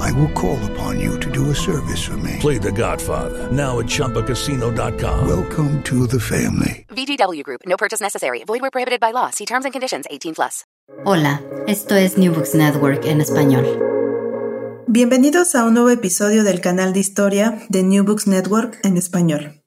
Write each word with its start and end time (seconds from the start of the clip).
I 0.00 0.12
will 0.12 0.30
call 0.32 0.58
upon 0.72 1.00
you 1.00 1.18
to 1.20 1.30
do 1.30 1.50
a 1.50 1.54
service 1.54 2.02
for 2.02 2.16
me. 2.18 2.36
Play 2.40 2.58
The 2.58 2.72
Godfather 2.72 3.50
now 3.50 3.78
at 3.80 3.86
ChumbaCasino.com. 3.86 5.26
Welcome 5.26 5.82
to 5.84 6.06
the 6.06 6.20
family. 6.20 6.86
VGW 6.90 7.42
Group. 7.42 7.62
No 7.66 7.76
purchase 7.76 8.00
necessary. 8.00 8.44
Void 8.44 8.60
where 8.62 8.70
prohibited 8.70 9.00
by 9.00 9.12
law. 9.12 9.30
See 9.30 9.46
terms 9.46 9.64
and 9.64 9.72
conditions. 9.72 10.06
18 10.10 10.34
plus. 10.34 10.64
Hola, 11.04 11.42
esto 11.66 11.96
es 11.96 12.16
New 12.16 12.32
Books 12.32 12.54
Network 12.54 13.04
en 13.06 13.20
español. 13.20 13.64
Bienvenidos 14.86 15.56
a 15.56 15.64
un 15.64 15.74
nuevo 15.74 15.90
episodio 15.90 16.44
del 16.44 16.60
canal 16.60 16.92
de 16.92 17.00
historia 17.00 17.60
de 17.68 17.82
New 17.82 18.04
Books 18.04 18.28
Network 18.28 18.78
en 18.84 18.96
español. 18.96 19.62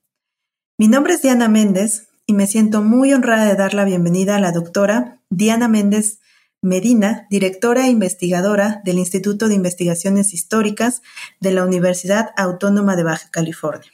Mi 0.77 0.87
nombre 0.87 1.13
es 1.13 1.21
Diana 1.21 1.49
Méndez 1.49 2.07
y 2.25 2.33
me 2.33 2.47
siento 2.47 2.81
muy 2.81 3.13
honrada 3.13 3.45
de 3.45 3.55
dar 3.55 3.73
la 3.73 3.83
bienvenida 3.83 4.37
a 4.37 4.39
la 4.39 4.53
doctora 4.53 5.19
Diana 5.29 5.67
Méndez 5.67 6.19
Medina, 6.61 7.25
directora 7.29 7.87
e 7.87 7.89
investigadora 7.89 8.81
del 8.83 8.99
Instituto 8.99 9.47
de 9.47 9.55
Investigaciones 9.55 10.33
Históricas 10.33 11.01
de 11.39 11.51
la 11.51 11.63
Universidad 11.63 12.31
Autónoma 12.35 12.97
de 12.97 13.03
Baja 13.03 13.29
California. 13.31 13.89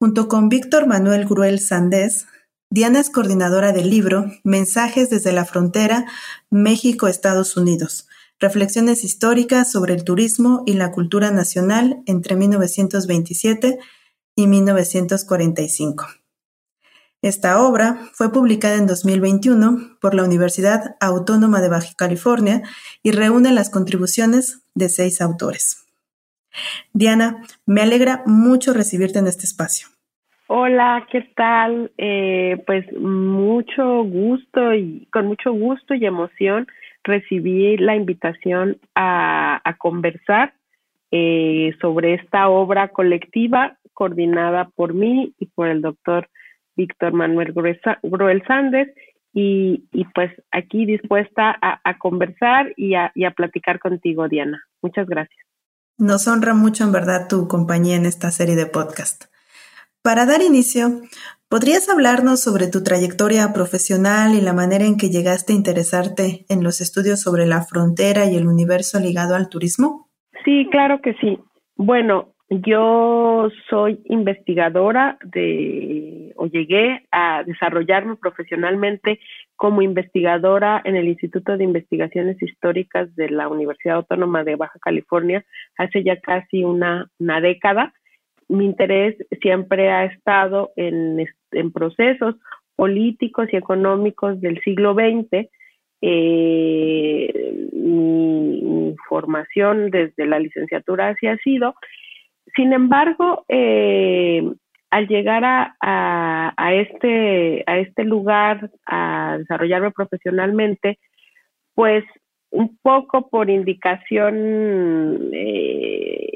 Junto 0.00 0.28
con 0.28 0.48
Víctor 0.48 0.86
Manuel 0.86 1.26
Gruel 1.26 1.60
Sandés, 1.60 2.26
Diana 2.70 3.00
es 3.00 3.10
coordinadora 3.10 3.72
del 3.72 3.90
libro 3.90 4.32
Mensajes 4.44 5.10
desde 5.10 5.32
la 5.32 5.44
frontera 5.44 6.06
México-Estados 6.48 7.56
Unidos, 7.56 8.08
reflexiones 8.38 9.04
históricas 9.04 9.70
sobre 9.70 9.92
el 9.92 10.04
turismo 10.04 10.62
y 10.64 10.72
la 10.72 10.90
cultura 10.90 11.30
nacional 11.30 12.02
entre 12.06 12.36
1927 12.36 13.78
y 14.36 14.46
1945. 14.46 16.19
Esta 17.22 17.62
obra 17.62 17.96
fue 18.14 18.32
publicada 18.32 18.76
en 18.76 18.86
2021 18.86 19.98
por 20.00 20.14
la 20.14 20.24
Universidad 20.24 20.96
Autónoma 21.00 21.60
de 21.60 21.68
Baja 21.68 21.92
California 21.94 22.62
y 23.02 23.10
reúne 23.10 23.52
las 23.52 23.68
contribuciones 23.68 24.66
de 24.74 24.88
seis 24.88 25.20
autores. 25.20 25.86
Diana, 26.94 27.42
me 27.66 27.82
alegra 27.82 28.22
mucho 28.24 28.72
recibirte 28.72 29.18
en 29.18 29.26
este 29.26 29.44
espacio. 29.44 29.88
Hola, 30.46 31.06
¿qué 31.12 31.20
tal? 31.36 31.92
Eh, 31.98 32.62
pues 32.66 32.90
mucho 32.94 34.02
gusto 34.02 34.72
y 34.72 35.06
con 35.12 35.26
mucho 35.26 35.52
gusto 35.52 35.92
y 35.92 36.06
emoción 36.06 36.68
recibí 37.04 37.76
la 37.76 37.96
invitación 37.96 38.78
a, 38.94 39.62
conversar 39.76 40.54
eh, 41.10 41.74
sobre 41.82 42.14
esta 42.14 42.48
obra 42.48 42.88
colectiva 42.88 43.76
coordinada 43.92 44.70
por 44.74 44.94
mí 44.94 45.34
y 45.38 45.46
por 45.46 45.68
el 45.68 45.82
doctor 45.82 46.28
Víctor 46.76 47.12
Manuel 47.12 47.52
Gruel 47.52 48.42
Sández, 48.46 48.88
y, 49.32 49.84
pues 50.14 50.32
aquí 50.50 50.86
dispuesta 50.86 51.56
a, 51.60 51.98
conversar 51.98 52.72
y 52.76 52.94
a, 52.94 53.12
platicar 53.36 53.78
contigo, 53.78 54.28
Diana. 54.28 54.64
Muchas 54.82 55.06
gracias. 55.06 55.38
Nos 55.98 56.26
honra 56.26 56.54
mucho 56.54 56.84
en 56.84 56.92
verdad 56.92 57.28
tu 57.28 57.46
compañía 57.46 57.96
en 57.96 58.06
esta 58.06 58.30
serie 58.30 58.56
de 58.56 58.66
podcast. 58.66 59.24
Para 60.02 60.24
dar 60.24 60.40
inicio, 60.40 61.02
¿podrías 61.48 61.88
hablarnos 61.90 62.42
sobre 62.42 62.68
tu 62.68 62.82
trayectoria 62.82 63.52
profesional 63.52 64.34
y 64.34 64.40
la 64.40 64.54
manera 64.54 64.86
en 64.86 64.96
que 64.96 65.10
llegaste 65.10 65.52
a 65.52 65.56
interesarte 65.56 66.46
en 66.48 66.64
los 66.64 66.80
estudios 66.80 67.20
sobre 67.20 67.46
la 67.46 67.62
frontera 67.62 68.24
y 68.24 68.36
el 68.36 68.46
universo 68.46 68.98
ligado 68.98 69.34
al 69.36 69.50
turismo? 69.50 70.08
Sí, 70.44 70.66
claro 70.70 71.02
que 71.02 71.12
sí. 71.14 71.38
Bueno, 71.76 72.32
yo 72.50 73.48
soy 73.68 74.00
investigadora 74.06 75.18
de, 75.22 76.32
o 76.34 76.46
llegué 76.46 77.06
a 77.12 77.44
desarrollarme 77.44 78.16
profesionalmente 78.16 79.20
como 79.54 79.82
investigadora 79.82 80.82
en 80.84 80.96
el 80.96 81.06
Instituto 81.06 81.56
de 81.56 81.62
Investigaciones 81.62 82.42
Históricas 82.42 83.14
de 83.14 83.30
la 83.30 83.46
Universidad 83.46 83.98
Autónoma 83.98 84.42
de 84.42 84.56
Baja 84.56 84.80
California 84.80 85.44
hace 85.78 86.02
ya 86.02 86.16
casi 86.16 86.64
una, 86.64 87.08
década. 87.20 87.94
Mi 88.48 88.64
interés 88.64 89.16
siempre 89.40 89.92
ha 89.92 90.06
estado 90.06 90.72
en, 90.74 91.24
procesos 91.72 92.34
políticos 92.74 93.48
y 93.52 93.56
económicos 93.56 94.40
del 94.40 94.60
siglo 94.62 94.94
XX. 94.94 95.48
Eh, 96.02 97.68
mi 97.74 98.96
formación 99.08 99.90
desde 99.90 100.26
la 100.26 100.40
licenciatura 100.40 101.10
así 101.10 101.28
ha 101.28 101.36
sido 101.36 101.76
sin 102.54 102.72
embargo, 102.72 103.44
eh, 103.48 104.42
al 104.90 105.06
llegar 105.06 105.42
a, 105.44 106.72
este, 106.72 107.62
a 107.66 107.78
este 107.78 108.04
lugar, 108.04 108.70
a 108.86 109.36
desarrollarme 109.38 109.92
profesionalmente, 109.92 110.98
pues 111.74 112.04
un 112.50 112.76
poco 112.82 113.28
por 113.28 113.50
indicación, 113.50 115.30
eh, 115.32 116.28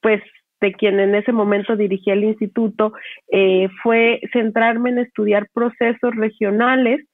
pues 0.00 0.22
de 0.60 0.72
quien 0.72 1.00
en 1.00 1.14
ese 1.14 1.32
momento 1.32 1.74
dirigía 1.74 2.12
el 2.12 2.24
instituto, 2.24 2.92
eh, 3.32 3.68
fue 3.82 4.20
centrarme 4.32 4.90
en 4.90 4.98
estudiar 4.98 5.48
procesos 5.52 6.14
regionales, 6.14 7.04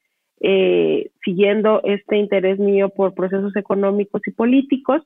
siguiendo 1.25 1.81
este 1.85 2.19
interés 2.19 2.59
mío 2.59 2.91
por 2.91 3.15
procesos 3.15 3.57
económicos 3.57 4.21
y 4.27 4.33
políticos 4.33 5.03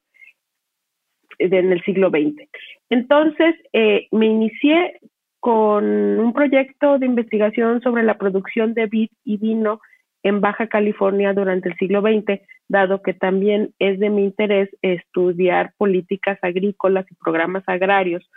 en 1.41 1.73
el 1.73 1.83
siglo 1.83 2.11
XX. 2.11 2.49
Entonces, 2.91 3.55
eh, 3.73 4.07
me 4.13 4.27
inicié 4.27 5.01
con 5.41 5.85
un 6.21 6.33
proyecto 6.33 6.99
de 6.99 7.07
investigación 7.07 7.81
sobre 7.81 8.03
la 8.03 8.19
producción 8.19 8.75
de 8.75 8.87
vid 8.87 9.09
y 9.25 9.39
vino 9.39 9.81
en 10.23 10.43
Baja 10.43 10.67
California 10.67 11.33
durante 11.33 11.71
el 11.71 11.77
siglo 11.77 12.03
XX, 12.03 12.41
dado 12.69 13.01
que 13.03 13.15
también 13.15 13.73
es 13.79 13.99
de 13.99 14.11
mi 14.11 14.25
interés 14.25 14.69
estudiar 14.83 15.73
políticas 15.79 16.39
agrícolas 16.43 17.07
y 17.11 17.15
programas 17.15 17.65
agrarios 17.67 18.29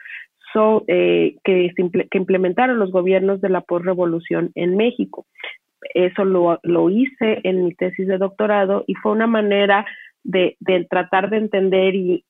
eh, 0.88 1.36
que, 1.44 1.72
implementaron 2.14 2.78
los 2.78 2.92
gobiernos 2.92 3.42
de 3.42 3.50
la 3.50 3.62
postrevolución 3.62 4.52
en 4.56 4.78
México. 4.78 5.26
Eso 5.96 6.26
lo, 6.26 6.60
lo 6.62 6.90
hice 6.90 7.42
en 7.44 7.66
mi 7.66 7.74
tesis 7.74 8.08
de 8.08 8.18
doctorado 8.18 8.84
y 8.88 8.94
fue 8.96 9.14
una 9.14 9.28
manera 9.28 9.86
de, 10.24 10.58
tratar 10.90 11.30
de 11.30 11.38
entender 11.38 11.96
y, 11.96 12.26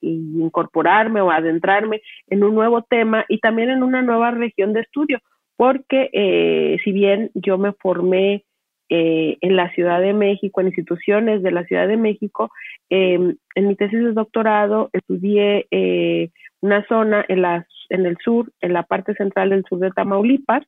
incorporarme 0.00 1.20
o 1.20 1.30
adentrarme 1.30 2.02
en 2.28 2.44
un 2.44 2.54
nuevo 2.54 2.82
tema 2.82 3.24
y 3.28 3.38
también 3.38 3.70
en 3.70 3.82
una 3.82 4.02
nueva 4.02 4.30
región 4.30 4.72
de 4.72 4.80
estudio, 4.80 5.18
porque 5.56 6.10
eh, 6.12 6.78
si 6.84 6.92
bien 6.92 7.30
yo 7.34 7.58
me 7.58 7.72
formé 7.72 8.44
eh, 8.88 9.38
en 9.40 9.56
la 9.56 9.72
Ciudad 9.72 10.00
de 10.00 10.12
México, 10.12 10.60
en 10.60 10.68
instituciones 10.68 11.42
de 11.42 11.50
la 11.50 11.64
Ciudad 11.64 11.88
de 11.88 11.96
México, 11.96 12.50
em, 12.90 13.36
en 13.54 13.68
mi 13.68 13.74
tesis 13.74 14.00
de 14.00 14.12
doctorado 14.12 14.90
estudié 14.92 15.66
eh, 15.70 16.30
una 16.60 16.86
zona 16.86 17.24
en, 17.28 17.42
la, 17.42 17.66
en 17.88 18.06
el 18.06 18.18
sur, 18.18 18.52
en 18.60 18.72
la 18.72 18.82
parte 18.82 19.14
central 19.14 19.50
del 19.50 19.64
sur 19.64 19.78
de 19.78 19.90
Tamaulipas, 19.90 20.64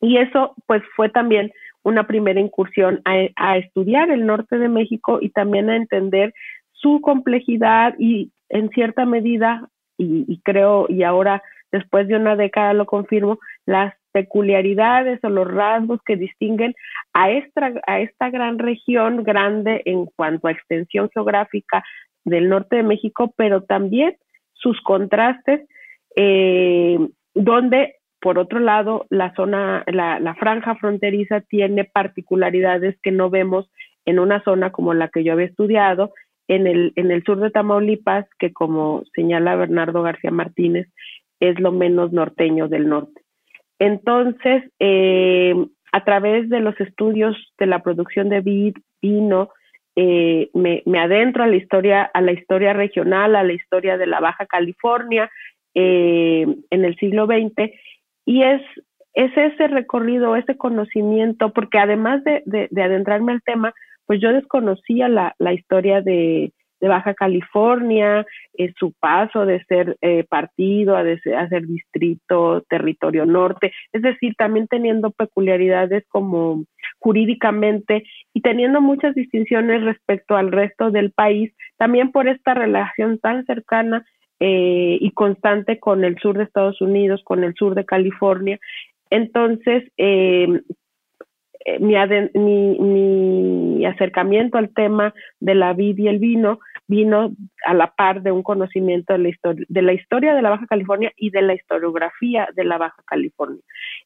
y 0.00 0.18
eso 0.18 0.54
pues 0.66 0.82
fue 0.94 1.08
también 1.08 1.52
una 1.86 2.08
primera 2.08 2.40
incursión 2.40 3.00
a, 3.04 3.58
estudiar 3.58 4.10
el 4.10 4.26
norte 4.26 4.58
de 4.58 4.68
México 4.68 5.20
y 5.22 5.30
también 5.30 5.70
a 5.70 5.76
entender 5.76 6.34
su 6.72 7.00
complejidad 7.00 7.94
y 7.96 8.32
en 8.48 8.70
cierta 8.70 9.06
medida, 9.06 9.68
y, 9.96 10.40
creo, 10.42 10.86
y 10.88 11.04
ahora 11.04 11.44
después 11.70 12.08
de 12.08 12.16
una 12.16 12.34
década 12.34 12.72
lo 12.72 12.86
confirmo, 12.86 13.38
las 13.66 13.94
peculiaridades 14.10 15.22
o 15.22 15.28
los 15.28 15.46
rasgos 15.46 16.00
que 16.04 16.16
distinguen 16.16 16.74
a 17.12 17.30
esta, 17.30 17.72
a 17.86 18.00
esta 18.00 18.30
gran 18.30 18.58
región 18.58 19.22
grande 19.22 19.82
en 19.84 20.06
cuanto 20.06 20.48
a 20.48 20.52
extensión 20.52 21.08
geográfica 21.14 21.84
del 22.24 22.48
norte 22.48 22.76
de 22.76 22.82
México, 22.82 23.32
pero 23.36 23.62
también 23.62 24.16
sus 24.54 24.80
contrastes, 24.82 25.68
eh, 26.16 26.98
donde 27.34 27.95
por 28.26 28.40
otro 28.40 28.58
lado, 28.58 29.06
la 29.08 29.32
zona, 29.36 29.84
la, 29.86 30.18
la 30.18 30.34
franja 30.34 30.74
fronteriza 30.74 31.42
tiene 31.42 31.84
particularidades 31.84 32.98
que 33.00 33.12
no 33.12 33.30
vemos 33.30 33.70
en 34.04 34.18
una 34.18 34.42
zona 34.42 34.72
como 34.72 34.94
la 34.94 35.10
que 35.10 35.22
yo 35.22 35.34
había 35.34 35.46
estudiado, 35.46 36.12
en 36.48 36.66
el, 36.66 36.92
en 36.96 37.12
el 37.12 37.22
sur 37.22 37.38
de 37.38 37.52
Tamaulipas, 37.52 38.26
que 38.40 38.52
como 38.52 39.04
señala 39.14 39.54
Bernardo 39.54 40.02
García 40.02 40.32
Martínez, 40.32 40.88
es 41.38 41.60
lo 41.60 41.70
menos 41.70 42.10
norteño 42.10 42.66
del 42.66 42.88
norte. 42.88 43.22
Entonces, 43.78 44.64
eh, 44.80 45.54
a 45.92 46.02
través 46.02 46.48
de 46.48 46.58
los 46.58 46.74
estudios 46.80 47.36
de 47.60 47.66
la 47.66 47.84
producción 47.84 48.28
de 48.28 48.40
vino, 49.00 49.50
eh, 49.94 50.50
me, 50.52 50.82
adentro 50.98 51.44
a 51.44 51.46
la 51.46 51.54
historia, 51.54 52.10
a 52.12 52.20
la 52.22 52.32
historia 52.32 52.72
regional, 52.72 53.36
a 53.36 53.44
la 53.44 53.52
historia 53.52 53.96
de 53.96 54.08
la 54.08 54.18
Baja 54.18 54.46
California 54.46 55.30
eh, 55.76 56.44
en 56.70 56.84
el 56.84 56.96
siglo 56.96 57.26
XX, 57.26 57.70
y 58.26 58.42
es, 58.42 58.60
es 59.14 59.34
ese 59.34 59.68
recorrido, 59.68 60.36
ese 60.36 60.58
conocimiento, 60.58 61.54
porque 61.54 61.78
además 61.78 62.22
de, 62.24 62.42
de 62.44 62.82
adentrarme 62.82 63.32
al 63.32 63.42
tema, 63.42 63.72
pues 64.06 64.20
yo 64.20 64.32
desconocía 64.32 65.08
la, 65.08 65.34
la 65.38 65.52
historia 65.52 66.00
de, 66.00 66.52
Baja 66.78 67.14
California, 67.14 68.24
eh, 68.56 68.72
su 68.78 68.92
paso 68.92 69.44
de 69.44 69.64
ser 69.64 69.96
eh, 70.02 70.24
partido 70.28 70.96
a, 70.96 71.02
de 71.02 71.18
a, 71.36 71.48
ser 71.48 71.66
distrito, 71.66 72.62
territorio 72.68 73.26
norte, 73.26 73.72
es 73.92 74.02
decir, 74.02 74.34
también 74.36 74.68
teniendo 74.68 75.10
peculiaridades 75.10 76.04
como 76.08 76.64
jurídicamente 77.00 78.04
y 78.32 78.40
teniendo 78.40 78.80
muchas 78.80 79.16
distinciones 79.16 79.82
respecto 79.82 80.36
al 80.36 80.52
resto 80.52 80.90
del 80.90 81.10
país, 81.10 81.52
también 81.76 82.12
por 82.12 82.28
esta 82.28 82.54
relación 82.54 83.18
tan 83.18 83.44
cercana 83.46 84.04
eh, 84.38 84.98
y 85.00 85.10
constante 85.12 85.78
con 85.78 86.04
el 86.04 86.18
sur 86.18 86.36
de 86.36 86.44
Estados 86.44 86.80
Unidos, 86.82 87.22
con 87.24 87.42
el 87.42 87.54
sur 87.54 87.74
de 87.74 87.86
California. 87.86 88.58
Entonces, 89.08 89.84
eh, 89.96 90.60
eh, 91.64 91.78
mi, 91.80 91.94
mi, 92.78 93.86
acercamiento 93.86 94.58
al 94.58 94.74
tema 94.74 95.14
de 95.40 95.54
la 95.54 95.72
vid 95.72 95.96
y 95.98 96.08
el 96.08 96.18
vino 96.18 96.60
vino 96.86 97.32
a 97.64 97.72
la 97.72 97.94
par 97.94 98.22
de 98.22 98.30
un 98.30 98.42
conocimiento 98.42 99.14
de 99.14 99.20
la, 99.20 99.28
historia, 99.30 99.66
de 99.68 99.82
la 99.82 99.92
historia 99.94 100.34
de 100.34 100.42
la 100.42 100.50
Baja 100.50 100.66
California 100.66 101.12
y 101.16 101.30
de 101.30 101.42
la 101.42 101.54
historiografía 101.54 102.48
de 102.54 102.64
la 102.64 102.78
Baja 102.78 103.02
California, 103.06 103.62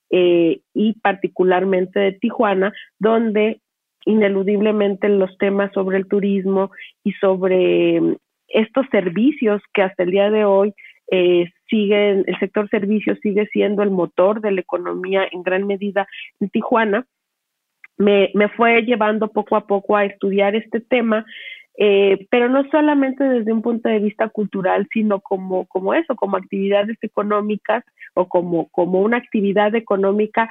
y 0.09 0.93
particularmente 1.03 2.01
de 2.01 2.13
Tijuana, 2.13 2.73
donde 2.99 3.61
ineludiblemente 4.07 5.09
los 5.09 5.37
temas 5.39 5.73
sobre 5.73 5.99
el 5.99 6.09
turismo 6.09 6.71
y 7.05 7.13
sobre 7.15 8.01
estos 8.51 8.87
servicios 8.91 9.63
que 9.73 9.83
hasta 9.83 10.03
el 10.03 10.11
día 10.11 10.31
de 10.31 10.45
hoy 10.45 10.75
eh, 11.11 11.51
siguen, 11.69 12.25
el 12.27 12.39
sector 12.39 12.69
servicios 12.69 13.19
sigue 13.23 13.47
siendo 13.53 13.83
el 13.83 13.91
motor 13.91 14.41
de 14.41 14.53
la 14.53 14.61
economía 14.61 15.27
en 15.31 15.43
gran 15.43 15.67
medida 15.67 16.07
en 16.39 16.51
Tijuana, 16.51 17.07
me, 17.97 18.31
me 18.35 18.49
fue 18.49 18.83
llevando 18.83 19.29
poco 19.29 19.57
a 19.57 19.67
poco 19.67 19.97
a 19.97 20.05
estudiar 20.05 20.55
este 20.57 20.81
tema, 20.81 21.27
eh, 21.77 22.27
pero 22.31 22.49
no 22.49 22.69
solamente 22.71 23.25
desde 23.25 23.53
un 23.53 23.63
punto 23.63 23.89
de 23.89 23.99
vista 23.99 24.29
cultural, 24.29 24.89
sino 24.93 25.21
como, 25.21 25.67
como 25.67 25.95
eso, 25.95 26.15
como 26.17 26.37
actividades 26.37 26.97
económicas 27.03 27.85
o 28.15 28.29
como, 28.29 28.69
como 28.71 29.01
una 29.01 29.19
actividad 29.19 29.75
económica 29.75 30.49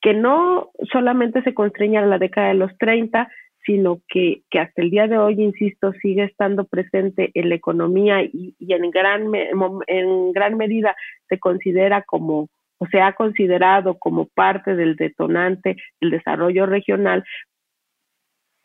que 0.00 0.14
no 0.14 0.70
solamente 0.92 1.42
se 1.42 1.54
constreña 1.54 2.00
a 2.00 2.06
la 2.06 2.18
década 2.18 2.48
de 2.48 2.54
los 2.54 2.76
30, 2.78 3.28
sino 3.66 4.00
que, 4.08 4.42
que 4.48 4.60
hasta 4.60 4.80
el 4.80 4.90
día 4.90 5.08
de 5.08 5.18
hoy, 5.18 5.42
insisto, 5.42 5.92
sigue 6.00 6.24
estando 6.24 6.64
presente 6.64 7.32
en 7.34 7.48
la 7.48 7.56
economía 7.56 8.22
y, 8.22 8.54
en, 8.60 8.90
gran, 8.90 9.32
en 9.34 10.32
gran 10.32 10.56
medida 10.56 10.96
se 11.28 11.38
considera 11.38 12.02
como, 12.02 12.48
o 12.78 12.86
se 12.86 13.00
ha 13.00 13.12
considerado 13.14 13.98
como 13.98 14.26
parte 14.26 14.76
del 14.76 14.94
detonante 14.94 15.76
del 16.00 16.10
desarrollo 16.10 16.66
regional 16.66 17.24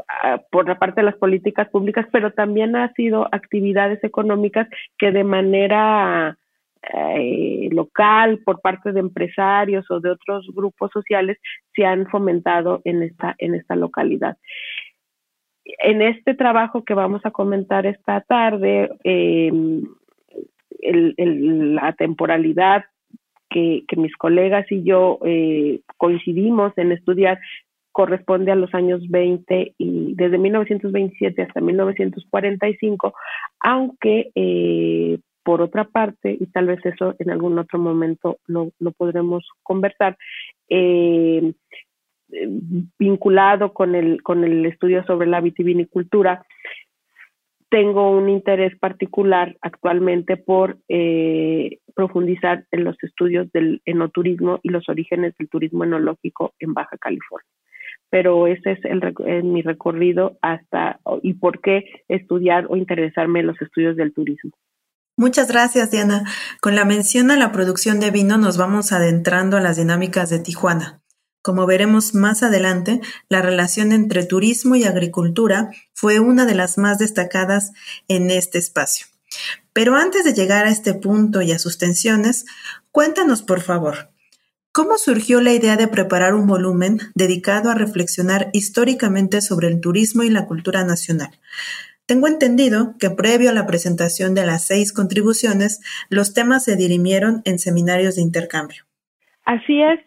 ah, 0.07 0.39
por 0.51 0.67
la 0.67 0.77
parte 0.77 1.01
de 1.01 1.05
las 1.05 1.17
políticas 1.17 1.67
públicas, 1.69 2.05
pero 2.11 2.31
también 2.31 2.75
ha 2.75 2.93
sido 2.93 3.27
actividades 3.31 4.03
económicas 4.03 4.67
que 4.99 5.11
de 5.11 5.23
manera 5.23 6.37
eh, 6.93 7.69
local, 7.71 8.39
por 8.43 8.59
parte 8.61 8.91
de 8.91 8.99
empresarios 8.99 9.89
o 9.91 9.99
de 9.99 10.11
otros 10.11 10.47
grupos 10.53 10.91
sociales, 10.91 11.37
se 11.75 11.85
han 11.85 12.07
fomentado 12.07 12.81
en 12.85 13.03
esta, 13.03 13.35
en 13.37 13.55
esta 13.55 13.75
localidad. 13.75 14.37
En 15.63 16.01
este 16.01 16.33
trabajo 16.33 16.83
que 16.83 16.93
vamos 16.93 17.21
a 17.25 17.31
comentar 17.31 17.85
esta 17.85 18.21
tarde, 18.21 18.89
el, 19.03 19.85
la 21.75 21.93
temporalidad 21.93 22.85
que, 23.49 23.83
mis 23.97 24.15
colegas 24.15 24.65
y 24.71 24.83
yo 24.83 25.19
eh, 25.25 25.81
coincidimos 25.97 26.75
en 26.77 26.91
estudiar 26.93 27.39
corresponde 27.91 28.51
a 28.51 28.55
los 28.55 28.73
años 28.73 29.01
20 29.09 29.73
y 29.77 30.15
desde 30.15 30.37
1927 30.37 31.41
hasta 31.41 31.59
1945, 31.59 33.13
aunque 33.59 34.31
eh, 34.33 35.19
por 35.43 35.61
otra 35.61 35.83
parte, 35.85 36.37
y 36.39 36.45
tal 36.47 36.67
vez 36.67 36.85
eso 36.85 37.15
en 37.19 37.31
algún 37.31 37.59
otro 37.59 37.79
momento 37.79 38.37
lo, 38.47 38.71
lo 38.79 38.91
podremos 38.91 39.45
conversar, 39.63 40.17
eh, 40.69 41.53
vinculado 42.97 43.73
con 43.73 43.95
el, 43.95 44.21
con 44.23 44.43
el 44.43 44.65
estudio 44.65 45.03
sobre 45.05 45.27
la 45.27 45.41
vitivinicultura, 45.41 46.45
tengo 47.71 48.11
un 48.11 48.27
interés 48.27 48.77
particular 48.77 49.55
actualmente 49.61 50.35
por 50.35 50.77
eh, 50.89 51.79
profundizar 51.95 52.65
en 52.71 52.83
los 52.83 53.01
estudios 53.01 53.49
del 53.53 53.81
enoturismo 53.85 54.59
y 54.61 54.69
los 54.69 54.89
orígenes 54.89 55.33
del 55.39 55.47
turismo 55.47 55.85
enológico 55.85 56.53
en 56.59 56.73
Baja 56.73 56.97
California. 56.97 57.47
Pero 58.09 58.45
ese 58.47 58.73
es 58.73 58.79
el, 58.83 59.43
mi 59.43 59.61
recorrido 59.61 60.37
hasta 60.41 60.99
y 61.23 61.35
por 61.35 61.61
qué 61.61 61.85
estudiar 62.09 62.65
o 62.67 62.75
interesarme 62.75 63.39
en 63.39 63.47
los 63.47 63.61
estudios 63.61 63.95
del 63.95 64.13
turismo. 64.13 64.51
Muchas 65.15 65.49
gracias, 65.49 65.91
Diana. 65.91 66.23
Con 66.61 66.75
la 66.75 66.83
mención 66.83 67.31
a 67.31 67.37
la 67.37 67.53
producción 67.53 68.01
de 68.01 68.11
vino 68.11 68.37
nos 68.37 68.57
vamos 68.57 68.91
adentrando 68.91 69.55
a 69.55 69.61
las 69.61 69.77
dinámicas 69.77 70.29
de 70.29 70.39
Tijuana. 70.39 71.00
Como 71.41 71.65
veremos 71.65 72.13
más 72.13 72.43
adelante, 72.43 73.01
la 73.27 73.41
relación 73.41 73.91
entre 73.91 74.25
turismo 74.25 74.75
y 74.75 74.83
agricultura 74.83 75.71
fue 75.93 76.19
una 76.19 76.45
de 76.45 76.53
las 76.53 76.77
más 76.77 76.99
destacadas 76.99 77.71
en 78.07 78.29
este 78.29 78.59
espacio. 78.59 79.07
Pero 79.73 79.95
antes 79.95 80.23
de 80.23 80.33
llegar 80.33 80.65
a 80.65 80.69
este 80.69 80.93
punto 80.93 81.41
y 81.41 81.51
a 81.51 81.59
sus 81.59 81.77
tensiones, 81.77 82.45
cuéntanos 82.91 83.41
por 83.41 83.61
favor, 83.61 84.11
¿cómo 84.71 84.97
surgió 84.97 85.41
la 85.41 85.53
idea 85.53 85.77
de 85.77 85.87
preparar 85.87 86.35
un 86.35 86.45
volumen 86.45 86.99
dedicado 87.15 87.71
a 87.71 87.75
reflexionar 87.75 88.49
históricamente 88.53 89.41
sobre 89.41 89.67
el 89.67 89.79
turismo 89.81 90.23
y 90.23 90.29
la 90.29 90.45
cultura 90.45 90.83
nacional? 90.83 91.39
Tengo 92.05 92.27
entendido 92.27 92.95
que 92.99 93.09
previo 93.09 93.49
a 93.49 93.53
la 93.53 93.65
presentación 93.65 94.35
de 94.35 94.45
las 94.45 94.65
seis 94.65 94.91
contribuciones, 94.91 95.79
los 96.09 96.33
temas 96.33 96.65
se 96.65 96.75
dirimieron 96.75 97.41
en 97.45 97.57
seminarios 97.57 98.15
de 98.15 98.21
intercambio. 98.21 98.83
Así 99.45 99.81
es, 99.81 99.99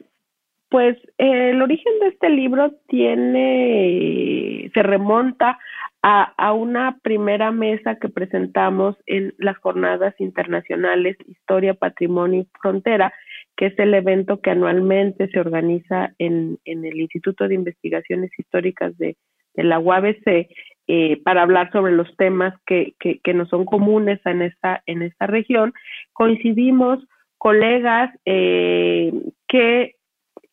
pues 0.74 0.96
eh, 1.18 1.50
el 1.50 1.62
origen 1.62 2.00
de 2.00 2.08
este 2.08 2.28
libro 2.30 2.72
tiene, 2.88 4.72
se 4.74 4.82
remonta 4.82 5.56
a, 6.02 6.52
una 6.52 6.98
primera 7.00 7.52
mesa 7.52 7.94
que 8.00 8.08
presentamos 8.08 8.96
en 9.06 9.34
las 9.38 9.56
jornadas 9.58 10.16
internacionales 10.18 11.16
Historia, 11.28 11.74
Patrimonio 11.74 12.40
y 12.40 12.48
Frontera, 12.60 13.14
que 13.56 13.66
es 13.66 13.78
el 13.78 13.94
evento 13.94 14.40
que 14.40 14.50
anualmente 14.50 15.28
se 15.28 15.38
organiza 15.38 16.12
en, 16.18 16.58
el 16.64 17.00
Instituto 17.00 17.46
de 17.46 17.54
Investigaciones 17.54 18.32
Históricas 18.36 18.98
de, 18.98 19.16
la 19.54 19.78
UABC 19.78 20.48
eh, 20.88 21.22
para 21.22 21.42
hablar 21.42 21.70
sobre 21.70 21.92
los 21.92 22.16
temas 22.16 22.52
que, 22.66 22.94
que, 22.98 23.20
que 23.20 23.32
nos 23.32 23.48
son 23.48 23.64
comunes 23.64 24.18
en 24.24 24.42
esta, 24.42 24.82
en 24.86 25.02
esta 25.02 25.28
región. 25.28 25.72
Coincidimos 26.12 26.98
colegas 27.38 28.10
eh, 28.24 29.12
que 29.46 29.94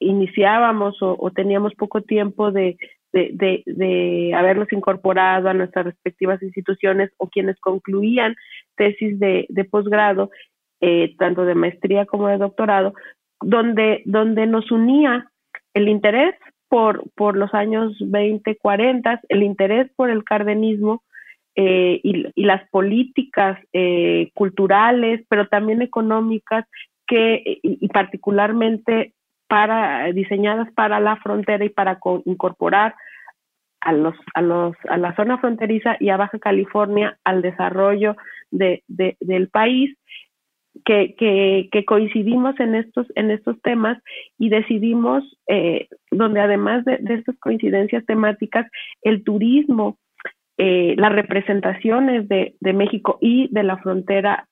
iniciábamos 0.01 0.97
o, 1.01 1.31
teníamos 1.31 1.73
poco 1.75 2.01
tiempo 2.01 2.51
de, 2.51 2.77
de, 3.13 3.63
de, 3.65 4.33
habernos 4.35 4.71
incorporado 4.73 5.49
a 5.49 5.53
nuestras 5.53 5.85
respectivas 5.85 6.41
instituciones 6.41 7.11
o 7.17 7.29
quienes 7.29 7.59
concluían 7.59 8.35
tesis 8.75 9.19
de, 9.19 9.45
de 9.49 9.63
posgrado, 9.63 10.31
eh, 10.81 11.15
tanto 11.17 11.45
de 11.45 11.55
maestría 11.55 12.05
como 12.05 12.27
de 12.27 12.37
doctorado, 12.37 12.93
donde, 13.41 14.01
donde 14.05 14.47
nos 14.47 14.71
unía 14.71 15.29
el 15.73 15.87
interés 15.87 16.35
por, 16.67 17.03
por 17.15 17.37
los 17.37 17.53
años 17.53 17.95
20, 17.99 18.57
40, 18.57 19.21
el 19.29 19.43
interés 19.43 19.91
por 19.95 20.09
el 20.09 20.23
cardenismo 20.23 21.03
eh, 21.55 21.99
y, 22.03 22.27
y, 22.33 22.45
las 22.45 22.67
políticas 22.69 23.59
eh, 23.73 24.31
culturales, 24.33 25.21
pero 25.27 25.47
también 25.47 25.81
económicas 25.81 26.65
que, 27.05 27.59
y 27.61 27.87
particularmente 27.89 29.13
para, 29.51 30.09
diseñadas 30.13 30.71
para 30.71 31.01
la 31.01 31.17
frontera 31.17 31.65
y 31.65 31.69
para 31.69 31.99
incorporar 32.23 32.95
a, 33.81 33.91
los, 33.91 34.15
a, 34.33 34.41
los, 34.41 34.77
a 34.87 34.95
la 34.95 35.13
zona 35.17 35.39
fronteriza 35.39 35.97
y 35.99 36.07
a 36.07 36.15
Baja 36.15 36.39
California 36.39 37.17
al 37.25 37.41
desarrollo 37.41 38.15
de, 38.49 38.81
del 38.87 39.49
país 39.49 39.93
que, 40.85 41.15
que, 41.69 41.83
coincidimos 41.83 42.57
en 42.61 42.75
estos, 42.75 43.07
en 43.15 43.29
estos 43.29 43.61
temas 43.61 44.01
y 44.37 44.47
decidimos, 44.47 45.25
eh, 45.49 45.89
donde 46.11 46.39
además 46.39 46.85
de, 46.85 47.01
estas 47.09 47.37
coincidencias 47.39 48.05
temáticas, 48.05 48.65
el 49.01 49.25
turismo, 49.25 49.97
eh, 50.59 50.95
las 50.97 51.11
representaciones 51.11 52.29
de, 52.29 52.55
de, 52.61 52.71
México 52.71 53.17
y 53.19 53.49
de 53.51 53.63
la 53.63 53.75
frontera 53.79 54.47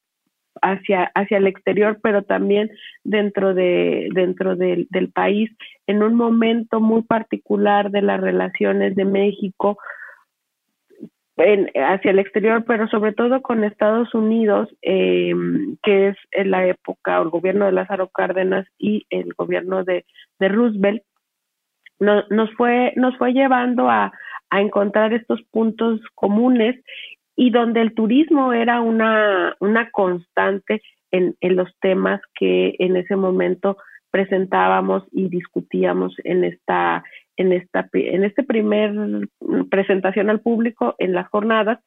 hacia, 0.61 1.11
hacia 1.15 1.37
el 1.37 1.47
exterior, 1.47 1.99
pero 2.01 2.23
también 2.23 2.69
dentro, 3.03 3.53
de, 3.53 4.09
dentro 4.13 4.55
del 4.55 5.11
país, 5.13 5.49
en 5.87 6.03
un 6.03 6.15
momento 6.15 6.79
muy 6.79 7.01
particular 7.03 7.91
de 7.91 8.01
las 8.01 8.19
relaciones 8.21 8.95
de 8.95 9.05
México 9.05 9.77
hacia 11.75 12.11
el 12.11 12.19
exterior, 12.19 12.65
pero 12.65 12.87
sobre 12.89 13.13
todo 13.13 13.41
con 13.41 13.63
Estados 13.63 14.13
Unidos, 14.13 14.67
eh, 14.81 15.33
que 15.83 16.09
es 16.09 16.17
en 16.31 16.51
la 16.51 16.65
época, 16.67 17.17
el 17.21 17.29
gobierno 17.29 17.65
de 17.65 17.71
Lázaro 17.71 18.09
Cárdenas 18.09 18.67
y 18.77 19.05
el 19.09 19.33
gobierno 19.37 19.83
de, 19.83 20.05
Roosevelt, 20.39 21.01
nos, 21.99 22.53
fue, 22.55 22.93
nos 22.95 23.17
fue 23.17 23.33
llevando 23.33 23.89
a, 23.89 24.11
a 24.49 24.61
encontrar 24.61 25.13
estos 25.13 25.41
puntos 25.51 26.01
comunes 26.15 26.75
y 27.39 27.51
donde 27.51 27.79
el 27.79 27.93
turismo 27.93 28.51
era 28.51 28.81
una, 28.81 29.55
una 29.61 29.89
constante 29.91 30.81
en, 31.09 31.37
en 31.39 31.55
los 31.55 31.69
temas 31.79 32.19
que 32.37 32.75
en 32.79 32.97
ese 32.97 33.15
momento 33.15 33.77
presentábamos 34.11 35.03
y 35.13 35.29
discutíamos 35.29 36.13
en 36.25 36.43
esta 36.43 37.01
en 37.37 37.53
esta 37.53 37.87
en 37.93 38.25
este 38.25 38.43
primer 38.43 38.91
presentación 39.71 40.29
al 40.29 40.41
público 40.41 40.95
en 40.99 41.13
las 41.13 41.29
jornadas 41.29 41.79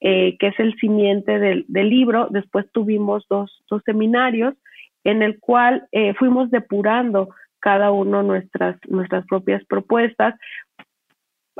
eh, 0.00 0.38
que 0.38 0.46
es 0.46 0.58
el 0.58 0.74
simiente 0.76 1.38
del, 1.38 1.66
libro. 1.68 2.28
Después 2.30 2.64
tuvimos 2.72 3.26
dos, 3.28 3.62
dos 3.68 3.82
seminarios 3.84 4.54
en 5.04 5.22
el 5.22 5.38
cual 5.38 5.86
eh, 5.92 6.14
fuimos 6.14 6.50
depurando 6.50 7.28
cada 7.60 7.90
uno 7.90 8.22
nuestras 8.22 8.76
nuestras 8.88 9.26
propias 9.26 9.62
propuestas 9.66 10.34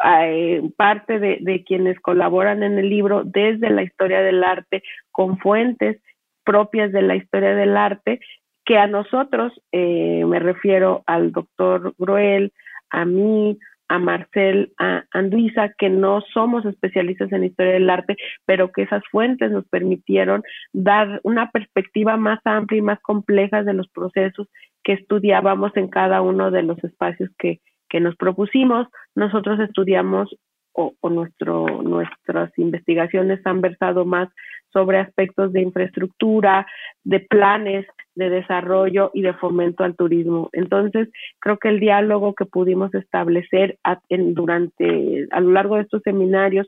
eh, 0.02 0.62
parte 0.76 1.18
de, 1.18 1.64
quienes 1.64 2.00
colaboran 2.00 2.62
en 2.62 2.78
el 2.78 2.88
libro 2.88 3.22
desde 3.24 3.70
la 3.70 3.82
historia 3.82 4.20
del 4.22 4.42
arte 4.42 4.82
con 5.10 5.38
fuentes 5.38 6.00
propias 6.44 6.92
de 6.92 7.02
la 7.02 7.16
historia 7.16 7.54
del 7.54 7.76
arte 7.76 8.20
que 8.64 8.78
a 8.78 8.86
nosotros, 8.86 9.52
eh, 9.72 10.24
me 10.26 10.38
refiero 10.38 11.02
al 11.06 11.32
doctor 11.32 11.94
Groel, 11.98 12.52
a 12.90 13.04
mí, 13.04 13.58
a 13.88 13.98
Marcel, 13.98 14.72
a 14.78 15.04
Anduisa, 15.12 15.74
que 15.76 15.90
no 15.90 16.22
somos 16.32 16.64
especialistas 16.64 17.30
en 17.32 17.44
historia 17.44 17.74
del 17.74 17.90
arte, 17.90 18.16
pero 18.46 18.72
que 18.72 18.82
esas 18.82 19.02
fuentes 19.10 19.50
nos 19.50 19.66
permitieron 19.68 20.42
dar 20.72 21.20
una 21.22 21.50
perspectiva 21.50 22.16
más 22.16 22.40
amplia 22.44 22.78
y 22.78 22.82
más 22.82 23.00
compleja 23.00 23.62
de 23.62 23.74
los 23.74 23.88
procesos 23.88 24.48
que 24.82 24.94
estudiábamos 24.94 25.76
en 25.76 25.88
cada 25.88 26.22
uno 26.22 26.50
de 26.50 26.62
los 26.62 26.82
espacios 26.82 27.30
que, 27.38 27.60
que 27.94 28.00
nos 28.00 28.16
propusimos. 28.16 28.88
Nosotros 29.14 29.60
estudiamos 29.60 30.36
o, 30.72 30.94
o 31.00 31.10
nuestro, 31.10 31.80
nuestras 31.84 32.50
investigaciones 32.58 33.40
han 33.46 33.60
versado 33.60 34.04
más 34.04 34.28
sobre 34.72 34.98
aspectos 34.98 35.52
de 35.52 35.62
infraestructura, 35.62 36.66
de 37.04 37.20
planes 37.20 37.86
de 38.16 38.30
desarrollo 38.30 39.12
y 39.14 39.22
de 39.22 39.32
fomento 39.34 39.84
al 39.84 39.94
turismo. 39.94 40.50
Entonces, 40.52 41.08
creo 41.38 41.56
que 41.58 41.68
el 41.68 41.78
diálogo 41.78 42.34
que 42.34 42.46
pudimos 42.46 42.92
establecer 42.94 43.78
durante 44.08 45.28
a 45.30 45.40
lo 45.40 45.52
largo 45.52 45.76
de 45.76 45.82
estos 45.82 46.02
seminarios 46.02 46.66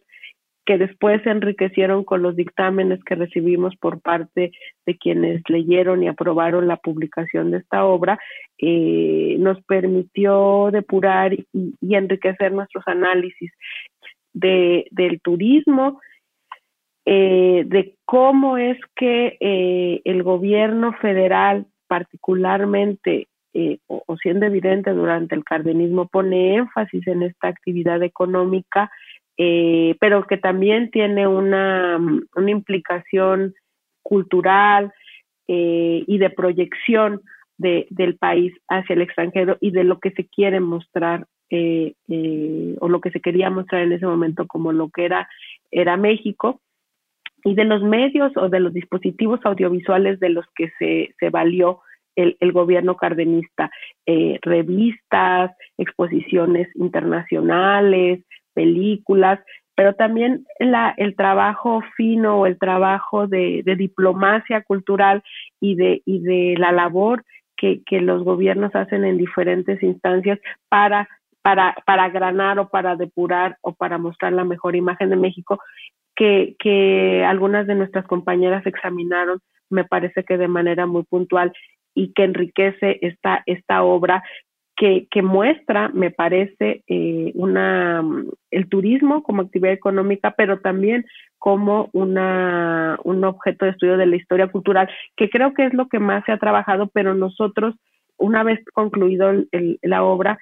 que 0.66 0.78
después 0.78 1.22
se 1.22 1.30
enriquecieron 1.30 2.02
con 2.02 2.22
los 2.22 2.34
dictámenes 2.34 3.02
que 3.04 3.14
recibimos 3.14 3.76
por 3.76 4.00
parte 4.00 4.50
de 4.84 4.98
quienes 4.98 5.42
leyeron 5.48 6.02
y 6.02 6.08
aprobaron 6.08 6.66
la 6.66 6.76
publicación 6.76 7.52
de 7.52 7.58
esta 7.58 7.84
obra, 7.84 8.18
eh, 8.58 9.36
nos 9.38 9.62
permitió 9.62 10.70
depurar 10.72 11.32
y, 11.34 11.44
enriquecer 11.80 12.52
nuestros 12.52 12.86
análisis 12.88 13.52
de, 14.34 14.86
del 14.90 15.20
turismo, 15.20 16.00
eh, 17.06 17.62
de 17.64 17.94
cómo 18.04 18.58
es 18.58 18.76
que 18.96 19.36
eh, 19.38 20.02
el 20.04 20.24
gobierno 20.24 20.92
federal, 20.94 21.66
particularmente, 21.86 23.28
o, 23.86 24.02
o, 24.06 24.16
siendo 24.18 24.44
evidente 24.44 24.90
durante 24.90 25.34
el 25.34 25.42
cardenismo, 25.42 26.08
pone 26.08 26.56
énfasis 26.56 27.06
en 27.06 27.22
esta 27.22 27.48
actividad 27.48 28.02
económica 28.02 28.90
eh, 29.38 29.96
pero 30.00 30.26
que 30.26 30.38
también 30.38 30.90
tiene 30.90 31.26
una, 31.26 31.98
una 32.34 32.50
implicación 32.50 33.54
cultural 34.02 34.92
eh, 35.46 36.04
y 36.06 36.18
de 36.18 36.30
proyección 36.30 37.20
de, 37.58 37.86
del 37.90 38.16
país 38.16 38.54
hacia 38.68 38.94
el 38.94 39.02
extranjero 39.02 39.58
y 39.60 39.72
de 39.72 39.84
lo 39.84 39.98
que 39.98 40.10
se 40.12 40.26
quiere 40.26 40.60
mostrar 40.60 41.26
eh, 41.50 41.94
o 42.80 42.88
lo 42.88 43.00
que 43.00 43.10
se 43.10 43.20
quería 43.20 43.50
mostrar 43.50 43.82
en 43.82 43.92
ese 43.92 44.06
momento 44.06 44.46
como 44.46 44.72
lo 44.72 44.88
que 44.88 45.04
era, 45.04 45.28
era 45.70 45.96
México. 45.96 46.60
Y 47.44 47.54
de 47.54 47.64
los 47.64 47.82
medios 47.82 48.32
o 48.36 48.48
de 48.48 48.58
los 48.58 48.72
dispositivos 48.72 49.38
audiovisuales 49.44 50.18
de 50.18 50.30
los 50.30 50.46
que 50.56 50.72
se, 50.78 51.14
se 51.20 51.30
valió 51.30 51.80
el, 52.16 52.36
el, 52.40 52.50
gobierno 52.50 52.96
cardenista, 52.96 53.70
revistas, 54.42 55.52
exposiciones 55.78 56.68
internacionales, 56.74 58.24
películas, 58.56 59.38
pero 59.76 59.92
también 59.92 60.46
la, 60.58 60.94
el 60.96 61.14
trabajo 61.14 61.82
fino 61.96 62.40
o 62.40 62.46
el 62.46 62.58
trabajo 62.58 63.26
de, 63.28 63.62
diplomacia 63.76 64.62
cultural 64.62 65.22
y 65.60 65.76
de, 65.76 66.02
y 66.06 66.20
de 66.20 66.54
la 66.58 66.72
labor 66.72 67.22
que, 67.56 67.82
los 68.00 68.24
gobiernos 68.24 68.74
hacen 68.74 69.04
en 69.04 69.18
diferentes 69.18 69.82
instancias 69.82 70.38
para, 70.70 71.08
agranar 71.86 72.58
o 72.58 72.68
para 72.68 72.96
depurar 72.96 73.58
o 73.60 73.74
para 73.74 73.98
mostrar 73.98 74.32
la 74.32 74.44
mejor 74.44 74.74
imagen 74.74 75.10
de 75.10 75.16
México 75.16 75.60
que, 76.16 76.56
que 76.58 77.22
algunas 77.24 77.66
de 77.66 77.74
nuestras 77.74 78.06
compañeras 78.06 78.66
examinaron, 78.66 79.40
me 79.68 79.84
parece 79.84 80.24
que 80.24 80.38
de 80.38 80.48
manera 80.48 80.86
muy 80.86 81.02
puntual 81.04 81.52
y 81.94 82.12
que 82.14 82.24
enriquece 82.24 82.98
esta, 83.02 83.42
esta 83.44 83.82
obra 83.82 84.22
que, 84.76 85.08
que 85.10 85.22
muestra, 85.22 85.88
me 85.88 86.10
parece, 86.10 86.84
eh, 86.86 87.32
una, 87.34 88.04
el 88.50 88.68
turismo 88.68 89.22
como 89.22 89.42
actividad 89.42 89.72
económica, 89.72 90.34
pero 90.36 90.60
también 90.60 91.06
como 91.38 91.88
una, 91.92 92.98
un 93.02 93.24
objeto 93.24 93.64
de 93.64 93.70
estudio 93.72 93.96
de 93.96 94.06
la 94.06 94.16
historia 94.16 94.48
cultural, 94.48 94.88
que 95.16 95.30
creo 95.30 95.54
que 95.54 95.64
es 95.64 95.74
lo 95.74 95.88
que 95.88 95.98
más 95.98 96.24
se 96.24 96.32
ha 96.32 96.38
trabajado, 96.38 96.88
pero 96.92 97.14
nosotros, 97.14 97.74
una 98.18 98.42
vez 98.42 98.60
concluido 98.74 99.30
el, 99.30 99.78
la 99.82 100.04
obra, 100.04 100.38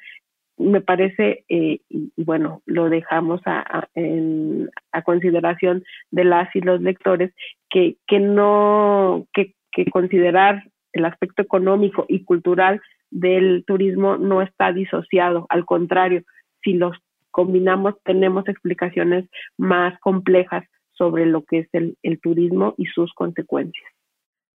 me 0.56 0.80
parece, 0.80 1.44
eh, 1.48 1.80
y, 1.88 2.12
bueno, 2.16 2.62
lo 2.66 2.88
dejamos 2.88 3.40
a, 3.44 3.60
a, 3.60 3.88
en, 3.94 4.68
a, 4.92 5.02
consideración 5.02 5.84
de 6.10 6.24
las 6.24 6.54
y 6.54 6.60
los 6.60 6.80
lectores, 6.80 7.32
que, 7.70 7.96
que 8.06 8.20
no, 8.20 9.26
que, 9.32 9.54
que 9.72 9.86
considerar 9.86 10.64
el 10.92 11.04
aspecto 11.04 11.42
económico 11.42 12.06
y 12.08 12.24
cultural 12.24 12.80
del 13.14 13.64
turismo 13.64 14.16
no 14.16 14.42
está 14.42 14.72
disociado, 14.72 15.46
al 15.48 15.64
contrario, 15.64 16.22
si 16.62 16.72
los 16.72 16.96
combinamos 17.30 17.94
tenemos 18.04 18.46
explicaciones 18.48 19.28
más 19.56 19.98
complejas 20.00 20.64
sobre 20.92 21.24
lo 21.24 21.44
que 21.44 21.60
es 21.60 21.68
el, 21.72 22.20
turismo 22.20 22.74
y 22.76 22.86
sus 22.86 23.12
consecuencias. 23.14 23.86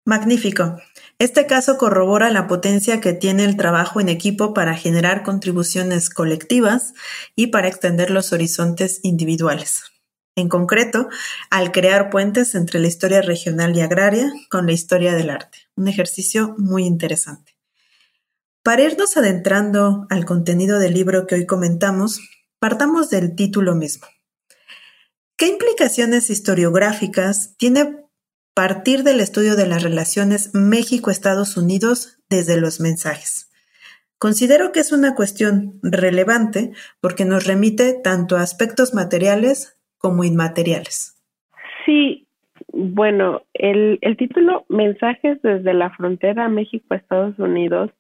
Magnífico. 0.05 0.77
Este 1.19 1.47
caso 1.47 1.77
corrobora 1.77 2.31
la 2.31 2.47
potencia 2.47 3.01
que 3.01 3.13
tiene 3.13 3.45
el 3.45 3.57
trabajo 3.57 4.01
en 4.01 4.09
equipo 4.09 4.55
para 4.55 4.75
generar 4.75 5.23
contribuciones 5.23 6.09
colectivas 6.09 6.95
y 7.37 7.49
para 7.49 7.69
extender 7.69 8.11
los 8.11 8.33
horizontes 8.33 9.01
individuales. 9.03 9.85
En 10.35 10.49
concreto, 10.49 11.09
al 11.51 11.73
crear 11.73 12.11
puentes 12.11 12.55
entre 12.55 12.81
la 12.81 12.87
historia 12.87 13.23
regional 13.23 13.77
y 13.77 13.83
agraria 13.83 14.33
con 14.51 14.67
la 14.67 14.73
historia 14.73 15.15
del 15.15 15.31
arte. 15.31 15.59
Un 15.77 15.89
ejercicio 15.89 16.55
muy 16.59 16.85
interesante. 16.85 17.58
Para 18.63 18.83
irnos 18.83 19.17
adentrando 19.17 20.07
al 20.11 20.25
contenido 20.25 20.79
del 20.79 20.95
libro 20.95 21.27
que 21.27 21.37
hoy 21.37 21.47
comentamos, 21.47 22.21
partamos 22.59 23.09
del 23.09 23.35
título 23.35 23.75
mismo. 23.75 24.07
¿Qué 25.37 25.47
implicaciones 25.47 26.31
historiográficas 26.31 27.57
tiene 27.57 28.05
partir 28.55 29.05
del 29.05 29.21
estudio 29.21 29.55
de 29.55 29.69
las 29.69 29.85
relaciones 29.85 30.53
México-Estados 30.53 31.57
Unidos 31.57 32.19
desde 32.29 32.61
los 32.61 32.81
mensajes? 32.81 33.49
Considero 34.19 34.73
que 34.73 34.81
es 34.81 34.91
una 34.91 35.15
cuestión 35.15 35.79
relevante 35.81 36.73
porque 37.01 37.25
nos 37.25 37.47
remite 37.47 37.95
tanto 38.03 38.37
a 38.37 38.43
aspectos 38.43 38.93
materiales 38.93 39.79
como 39.97 40.25
inmateriales. 40.25 41.17
Sí, 41.87 42.27
bueno, 42.73 43.43
el, 43.55 43.99
el 44.03 44.17
título 44.17 44.67
Mensajes 44.69 45.41
desde 45.43 45.73
la 45.73 45.91
frontera 45.91 46.49
México-Estados 46.49 47.39
Unidos 47.39 47.93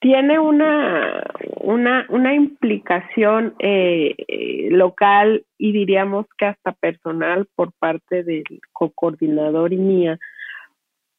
tiene 0.00 0.38
una, 0.38 1.22
una, 1.60 2.06
una 2.10 2.34
implicación 2.34 3.54
eh, 3.58 4.14
eh, 4.28 4.68
local 4.70 5.44
y 5.58 5.72
diríamos 5.72 6.26
que 6.38 6.46
hasta 6.46 6.72
personal 6.72 7.48
por 7.54 7.72
parte 7.72 8.22
del 8.22 8.44
co-coordinador 8.72 9.72
y 9.72 9.78
mía, 9.78 10.18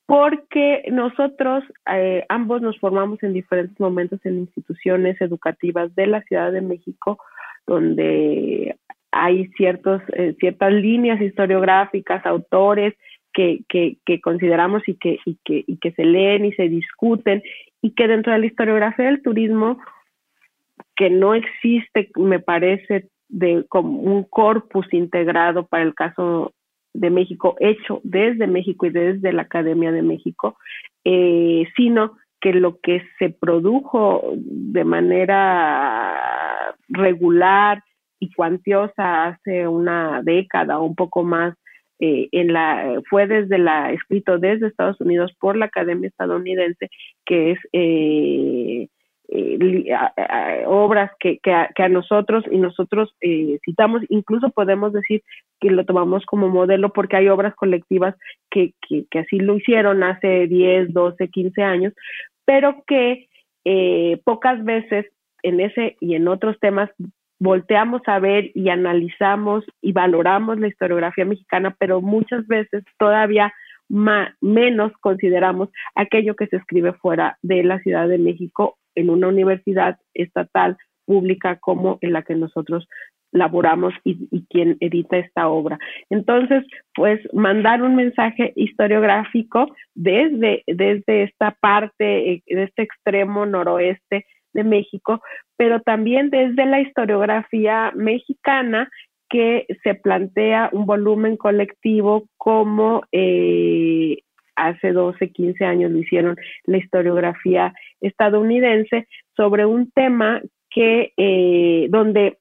porque 0.06 0.86
nosotros 0.92 1.64
eh, 1.92 2.26
ambos 2.30 2.62
nos 2.62 2.80
formamos 2.80 3.22
en 3.24 3.34
diferentes 3.34 3.80
momentos 3.80 4.20
en 4.26 4.38
instituciones 4.38 5.20
educativas 5.22 5.94
de 5.96 6.08
la 6.08 6.22
Ciudad 6.22 6.52
de 6.52 6.62
México, 6.62 7.18
donde 7.66 8.78
hay 9.12 9.48
ciertos, 9.58 10.02
ciertas 10.40 10.72
líneas 10.72 11.20
historiográficas, 11.20 12.26
autores 12.26 12.94
que, 13.34 13.62
que, 13.70 13.98
que 14.06 14.20
consideramos 14.22 14.88
y 14.88 14.96
que, 14.96 15.20
y, 15.26 15.38
que, 15.44 15.64
y 15.68 15.78
que 15.78 15.92
se 15.92 16.06
leen 16.06 16.46
y 16.46 16.54
se 16.54 16.70
discuten, 16.70 17.44
y 17.82 17.92
que 17.92 18.08
dentro 18.08 18.34
de 18.34 18.40
la 18.40 18.46
historiografía 18.46 19.06
del 19.06 19.22
turismo, 19.22 19.80
que 20.96 21.10
no 21.10 21.36
existe, 21.36 22.10
me 22.16 22.40
parece, 22.40 23.10
de 23.30 23.66
como 23.70 24.00
un 24.00 24.24
corpus 24.24 24.88
integrado 24.94 25.68
para 25.68 25.84
el 25.84 25.94
caso 25.94 26.54
de 26.94 27.10
México, 27.10 27.56
hecho 27.60 28.02
desde 28.04 28.48
México 28.48 28.86
y 28.86 28.90
desde 28.90 29.32
la 29.32 29.44
Academia 29.44 29.92
de 29.92 30.02
México, 30.02 30.58
eh, 31.04 31.66
sino 31.76 32.18
que 32.42 32.54
lo 32.54 32.80
que 32.80 33.04
se 33.20 33.30
produjo 33.30 34.34
de 34.36 34.84
manera 34.84 36.76
regular 36.88 37.84
y 38.20 38.32
cuantiosa 38.32 39.26
hace 39.26 39.68
una 39.68 40.22
década 40.24 40.80
o 40.80 40.86
un 40.86 40.96
poco 40.96 41.24
más 41.24 41.56
eh, 42.00 42.30
en 42.32 42.54
la 42.54 43.02
fue 43.10 43.28
desde 43.28 43.58
la 43.58 43.92
escrito 43.92 44.38
desde 44.38 44.68
Estados 44.68 45.00
Unidos 45.02 45.32
por 45.40 45.58
la 45.58 45.66
Academia 45.66 46.10
estadounidense 46.10 46.90
que 47.26 47.52
es 47.52 47.60
eh, 47.74 48.88
eh, 49.30 50.64
obras 50.68 51.12
que, 51.20 51.40
a, 51.54 51.70
que, 51.76 51.84
a, 51.84 51.90
nosotros 51.90 52.46
y 52.50 52.58
nosotros 52.60 53.14
eh, 53.20 53.60
citamos, 53.66 54.02
incluso 54.08 54.52
podemos 54.52 54.94
decir 54.94 55.22
que 55.60 55.70
lo 55.70 55.84
tomamos 55.84 56.26
como 56.26 56.48
modelo 56.48 56.94
porque 56.94 57.18
hay 57.18 57.28
obras 57.28 57.54
colectivas 57.56 58.16
que, 58.50 58.74
que, 58.88 59.06
que 59.12 59.20
así 59.20 59.40
lo 59.40 59.58
hicieron 59.58 60.02
hace 60.04 60.48
10, 60.48 60.94
12, 60.94 61.28
15 61.28 61.62
años, 61.62 61.94
pero 62.46 62.84
que 62.88 63.28
eh, 63.66 64.22
pocas 64.24 64.64
veces 64.64 65.08
en 65.44 65.60
ese 65.60 65.98
y 66.00 66.16
en 66.16 66.30
otros 66.30 66.58
temas 66.62 66.90
volteamos 67.40 68.02
a 68.08 68.20
ver 68.20 68.52
y 68.54 68.70
analizamos 68.70 69.66
y 69.82 69.92
valoramos 69.92 70.60
la 70.60 70.68
historiografía 70.68 71.26
mexicana, 71.26 71.76
pero 71.80 72.02
muchas 72.02 72.48
veces 72.48 72.84
todavía 72.98 73.54
menos 73.90 74.92
consideramos 75.00 75.70
aquello 75.96 76.36
que 76.36 76.48
se 76.48 76.58
escribe 76.58 76.94
fuera 76.94 77.38
de 77.42 77.64
la 77.64 77.80
Ciudad 77.80 78.08
de 78.08 78.18
México 78.18 78.78
en 78.96 79.10
una 79.10 79.30
universidad 79.30 79.98
estatal 80.14 80.78
pública 81.06 81.58
como 81.58 81.98
en 82.02 82.12
la 82.12 82.24
que 82.24 82.36
nosotros 82.36 82.88
laboramos 83.32 83.94
y, 84.04 84.28
y, 84.32 84.46
quien 84.50 84.78
edita 84.80 85.18
esta 85.18 85.48
obra. 85.48 85.78
Entonces, 86.10 86.66
pues 86.96 87.20
mandar 87.34 87.82
un 87.82 87.96
mensaje 87.96 88.54
historiográfico 88.56 89.68
desde, 89.96 90.64
desde 90.66 91.24
esta 91.24 91.52
parte, 91.52 92.32
eh, 92.32 92.44
de 92.48 92.64
este 92.64 92.84
extremo 92.84 93.46
noroeste 93.46 94.26
de 94.58 94.64
México, 94.64 95.22
pero 95.56 95.82
también 95.82 96.32
desde 96.32 96.66
la 96.66 96.82
historiografía 96.82 97.92
mexicana 97.96 98.90
que 99.30 99.68
se 99.84 99.94
plantea 99.94 100.70
un 100.74 100.88
volumen 100.88 101.38
colectivo 101.38 102.24
como 102.38 103.04
eh, 103.12 104.18
hace 104.56 104.92
12, 104.92 105.32
15 105.32 105.64
años 105.64 105.92
lo 105.92 106.00
hicieron 106.00 106.36
la 106.66 106.78
historiografía 106.78 107.74
estadounidense 108.02 109.08
sobre 109.36 109.66
un 109.66 109.92
tema 109.92 110.42
que 110.72 111.14
eh, 111.18 111.88
donde 111.90 112.40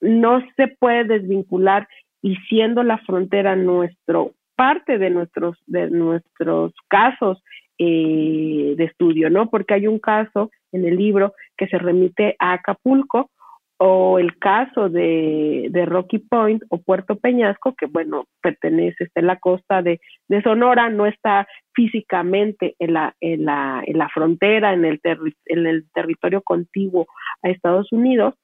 no 0.00 0.42
se 0.56 0.68
puede 0.68 1.04
desvincular 1.04 1.86
y 2.20 2.36
siendo 2.48 2.82
la 2.82 2.98
frontera 2.98 3.54
nuestro 3.54 4.32
parte 4.56 4.98
de 4.98 5.10
nuestros 5.10 5.56
de 5.66 5.90
nuestros 5.90 6.72
casos 6.88 7.42
eh, 7.78 8.74
de 8.76 8.84
estudio, 8.84 9.30
¿no? 9.30 9.50
Porque 9.50 9.74
hay 9.74 9.88
un 9.88 9.98
caso 9.98 10.50
en 10.74 10.84
el 10.84 10.96
libro 10.96 11.32
que 11.56 11.66
se 11.68 11.78
remite 11.78 12.36
a 12.38 12.52
Acapulco 12.54 13.30
o 13.76 14.18
el 14.18 14.38
caso 14.38 14.88
de, 14.88 15.66
de, 15.70 15.84
Rocky 15.84 16.18
Point 16.18 16.62
o 16.68 16.80
Puerto 16.80 17.16
Peñasco, 17.16 17.74
que 17.74 17.86
bueno, 17.86 18.26
pertenece, 18.40 19.04
está 19.04 19.20
en 19.20 19.26
la 19.26 19.38
costa 19.38 19.82
de, 19.82 20.00
de 20.28 20.42
Sonora, 20.42 20.90
no 20.90 21.06
está 21.06 21.48
físicamente 21.74 22.76
en 22.78 22.94
la, 22.94 23.14
en 23.20 23.44
la, 23.44 23.82
en 23.84 23.98
la 23.98 24.08
frontera, 24.08 24.72
en 24.74 24.84
el, 24.84 25.00
en 25.02 25.66
el 25.66 25.86
territorio 25.92 26.40
contiguo 26.42 27.06
a 27.42 27.50
Estados 27.50 27.92
Unidos, 27.92 28.34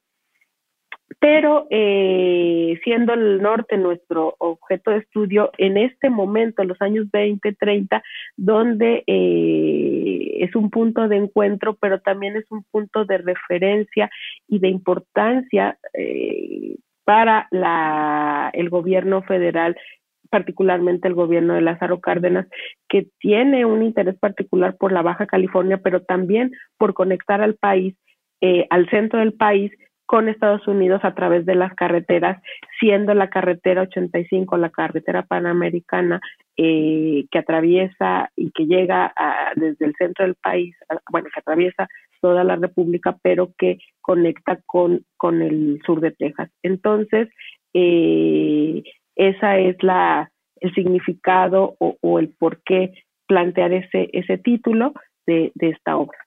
pero 1.19 1.67
eh, 1.71 2.79
siendo 2.85 3.15
el 3.15 3.43
norte 3.43 3.77
nuestro 3.77 4.37
objeto 4.39 4.91
de 4.91 4.99
estudio, 4.99 5.51
en 5.59 5.77
este 5.77 6.09
momento, 6.09 6.63
en 6.63 6.69
los 6.69 6.81
años 6.81 7.11
20, 7.11 7.53
30, 7.55 8.03
donde 8.37 9.03
eh, 9.07 10.37
es 10.41 10.55
un 10.55 10.71
punto 10.71 11.09
de 11.09 11.17
encuentro, 11.17 11.77
pero 11.81 12.01
también 12.01 12.37
es 12.37 12.51
un 12.51 12.65
punto 12.71 13.05
de 13.05 13.19
referencia 13.19 14.11
y 14.47 14.61
de 14.61 14.69
importancia 14.69 15.79
eh, 15.95 16.77
para 17.05 17.49
la, 17.51 18.51
el 18.53 18.71
gobierno 18.71 19.23
federal 19.23 19.77
particularmente 20.31 21.09
el 21.09 21.15
gobierno 21.15 21.55
de 21.55 21.61
Lázaro 21.61 22.01
Cárdenas, 22.01 22.47
que 22.89 23.09
tiene 23.19 23.65
un 23.65 23.83
interés 23.83 24.17
particular 24.17 24.77
por 24.77 24.93
la 24.93 25.03
Baja 25.03 25.27
California, 25.27 25.81
pero 25.83 26.03
también 26.03 26.53
por 26.79 26.95
conectar 26.95 27.43
al 27.43 27.57
país, 27.57 27.97
eh, 28.41 28.67
al 28.71 28.89
centro 28.91 29.19
del 29.19 29.35
país, 29.35 29.73
con 30.11 30.29
Estados 30.29 30.67
Unidos 30.67 31.03
a 31.05 31.15
través 31.15 31.47
de 31.47 31.55
las 31.55 31.73
carreteras, 31.77 32.43
siendo 32.81 33.15
la 33.15 33.31
carretera 33.31 33.83
85, 33.83 34.57
la 34.57 34.71
carretera 34.71 35.23
panamericana, 35.23 36.21
eh, 36.57 37.27
que 37.31 37.39
atraviesa 37.39 38.29
y 38.35 38.51
que 38.51 38.67
llega 38.67 39.13
a, 39.15 39.53
desde 39.55 39.87
el 39.87 39.95
centro 39.97 40.25
del 40.25 40.35
país, 40.35 40.75
bueno, 41.13 41.29
que 41.33 41.39
atraviesa 41.39 41.87
toda 42.21 42.43
la 42.43 42.57
República, 42.57 43.19
pero 43.23 43.53
que 43.57 43.79
conecta 44.01 44.59
con, 44.67 45.07
con 45.17 45.43
el 45.43 45.81
sur 45.87 46.01
de 46.01 46.11
Texas. 46.11 46.51
Entonces, 46.65 47.29
eh, 47.73 48.83
esa 49.15 49.59
es 49.59 49.81
la 49.81 50.33
el 50.57 50.75
significado 50.75 51.77
o, 51.79 51.99
o, 52.01 52.19
el 52.19 52.31
por 52.31 52.61
qué 52.65 52.95
plantear 53.29 53.73
ese, 53.73 54.11
ese 54.13 54.39
título 54.39 54.93
de, 55.25 55.53
de 55.55 55.69
esta 55.69 55.97
obra. 55.97 56.19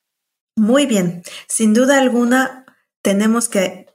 Muy 0.55 0.85
bien, 0.85 1.21
sin 1.47 1.73
duda 1.73 1.99
alguna 1.99 2.62
tenemos 3.03 3.49
que 3.49 3.85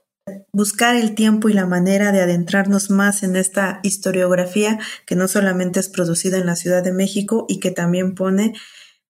buscar 0.53 0.95
el 0.95 1.15
tiempo 1.15 1.49
y 1.49 1.53
la 1.53 1.65
manera 1.65 2.11
de 2.11 2.21
adentrarnos 2.21 2.89
más 2.89 3.23
en 3.23 3.35
esta 3.35 3.79
historiografía 3.83 4.79
que 5.05 5.15
no 5.15 5.27
solamente 5.27 5.79
es 5.79 5.89
producida 5.89 6.37
en 6.37 6.45
la 6.45 6.55
Ciudad 6.55 6.83
de 6.83 6.93
México 6.93 7.45
y 7.49 7.59
que 7.59 7.71
también 7.71 8.15
pone 8.15 8.53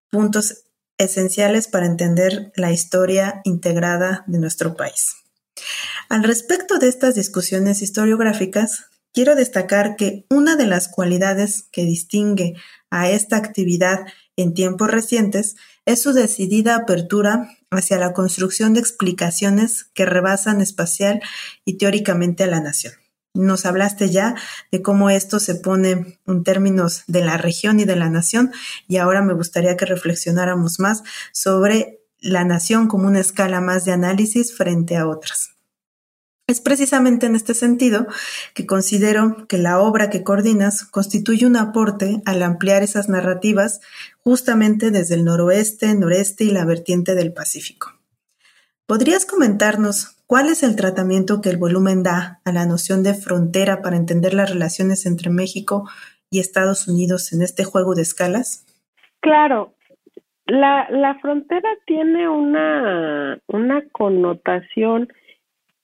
puntos 0.10 0.64
esenciales 0.98 1.68
para 1.68 1.86
entender 1.86 2.52
la 2.56 2.72
historia 2.72 3.42
integrada 3.44 4.24
de 4.28 4.40
nuestro 4.40 4.76
país. 4.76 5.16
Al 6.08 6.24
respecto 6.24 6.80
de 6.80 6.88
estas 6.88 7.16
discusiones 7.16 7.82
historiográficas, 7.82 8.86
quiero 9.14 9.36
destacar 9.36 9.98
que 9.98 10.26
una 10.30 10.56
de 10.56 10.66
las 10.66 10.88
cualidades 10.88 11.64
que 11.72 11.84
distingue 11.84 12.56
a 12.90 13.10
esta 13.10 13.36
actividad 13.36 14.06
en 14.38 14.54
tiempos 14.54 14.90
recientes 14.90 15.56
es 15.86 16.02
su 16.02 16.14
decidida 16.14 16.76
apertura 16.76 17.59
hacia 17.72 17.98
la 17.98 18.14
construcción 18.14 18.74
de 18.74 18.80
explicaciones 18.80 19.86
que 19.94 20.06
rebasan 20.06 20.62
espacial 20.62 21.22
y 21.66 21.78
teóricamente 21.78 22.44
a 22.44 22.48
la 22.48 22.60
nación. 22.60 22.94
Nos 23.36 23.66
hablaste 23.66 24.10
ya 24.10 24.36
de 24.72 24.82
cómo 24.82 25.10
esto 25.12 25.40
se 25.40 25.56
pone 25.56 26.20
en 26.26 26.44
términos 26.44 27.04
de 27.08 27.24
la 27.24 27.38
región 27.38 27.80
y 27.80 27.86
de 27.86 27.96
la 27.96 28.10
nación 28.10 28.52
y 28.88 28.98
ahora 28.98 29.22
me 29.22 29.34
gustaría 29.34 29.78
que 29.78 29.86
reflexionáramos 29.86 30.80
más 30.80 31.04
sobre 31.32 32.00
la 32.20 32.44
nación 32.44 32.88
como 32.88 33.08
una 33.08 33.20
escala 33.20 33.62
más 33.62 33.86
de 33.86 33.92
análisis 33.92 34.56
frente 34.56 34.98
a 34.98 35.08
otras. 35.08 35.52
Es 36.50 36.62
precisamente 36.62 37.28
en 37.28 37.36
este 37.36 37.54
sentido 37.54 38.08
que 38.56 38.66
considero 38.66 39.46
que 39.48 39.60
la 39.60 39.80
obra 39.80 40.10
que 40.10 40.24
coordinas 40.24 40.84
constituye 40.84 41.46
un 41.46 41.56
aporte 41.56 42.24
al 42.26 42.42
ampliar 42.42 42.82
esas 42.82 43.08
narrativas 43.08 43.82
justamente 44.24 44.92
desde 44.92 45.16
el 45.16 45.26
noroeste, 45.26 45.94
noreste 45.96 46.44
y 46.44 46.52
la 46.52 46.66
vertiente 46.66 47.16
del 47.16 47.34
Pacífico. 47.34 47.94
¿Podrías 48.86 49.26
comentarnos 49.26 50.18
cuál 50.26 50.48
es 50.48 50.64
el 50.64 50.76
tratamiento 50.76 51.42
que 51.42 51.50
el 51.50 51.58
volumen 51.58 52.04
da 52.04 52.42
a 52.44 52.52
la 52.52 52.66
noción 52.66 53.04
de 53.04 53.14
frontera 53.14 53.82
para 53.82 53.98
entender 53.98 54.34
las 54.34 54.50
relaciones 54.50 55.06
entre 55.06 55.30
México 55.30 55.88
y 56.32 56.40
Estados 56.40 56.88
Unidos 56.88 57.34
en 57.34 57.42
este 57.42 57.64
juego 57.64 57.96
de 57.96 58.02
escalas? 58.02 58.66
Claro, 59.20 59.74
la, 60.46 60.90
la 60.90 61.20
frontera 61.20 61.70
tiene 61.86 62.28
una, 62.28 63.40
una 63.48 63.84
connotación 63.92 65.08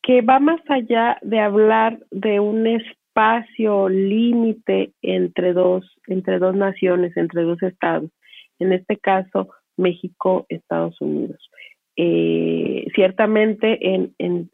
que 0.01 0.21
va 0.21 0.39
más 0.39 0.61
allá 0.69 1.17
de 1.21 1.39
hablar 1.39 1.99
de 2.11 2.39
un 2.39 2.67
espacio 2.67 3.89
límite 3.89 4.93
entre 5.01 5.53
dos, 5.53 5.85
entre 6.07 6.39
dos 6.39 6.55
naciones, 6.55 7.15
entre 7.17 7.43
dos 7.43 7.61
estados, 7.63 8.11
en 8.59 8.73
este 8.73 8.97
caso 8.97 9.49
México, 9.77 10.45
Estados 10.49 10.99
Unidos. 11.01 11.49
Eh, 11.97 12.87
ciertamente 12.93 13.93
en, 13.93 14.13
en, 14.17 14.49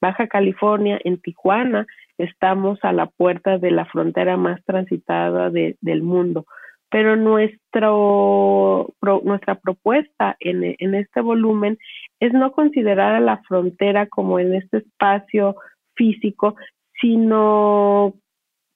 Baja 0.00 0.26
California, 0.26 1.00
en 1.04 1.20
Tijuana, 1.20 1.86
estamos 2.18 2.78
a 2.82 2.92
la 2.92 3.06
puerta 3.06 3.58
de 3.58 3.70
la 3.70 3.86
frontera 3.86 4.36
más 4.36 4.62
transitada 4.64 5.48
de, 5.48 5.76
del 5.80 6.02
mundo, 6.02 6.44
pero 6.90 7.16
nuestro, 7.16 8.92
nuestra 9.22 9.54
propuesta 9.54 10.36
en, 10.40 10.74
en 10.78 10.94
este 10.94 11.20
volumen 11.20 11.78
es 12.20 12.32
no 12.32 12.52
considerar 12.52 13.14
a 13.14 13.20
la 13.20 13.38
frontera 13.48 14.06
como 14.06 14.38
en 14.38 14.54
este 14.54 14.78
espacio 14.78 15.56
físico, 15.94 16.56
sino 17.00 18.14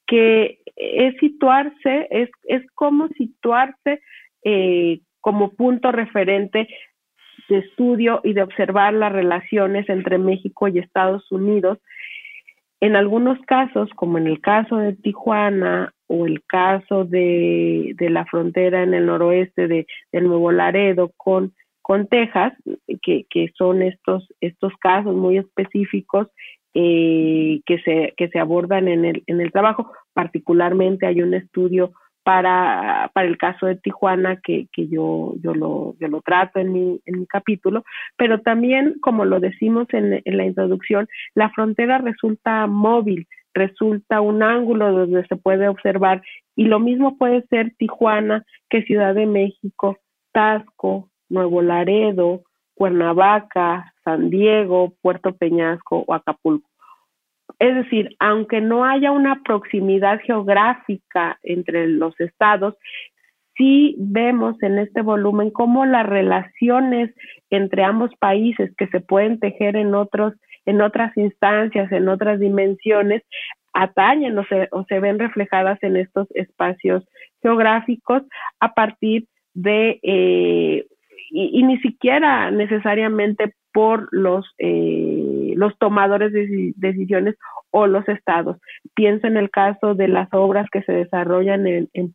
que 0.07 0.61
es 0.77 1.17
situarse, 1.19 2.07
es, 2.11 2.31
es 2.45 2.63
como 2.75 3.09
situarse 3.09 4.01
eh, 4.45 5.01
como 5.21 5.53
punto 5.53 5.93
referente 5.93 6.69
de 7.49 7.59
estudio 7.59 8.21
y 8.25 8.33
de 8.33 8.43
observar 8.43 8.95
las 8.95 9.13
relaciones 9.13 9.89
entre 9.89 10.19
México 10.19 10.69
y 10.69 10.79
Estados 10.79 11.31
Unidos. 11.31 11.79
En 12.81 12.95
algunos 12.97 13.39
casos, 13.47 13.89
como 13.97 14.19
en 14.19 14.27
el 14.27 14.41
caso 14.41 14.77
de 14.77 14.95
Tijuana 14.95 15.93
o 16.09 16.27
el 16.27 16.45
caso 16.45 17.05
de, 17.05 17.95
la 17.99 18.27
frontera 18.27 18.83
en 18.83 18.95
el 18.95 19.07
noroeste 19.07 19.67
de, 19.67 19.87
Nuevo 20.13 20.53
Laredo 20.53 21.13
con, 21.17 21.55
con 21.83 22.07
Texas, 22.07 22.53
que, 23.03 23.27
que 23.31 23.51
son 23.57 23.83
estos, 23.83 24.29
estos 24.41 24.73
casos 24.79 25.15
muy 25.15 25.39
específicos 25.39 26.29
eh, 26.75 27.63
que, 27.65 27.79
se, 27.81 28.13
que 28.19 28.29
se 28.29 28.39
abordan 28.39 28.89
en 28.89 29.07
el, 29.07 29.23
en 29.27 29.41
el 29.41 29.51
trabajo. 29.51 29.93
Particularmente 30.13 31.07
hay 31.07 31.23
un 31.23 31.33
estudio 31.33 31.93
para, 32.27 33.09
para 33.15 33.29
el 33.29 33.39
caso 33.39 33.67
de 33.67 33.77
Tijuana 33.77 34.41
que, 34.43 34.67
que 34.73 34.89
yo, 34.89 35.35
yo, 35.45 35.55
lo, 35.55 35.95
yo 36.01 36.09
lo 36.09 36.23
trato 36.23 36.59
en 36.59 36.73
mi, 36.73 37.01
en 37.07 37.21
mi 37.21 37.27
capítulo, 37.27 37.85
pero 38.17 38.41
también, 38.41 38.97
como 39.01 39.25
lo 39.25 39.39
decimos 39.39 39.87
en, 39.93 40.23
en 40.25 40.37
la 40.37 40.45
introducción, 40.45 41.07
la 41.37 41.51
frontera 41.51 41.99
resulta 41.99 42.67
móvil, 42.67 43.29
resulta 43.55 44.21
un 44.21 44.43
ángulo 44.43 44.91
donde 44.91 45.25
se 45.29 45.37
puede 45.37 45.69
observar 45.69 46.21
y 46.57 46.65
lo 46.65 46.81
mismo 46.81 47.17
puede 47.17 47.47
ser 47.47 47.73
Tijuana 47.79 48.45
que 48.69 48.83
Ciudad 48.83 49.15
de 49.15 49.27
México, 49.27 49.97
Tasco, 50.33 51.09
Nuevo 51.29 51.63
Laredo, 51.63 52.43
Cuernavaca, 52.75 53.95
San 54.03 54.31
Diego, 54.31 54.95
Puerto 55.01 55.33
Peñasco 55.37 56.03
o 56.05 56.13
Acapulco. 56.13 56.69
Es 57.59 57.75
decir, 57.75 58.17
aunque 58.19 58.61
no 58.61 58.85
haya 58.85 59.13
una 59.13 59.43
proximidad 59.43 60.21
geográfica 60.21 61.39
entre 61.43 61.87
los 61.89 62.19
estados, 62.21 62.75
sí 63.57 63.97
vemos 63.99 64.63
en 64.63 64.79
este 64.79 65.03
volumen 65.03 65.51
cómo 65.51 65.87
las 65.87 66.07
relaciones 66.07 67.15
entre 67.51 67.85
ambos 67.85 68.11
países 68.19 68.75
que 68.77 68.89
se 68.89 69.01
pueden 69.01 69.39
tejer 69.41 69.77
en 69.77 69.95
otros 69.95 70.35
en 70.67 70.81
otras 70.81 71.17
instancias, 71.17 71.93
en 71.93 72.09
otras 72.09 72.41
dimensiones, 72.41 73.23
atañen 73.73 74.37
o 74.37 74.45
se, 74.47 74.69
o 74.73 74.85
se 74.85 74.99
ven 74.99 75.19
reflejadas 75.19 75.81
en 75.83 75.97
estos 75.97 76.27
espacios 76.33 77.05
geográficos 77.41 78.23
a 78.59 78.75
partir 78.75 79.27
de 79.55 80.01
eh, 80.03 80.87
y, 81.31 81.63
ni 81.63 81.79
siquiera 81.79 82.51
necesariamente 82.51 83.53
por 83.73 84.09
los, 84.13 84.47
eh, 84.59 85.36
los 85.57 85.77
tomadores 85.79 86.33
de 86.33 86.73
decisiones 86.77 87.35
o 87.71 87.87
los 87.87 88.07
estados. 88.09 88.59
Pienso 88.95 89.27
en 89.27 89.37
el 89.37 89.51
caso 89.51 89.95
de 89.95 90.07
las 90.07 90.29
obras 90.33 90.67
que 90.71 90.83
se 90.83 90.93
desarrollan 90.93 91.67
en, 91.67 91.89
en, 91.95 92.13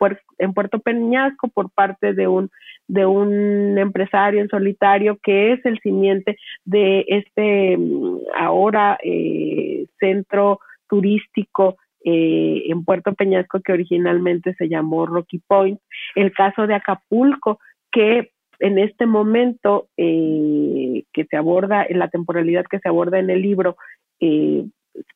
Puerto 0.53 0.79
Peñasco 0.79 1.47
por 1.49 1.71
parte 1.71 2.13
de 2.13 2.27
un, 2.27 2.51
de 2.87 3.05
un 3.05 3.77
empresario 3.77 4.41
en 4.41 4.49
solitario 4.49 5.17
que 5.23 5.53
es 5.53 5.65
el 5.65 5.79
simiente 5.79 6.37
de 6.65 7.03
este 7.07 7.77
mm, 7.77 8.19
ahora 8.35 8.99
eh, 9.03 9.87
centro 9.99 10.59
turístico 10.87 11.77
eh, 12.05 12.63
en 12.67 12.85
Puerto 12.85 13.13
Peñasco 13.13 13.59
que 13.61 13.73
originalmente 13.73 14.53
se 14.55 14.69
llamó 14.69 15.07
Rocky 15.07 15.39
Point, 15.47 15.79
el 16.15 16.31
caso 16.31 16.67
de 16.67 16.75
Acapulco 16.75 17.59
que 17.91 18.31
en 18.61 18.77
este 18.77 19.05
momento 19.05 19.87
eh, 19.97 21.03
que 21.11 21.25
se 21.25 21.35
aborda, 21.35 21.85
en 21.87 21.99
la 21.99 22.09
temporalidad 22.09 22.65
que 22.69 22.79
se 22.79 22.87
aborda 22.87 23.19
en 23.19 23.29
el 23.29 23.41
libro, 23.41 23.75
eh, 24.19 24.65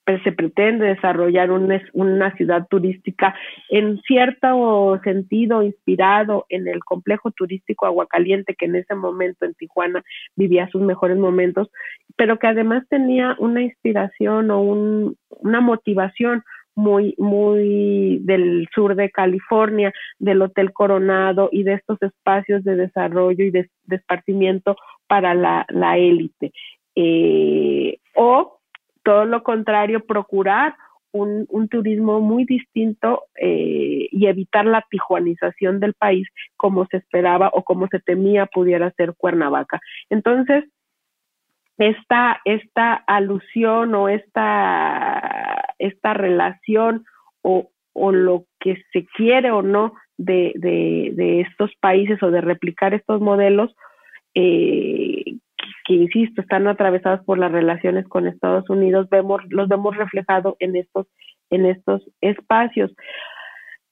pues, 0.06 0.22
se 0.24 0.32
pretende 0.32 0.86
desarrollar 0.86 1.52
una 1.52 2.36
ciudad 2.36 2.68
turística 2.70 3.36
en 3.70 4.02
cierto 4.02 5.00
sentido 5.04 5.64
inspirado 5.64 6.46
en 6.50 6.68
el 6.68 6.84
complejo 6.84 7.32
turístico 7.32 7.86
Aguacaliente 7.86 8.56
que 8.56 8.66
en 8.66 8.78
ese 8.78 8.96
momento 8.96 9.46
en 9.46 9.54
Tijuana 9.54 10.04
vivía 10.36 10.70
sus 10.70 10.82
mejores 10.82 11.18
momentos, 11.18 11.70
pero 12.16 12.40
que 12.40 12.48
además 12.48 12.84
tenía 12.90 13.36
una 13.40 13.62
inspiración 13.62 14.50
o 14.50 14.62
una 14.62 15.62
motivación 15.62 16.44
muy, 16.76 17.16
muy 17.18 18.20
del 18.22 18.68
sur 18.74 18.96
de 18.96 19.10
California, 19.10 19.94
del 20.20 20.42
Hotel 20.42 20.74
Coronado 20.74 21.50
y 21.52 21.64
de 21.64 21.74
estos 21.74 22.02
espacios 22.02 22.64
de 22.64 22.76
desarrollo 22.76 23.44
y 23.44 23.52
de, 23.52 23.70
esparcimiento 23.90 24.76
para 25.08 25.34
la, 25.34 25.98
élite. 25.98 26.52
Eh, 26.96 27.98
o 28.14 28.60
todo 29.04 29.26
lo 29.26 29.44
contrario, 29.44 30.06
procurar 30.06 30.76
un, 31.12 31.70
turismo 31.70 32.20
muy 32.20 32.44
distinto 32.46 33.24
eh, 33.40 34.08
y 34.12 34.28
evitar 34.28 34.66
la 34.66 34.86
tijuanización 34.90 35.80
del 35.80 35.94
país 35.94 36.28
como 36.58 36.86
se 36.88 36.98
esperaba 36.98 37.50
o 37.54 37.64
como 37.64 37.88
se 37.88 38.00
temía 38.00 38.46
pudiera 38.48 38.92
ser 38.92 39.14
Cuernavaca. 39.16 39.80
Entonces, 40.10 40.66
esta, 41.78 42.42
esta 42.46 42.94
alusión 42.94 43.94
o 43.96 44.10
esta, 44.10 45.74
esta 45.78 46.14
relación 46.14 47.06
o, 47.42 47.70
o, 47.94 48.12
lo 48.12 48.46
que 48.60 48.82
se 48.94 49.06
quiere 49.16 49.52
o 49.52 49.62
no 49.62 49.94
de, 50.18 50.54
de, 50.56 51.42
estos 51.42 51.72
países 51.82 52.22
o 52.24 52.32
de 52.32 52.42
replicar 52.42 52.94
estos 52.94 53.20
modelos, 53.22 53.76
eh, 54.34 55.38
que, 55.86 55.94
insisto, 55.94 56.42
están 56.42 56.68
atravesados 56.68 57.24
por 57.26 57.38
las 57.38 57.52
relaciones 57.52 58.08
con 58.08 58.28
Estados 58.28 58.70
Unidos, 58.70 59.10
vemos, 59.10 59.42
los 59.50 59.68
vemos 59.68 59.96
reflejados 59.98 60.56
en 60.60 60.76
estos, 60.76 61.08
en 61.50 61.66
estos 61.66 62.02
espacios. 62.22 62.92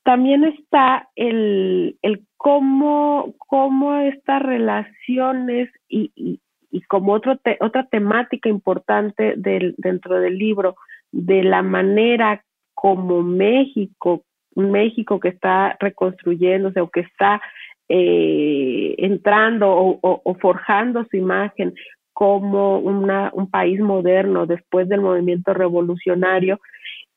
También 0.04 0.44
está 0.44 1.10
el, 1.16 1.98
el 2.02 2.26
cómo, 2.38 3.36
cómo 3.38 3.96
estas 3.96 4.42
relaciones 4.42 5.70
y 5.88 6.42
como 6.82 7.14
otro 7.14 7.40
otra 7.60 7.88
temática 7.88 8.50
importante 8.50 9.36
del, 9.38 9.76
dentro 9.78 10.20
del 10.20 10.38
libro, 10.38 10.76
de 11.12 11.44
la 11.44 11.62
manera 11.62 12.44
como 12.74 13.22
México, 13.22 14.24
México 14.56 15.20
que 15.20 15.30
está 15.30 15.78
reconstruyéndose 15.80 16.82
o 16.82 16.90
que 16.90 17.02
está 17.02 17.42
eh, 17.90 18.96
entrando 18.98 19.70
o, 19.72 20.38
forjando 20.42 21.06
su 21.10 21.18
imagen 21.18 21.74
como 22.12 22.80
una, 22.80 23.30
un 23.34 23.50
país 23.50 23.80
moderno 23.80 24.46
después 24.46 24.90
del 24.90 25.02
movimiento 25.02 25.54
revolucionario 25.54 26.60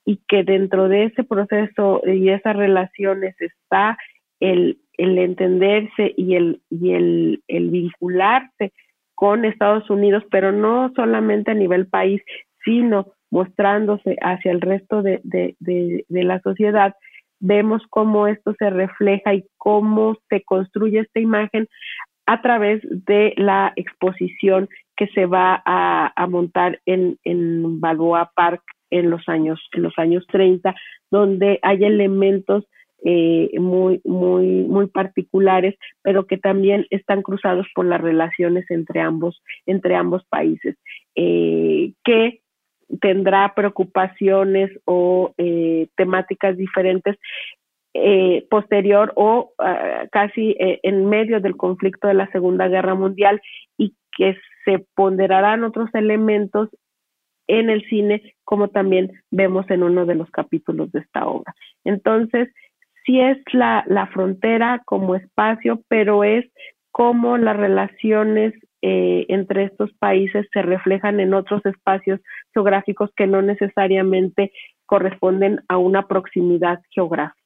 y 0.04 0.20
que 0.28 0.44
dentro 0.44 0.88
de 0.88 1.04
ese 1.04 1.24
proceso 1.24 2.02
y 2.06 2.28
esas 2.28 2.56
relaciones 2.56 3.34
está 3.40 3.98
el, 4.40 4.78
entenderse 4.98 6.14
y 6.16 6.34
el, 6.34 6.60
y 6.70 6.92
el 6.92 7.70
vincularse 7.70 8.72
con 9.16 9.44
Estados 9.44 9.90
Unidos, 9.90 10.22
pero 10.30 10.52
no 10.52 10.92
solamente 10.94 11.50
a 11.50 11.54
nivel 11.54 11.88
país, 11.88 12.22
sino 12.64 13.08
mostrándose 13.30 14.16
hacia 14.22 14.52
el 14.52 14.60
resto 14.60 15.02
de, 15.02 15.22
la 16.08 16.40
sociedad, 16.40 16.94
vemos 17.40 17.82
cómo 17.90 18.28
esto 18.28 18.54
se 18.58 18.70
refleja 18.70 19.34
y 19.34 19.44
cómo 19.56 20.16
se 20.28 20.42
construye 20.42 21.00
esta 21.00 21.18
imagen 21.18 21.66
a 22.26 22.42
través 22.42 22.82
de 22.82 23.34
la 23.36 23.72
exposición 23.76 24.68
que 24.96 25.06
se 25.08 25.26
va 25.26 25.62
a, 25.64 26.26
montar 26.28 26.80
en, 26.86 27.18
en 27.24 27.80
Balboa 27.80 28.30
Park 28.34 28.62
en 28.90 29.10
los 29.10 29.28
años 29.28 29.60
en 29.72 29.82
los 29.82 29.98
años 29.98 30.24
30 30.28 30.74
donde 31.10 31.58
hay 31.62 31.84
elementos 31.84 32.64
eh, 33.04 33.50
muy, 33.60 34.00
muy, 34.04 34.64
muy 34.64 34.86
particulares, 34.86 35.76
pero 36.02 36.26
que 36.26 36.38
también 36.38 36.86
están 36.90 37.22
cruzados 37.22 37.66
por 37.74 37.84
las 37.84 38.00
relaciones 38.00 38.68
entre 38.70 39.00
ambos, 39.00 39.42
entre 39.66 39.94
ambos 39.94 40.24
países, 40.28 40.76
eh, 41.14 41.92
que 42.04 42.40
tendrá 43.00 43.52
preocupaciones 43.54 44.70
o 44.84 45.34
eh, 45.38 45.88
temáticas 45.96 46.56
diferentes 46.56 47.16
posterior 48.50 49.14
o 49.16 49.52
ah, 49.58 50.04
casi 50.12 50.54
en 50.58 51.06
medio 51.06 51.40
del 51.40 51.56
conflicto 51.56 52.08
de 52.08 52.12
la 52.12 52.30
Segunda 52.30 52.68
Guerra 52.68 52.94
Mundial 52.94 53.40
y 53.78 53.94
que 54.14 54.36
se 54.66 54.84
ponderarán 54.94 55.64
otros 55.64 55.88
elementos 55.94 56.68
en 57.46 57.70
el 57.70 57.86
cine, 57.88 58.34
como 58.44 58.68
también 58.68 59.12
vemos 59.30 59.70
en 59.70 59.82
uno 59.82 60.04
de 60.04 60.14
los 60.14 60.30
capítulos 60.30 60.92
de 60.92 61.00
esta 61.00 61.26
obra. 61.26 61.54
Entonces, 61.84 62.48
sí 63.06 63.20
es 63.20 63.38
la, 63.52 63.84
la 63.86 64.08
frontera 64.08 64.82
como 64.84 65.14
espacio, 65.14 65.80
pero 65.88 66.24
es 66.24 66.44
cómo 66.90 67.38
las 67.38 67.56
relaciones 67.56 68.52
eh, 68.82 69.26
entre 69.28 69.64
estos 69.64 69.92
países 69.94 70.46
se 70.52 70.62
reflejan 70.62 71.20
en 71.20 71.34
otros 71.34 71.64
espacios 71.64 72.20
geográficos 72.52 73.10
que 73.16 73.26
no 73.26 73.40
necesariamente 73.42 74.52
corresponden 74.84 75.60
a 75.68 75.78
una 75.78 76.06
proximidad 76.06 76.80
geográfica. 76.90 77.45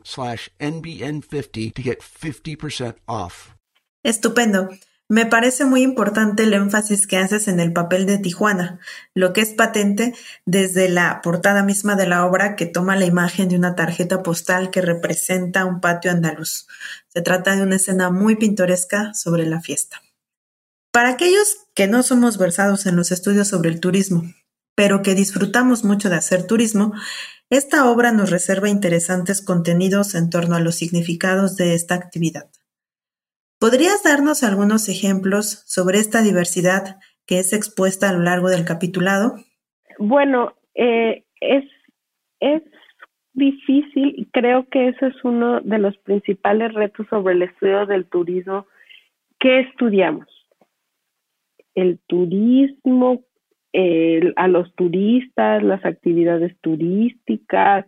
slash 0.05 0.49
NBN50 0.59 1.73
to 1.73 1.81
get 1.81 1.99
50% 2.01 2.95
off. 3.07 3.55
Estupendo. 4.03 4.69
Me 5.11 5.25
parece 5.25 5.65
muy 5.65 5.81
importante 5.81 6.43
el 6.43 6.53
énfasis 6.53 7.05
que 7.05 7.17
haces 7.17 7.49
en 7.49 7.59
el 7.59 7.73
papel 7.73 8.05
de 8.05 8.17
Tijuana, 8.17 8.79
lo 9.13 9.33
que 9.33 9.41
es 9.41 9.49
patente 9.49 10.15
desde 10.45 10.87
la 10.87 11.19
portada 11.21 11.63
misma 11.63 11.97
de 11.97 12.07
la 12.07 12.25
obra 12.25 12.55
que 12.55 12.65
toma 12.65 12.95
la 12.95 13.03
imagen 13.03 13.49
de 13.49 13.57
una 13.57 13.75
tarjeta 13.75 14.23
postal 14.23 14.71
que 14.71 14.81
representa 14.81 15.65
un 15.65 15.81
patio 15.81 16.11
andaluz. 16.11 16.65
Se 17.09 17.21
trata 17.21 17.57
de 17.57 17.63
una 17.63 17.75
escena 17.75 18.09
muy 18.09 18.37
pintoresca 18.37 19.13
sobre 19.13 19.45
la 19.45 19.59
fiesta. 19.59 20.01
Para 20.93 21.09
aquellos 21.09 21.57
que 21.73 21.87
no 21.87 22.03
somos 22.03 22.37
versados 22.37 22.85
en 22.85 22.95
los 22.95 23.11
estudios 23.11 23.49
sobre 23.49 23.69
el 23.69 23.81
turismo, 23.81 24.23
pero 24.75 25.01
que 25.01 25.13
disfrutamos 25.13 25.83
mucho 25.83 26.09
de 26.09 26.15
hacer 26.15 26.47
turismo, 26.47 26.93
esta 27.51 27.91
obra 27.91 28.13
nos 28.13 28.31
reserva 28.31 28.69
interesantes 28.69 29.45
contenidos 29.45 30.15
en 30.15 30.29
torno 30.29 30.55
a 30.55 30.61
los 30.61 30.75
significados 30.75 31.57
de 31.57 31.75
esta 31.75 31.95
actividad. 31.95 32.49
¿Podrías 33.59 34.03
darnos 34.03 34.41
algunos 34.43 34.87
ejemplos 34.87 35.61
sobre 35.67 35.99
esta 35.99 36.21
diversidad 36.21 36.95
que 37.27 37.39
es 37.39 37.51
expuesta 37.51 38.09
a 38.09 38.13
lo 38.13 38.19
largo 38.19 38.49
del 38.49 38.63
capitulado? 38.63 39.35
Bueno, 39.99 40.53
eh, 40.75 41.25
es, 41.41 41.65
es 42.39 42.63
difícil 43.33 44.13
y 44.15 44.25
creo 44.31 44.69
que 44.69 44.87
ese 44.87 45.07
es 45.07 45.23
uno 45.25 45.59
de 45.59 45.77
los 45.77 45.97
principales 45.97 46.73
retos 46.73 47.05
sobre 47.09 47.33
el 47.33 47.41
estudio 47.41 47.85
del 47.85 48.05
turismo. 48.05 48.65
¿Qué 49.39 49.59
estudiamos? 49.59 50.27
El 51.75 51.99
turismo 52.07 53.25
a 53.73 54.47
los 54.47 54.73
turistas, 54.75 55.63
las 55.63 55.83
actividades 55.85 56.55
turísticas, 56.61 57.85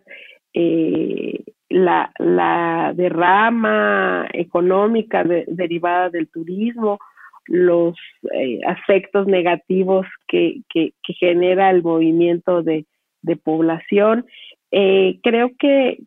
eh, 0.54 1.44
la, 1.68 2.92
derrama 2.94 4.28
económica 4.32 5.24
derivada 5.24 6.10
del 6.10 6.28
turismo, 6.28 6.98
los 7.46 7.96
eh, 8.32 8.60
aspectos 8.66 9.26
negativos 9.26 10.06
que, 10.28 10.60
que, 10.72 10.92
genera 11.18 11.70
el 11.70 11.82
movimiento 11.82 12.62
de, 12.62 12.86
de 13.22 13.36
población. 13.36 14.26
Eh, 14.70 15.18
creo 15.22 15.50
que 15.58 15.98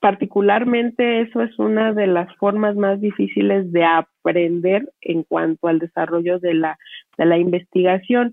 particularmente 0.00 1.20
eso 1.20 1.42
es 1.42 1.58
una 1.58 1.92
de 1.92 2.06
las 2.06 2.34
formas 2.36 2.76
más 2.76 3.00
difíciles 3.00 3.70
de 3.72 3.84
aprender 3.84 4.88
en 5.00 5.22
cuanto 5.22 5.68
al 5.68 5.78
desarrollo 5.78 6.38
de 6.38 6.54
la, 6.54 6.78
de 7.18 7.26
la 7.26 7.38
investigación. 7.38 8.32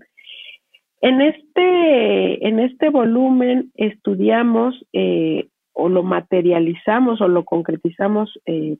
En 1.00 1.22
este, 1.22 2.46
en 2.46 2.58
este 2.58 2.90
volumen 2.90 3.70
estudiamos 3.74 4.74
eh, 4.92 5.48
o 5.72 5.88
lo 5.88 6.02
materializamos 6.02 7.20
o 7.22 7.28
lo 7.28 7.44
concretizamos 7.44 8.38
eh, 8.44 8.76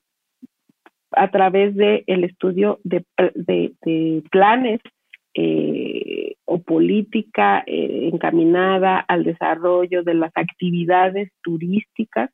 a 1.13 1.31
través 1.31 1.75
del 1.75 2.05
el 2.07 2.25
estudio 2.25 2.79
de, 2.85 3.05
planes 4.31 4.81
eh, 5.35 6.35
o 6.45 6.63
política 6.63 7.65
encaminada 7.67 8.99
al 8.99 9.25
desarrollo 9.25 10.03
de 10.03 10.15
las 10.15 10.33
actividades 10.35 11.31
turísticas, 11.43 12.31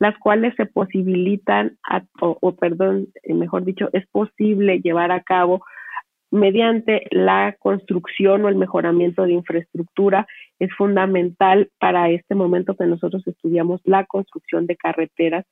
las 0.00 0.18
cuales 0.18 0.54
se 0.56 0.66
posibilitan, 0.66 1.78
o, 2.20 2.52
perdón, 2.56 3.08
mejor 3.28 3.64
dicho, 3.64 3.90
es 3.92 4.06
posible 4.08 4.80
llevar 4.80 5.12
a 5.12 5.22
cabo 5.22 5.62
mediante 6.30 7.06
la 7.10 7.56
construcción 7.58 8.44
o 8.44 8.48
el 8.48 8.54
mejoramiento 8.54 9.24
de 9.24 9.32
infraestructura 9.32 10.26
es 10.58 10.72
fundamental 10.74 11.70
para 11.78 12.10
este 12.10 12.34
momento 12.34 12.76
que 12.76 12.86
nosotros 12.86 13.26
estudiamos 13.26 13.80
la 13.84 14.04
construcción 14.06 14.66
de 14.66 14.76
carreteras, 14.76 15.44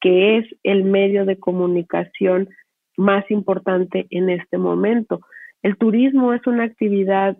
que 0.00 0.38
es 0.38 0.46
el 0.62 0.84
medio 0.84 1.24
de 1.24 1.38
comunicación 1.38 2.48
más 2.96 3.30
importante 3.30 4.06
en 4.10 4.30
este 4.30 4.58
momento. 4.58 5.20
El 5.62 5.76
turismo 5.76 6.32
es 6.32 6.46
una 6.46 6.64
actividad 6.64 7.36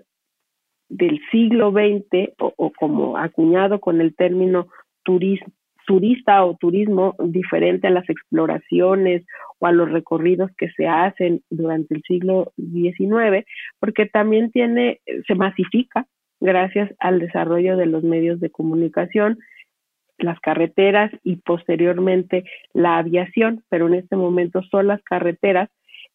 del 0.88 1.20
siglo 1.30 1.72
XX 1.72 2.34
o, 2.38 2.52
o 2.56 2.70
como 2.72 3.16
acuñado 3.16 3.80
con 3.80 4.00
el 4.00 4.14
término 4.14 4.68
turismo, 5.02 5.52
turista 5.86 6.44
o 6.44 6.56
turismo 6.56 7.14
diferente 7.18 7.86
a 7.86 7.90
las 7.90 8.08
exploraciones 8.10 9.24
o 9.58 9.66
a 9.66 9.72
los 9.72 9.90
recorridos 9.90 10.50
que 10.58 10.70
se 10.70 10.86
hacen 10.86 11.42
durante 11.48 11.94
el 11.94 12.02
siglo 12.02 12.52
XIX, 12.56 13.46
porque 13.80 14.06
también 14.06 14.50
tiene, 14.50 15.00
se 15.26 15.34
masifica 15.34 16.06
gracias 16.40 16.90
al 16.98 17.18
desarrollo 17.18 17.76
de 17.76 17.86
los 17.86 18.02
medios 18.02 18.40
de 18.40 18.50
comunicación, 18.50 19.38
las 20.18 20.38
carreteras 20.40 21.10
y 21.22 21.36
posteriormente 21.36 22.44
la 22.72 22.98
aviación, 22.98 23.64
pero 23.68 23.86
en 23.86 23.94
este 23.94 24.16
momento 24.16 24.62
son 24.70 24.88
las 24.88 25.02
carreteras 25.02 25.70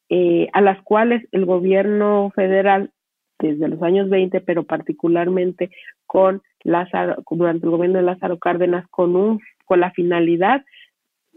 eh, 0.09 0.47
a 0.53 0.61
las 0.61 0.81
cuales 0.83 1.25
el 1.31 1.45
gobierno 1.45 2.31
federal 2.35 2.91
desde 3.39 3.67
los 3.67 3.81
años 3.81 4.09
20, 4.09 4.41
pero 4.41 4.63
particularmente 4.63 5.71
con 6.05 6.41
Lázaro, 6.63 7.23
durante 7.29 7.65
el 7.65 7.71
gobierno 7.71 7.97
de 7.97 8.05
Lázaro 8.05 8.37
Cárdenas, 8.37 8.85
con 8.89 9.15
un 9.15 9.39
con 9.71 9.79
la 9.79 9.91
finalidad 9.91 10.65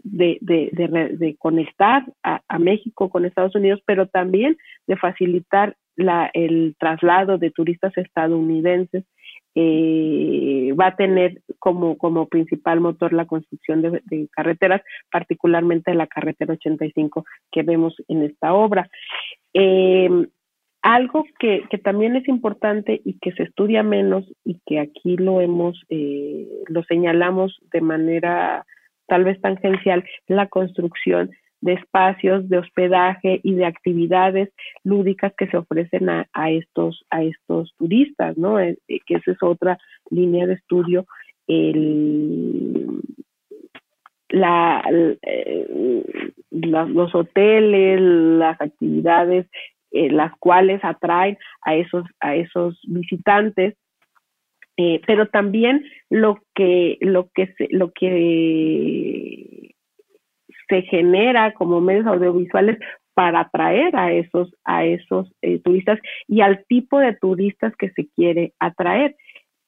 de, 0.03 1.37
conectar 1.39 2.03
a, 2.21 2.59
México 2.59 3.09
con 3.09 3.23
Estados 3.23 3.55
Unidos, 3.55 3.81
pero 3.85 4.07
también 4.07 4.57
de 4.87 4.97
facilitar 4.97 5.77
la, 5.95 6.29
el 6.33 6.75
traslado 6.77 7.37
de 7.37 7.51
turistas 7.51 7.97
estadounidenses. 7.97 9.05
Eh, 9.57 10.73
va 10.77 10.87
a 10.87 10.95
tener 10.97 11.43
como, 11.59 11.97
como 11.97 12.27
principal 12.27 12.81
motor 12.81 13.13
la 13.13 13.25
construcción 13.25 13.81
de, 13.81 14.27
carreteras, 14.33 14.81
particularmente 15.09 15.93
la 15.93 16.07
carretera 16.07 16.55
85 16.55 17.23
que 17.53 17.63
vemos 17.63 17.95
en 18.09 18.23
esta 18.23 18.53
obra. 18.53 18.89
Eh, 19.53 20.09
algo 20.85 21.25
que, 21.39 21.63
que, 21.71 21.79
también 21.79 22.15
es 22.15 22.27
importante 22.27 23.01
y 23.03 23.17
que 23.17 23.31
se 23.31 23.41
estudia 23.41 23.81
menos 23.81 24.23
y 24.43 24.59
que 24.67 24.79
aquí 24.79 25.17
lo 25.17 25.41
hemos, 25.41 25.83
eh, 25.89 26.47
lo 26.67 26.83
señalamos 26.83 27.59
de 27.71 27.81
manera 27.81 28.67
tal 29.07 29.23
vez 29.23 29.41
tangencial, 29.41 30.05
la 30.27 30.47
construcción 30.47 31.31
de 31.61 31.73
espacios 31.73 32.47
de 32.49 32.59
hospedaje 32.59 33.39
y 33.41 33.55
de 33.55 33.65
actividades 33.65 34.49
lúdicas 34.83 35.33
que 35.35 35.47
se 35.47 35.57
ofrecen 35.57 36.07
a, 36.07 36.27
a 36.33 36.51
estos 36.51 37.03
a 37.09 37.23
estos 37.23 37.73
turistas, 37.77 38.37
¿no? 38.37 38.59
Eh, 38.59 38.77
que 38.87 39.15
esa 39.15 39.31
es 39.31 39.41
otra 39.41 39.79
línea 40.11 40.45
de 40.45 40.53
estudio. 40.53 41.07
El, 41.47 43.01
la, 44.29 44.83
eh, 45.23 46.03
los 46.51 47.15
hoteles, 47.15 47.99
las 48.01 48.61
actividades 48.61 49.47
eh, 49.95 50.09
las 50.11 50.33
cuales 50.39 50.83
atraen 50.83 51.37
a 51.61 51.75
esos, 51.75 52.05
a 52.19 52.35
esos 52.35 52.79
visitantes. 52.87 53.75
Eh, 54.77 55.01
pero 55.07 55.27
también 55.29 55.85
lo 56.09 56.39
que, 56.53 56.97
lo 56.99 57.29
que 57.33 57.53
se, 57.57 57.69
lo 57.71 57.93
que 57.93 59.73
se 60.67 60.81
genera 60.81 61.53
como 61.53 61.79
medios 61.79 62.05
audiovisuales 62.07 62.77
para 63.13 63.39
atraer 63.41 63.95
a 63.95 64.11
esos, 64.11 64.53
a 64.65 64.83
esos 64.83 65.31
eh, 65.41 65.59
turistas 65.59 65.99
y 66.27 66.41
al 66.41 66.65
tipo 66.67 66.99
de 66.99 67.13
turistas 67.13 67.73
que 67.77 67.89
se 67.91 68.09
quiere 68.15 68.51
atraer, 68.59 69.15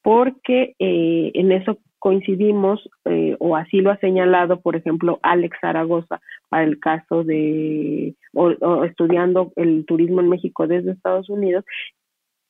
porque 0.01 0.75
en 0.79 1.51
eso 1.53 1.79
coincidimos, 1.99 2.89
eh, 3.05 3.35
o 3.39 3.55
así 3.55 3.81
lo 3.81 3.91
ha 3.91 3.97
señalado, 3.97 4.61
por 4.61 4.75
ejemplo, 4.75 5.19
Alex 5.23 5.57
Zaragoza, 5.59 6.21
para 6.49 6.63
el 6.63 6.79
caso 6.79 7.23
de, 7.23 8.15
o, 8.33 8.83
estudiando 8.83 9.51
el 9.55 9.85
turismo 9.85 10.21
en 10.21 10.29
México 10.29 10.67
desde 10.67 10.91
Estados 10.91 11.29
Unidos, 11.29 11.65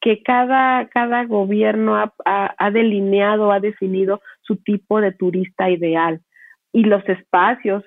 que 0.02 0.22
cada, 0.22 0.88
cada 0.90 1.26
gobierno 1.26 1.96
ha, 1.96 2.14
ha, 2.26 2.72
delineado, 2.72 3.52
ha 3.52 3.60
definido 3.60 4.22
su 4.42 4.58
tipo 4.58 5.02
de 5.02 5.12
turista 5.12 5.70
ideal 5.70 6.22
y 6.72 6.84
los 6.84 7.08
espacios 7.10 7.84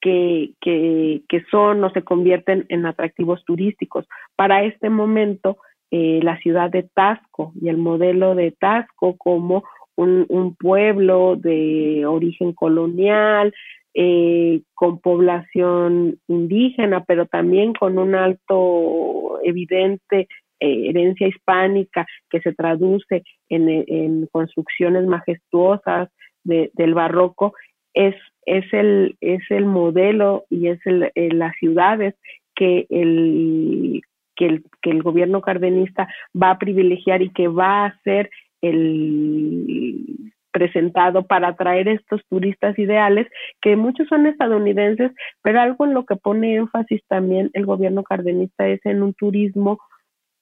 que, 0.00 0.52
que, 0.60 1.22
que 1.28 1.44
son 1.50 1.84
o 1.84 1.90
se 1.90 2.02
convierten 2.02 2.64
en 2.70 2.86
atractivos 2.86 3.44
turísticos. 3.44 4.06
Para 4.36 4.64
este 4.64 4.88
momento, 4.88 5.58
eh, 5.90 6.20
la 6.22 6.38
ciudad 6.38 6.70
de 6.70 6.84
Tasco 6.84 7.52
y 7.60 7.68
el 7.68 7.76
modelo 7.76 8.36
de 8.36 8.52
Tasco 8.52 9.16
como 9.18 9.64
un, 9.96 10.56
pueblo 10.58 11.36
de 11.36 12.06
origen 12.06 12.52
colonial, 12.52 13.52
eh, 13.94 14.62
con 14.74 15.00
población 15.00 16.18
indígena, 16.28 17.04
pero 17.04 17.26
también 17.26 17.72
con 17.74 17.98
un 17.98 18.14
alto 18.14 19.40
evidente 19.42 20.28
eh, 20.60 20.90
herencia 20.90 21.26
hispánica 21.26 22.06
que 22.28 22.40
se 22.40 22.52
traduce 22.52 23.22
en, 23.48 24.26
construcciones 24.30 25.06
majestuosas 25.06 26.08
del 26.44 26.94
barroco, 26.94 27.54
es, 27.94 28.14
es, 28.46 28.64
el, 28.72 29.16
es 29.20 29.42
el 29.50 29.66
modelo 29.66 30.44
y 30.50 30.68
es 30.68 30.78
el, 30.86 31.10
las 31.14 31.54
ciudades 31.56 32.14
que 32.54 32.86
el, 32.90 34.02
que 34.36 34.46
el, 34.46 34.64
que 34.82 34.90
el 34.90 35.02
gobierno 35.02 35.40
cardenista 35.40 36.08
va 36.40 36.50
a 36.50 36.58
privilegiar 36.58 37.22
y 37.22 37.30
que 37.30 37.48
va 37.48 37.86
a 37.86 38.00
ser 38.02 38.30
el 38.62 40.32
presentado 40.52 41.26
para 41.26 41.48
atraer 41.48 41.88
estos 41.88 42.22
turistas 42.28 42.78
ideales, 42.78 43.26
que 43.60 43.76
muchos 43.76 44.08
son 44.08 44.26
estadounidenses, 44.26 45.12
pero 45.42 45.60
algo 45.60 45.84
en 45.84 45.94
lo 45.94 46.04
que 46.04 46.16
pone 46.16 46.56
énfasis 46.56 47.02
también 47.08 47.50
el 47.52 47.66
gobierno 47.66 48.02
cardenista 48.02 48.66
es 48.66 48.84
en 48.84 49.02
un 49.02 49.14
turismo 49.14 49.78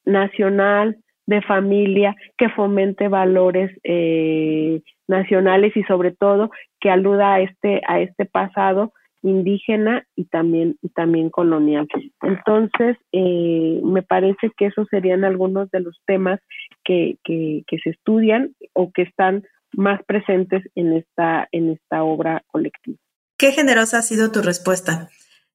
nacional, 0.05 0.97
de 1.29 1.43
familia, 1.43 2.17
que 2.39 2.49
fomente 2.49 3.09
valores 3.09 3.71
eh, 3.85 4.81
nacionales 5.07 5.77
y 5.77 5.83
sobre 5.83 6.11
todo 6.13 6.51
que 6.81 6.89
aluda 6.91 7.35
a 7.35 7.41
este, 7.41 7.83
a 7.87 8.01
este 8.01 8.25
pasado 8.25 8.95
indígena 9.23 10.07
y 10.17 10.25
también, 10.27 10.77
y 10.83 10.89
también 10.91 11.31
colonial. 11.31 11.89
Entonces, 12.23 12.97
eh, 13.13 13.81
me 13.83 14.03
parece 14.03 14.51
que 14.57 14.67
esos 14.67 14.87
serían 14.91 15.25
algunos 15.25 15.71
de 15.71 15.81
los 15.81 16.01
temas 16.07 16.41
que, 16.85 17.19
que, 17.25 17.65
que, 17.67 17.79
se 17.79 17.91
estudian 17.91 18.55
o 18.73 18.93
que 18.93 19.03
están 19.03 19.45
más 19.73 20.03
presentes 20.05 20.65
en 20.75 20.93
esta, 20.93 21.49
en 21.53 21.71
esta 21.71 22.03
obra 22.05 22.43
colectiva. 22.47 22.99
Qué 23.37 23.53
generosa 23.53 23.99
ha 23.99 24.03
sido 24.03 24.33
tu 24.33 24.43
respuesta. 24.43 25.09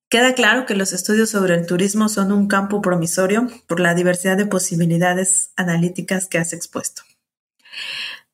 Queda 0.10 0.36
claro 0.36 0.66
que 0.66 0.76
los 0.76 0.94
estudios 0.94 1.32
sobre 1.32 1.56
el 1.56 1.66
turismo 1.66 2.08
son 2.08 2.32
un 2.32 2.48
campo 2.48 2.82
promisorio 2.82 3.48
por 3.68 3.80
la 3.80 3.96
diversidad 3.96 4.38
de 4.38 4.46
posibilidades 4.46 5.52
analíticas 5.56 6.28
que 6.28 6.38
has 6.38 6.54
expuesto. 6.54 7.02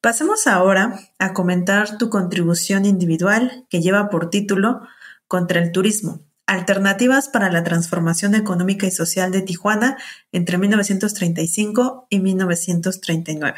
Pasemos 0.01 0.47
ahora 0.47 0.99
a 1.19 1.33
comentar 1.33 1.97
tu 1.97 2.09
contribución 2.09 2.85
individual 2.85 3.65
que 3.69 3.81
lleva 3.81 4.09
por 4.09 4.29
título 4.29 4.81
contra 5.29 5.61
el 5.61 5.71
turismo, 5.71 6.25
alternativas 6.47 7.29
para 7.29 7.51
la 7.51 7.63
transformación 7.63 8.35
económica 8.35 8.87
y 8.87 8.91
social 8.91 9.31
de 9.31 9.43
Tijuana 9.43 9.97
entre 10.33 10.57
1935 10.57 12.07
y 12.09 12.19
1939. 12.19 13.55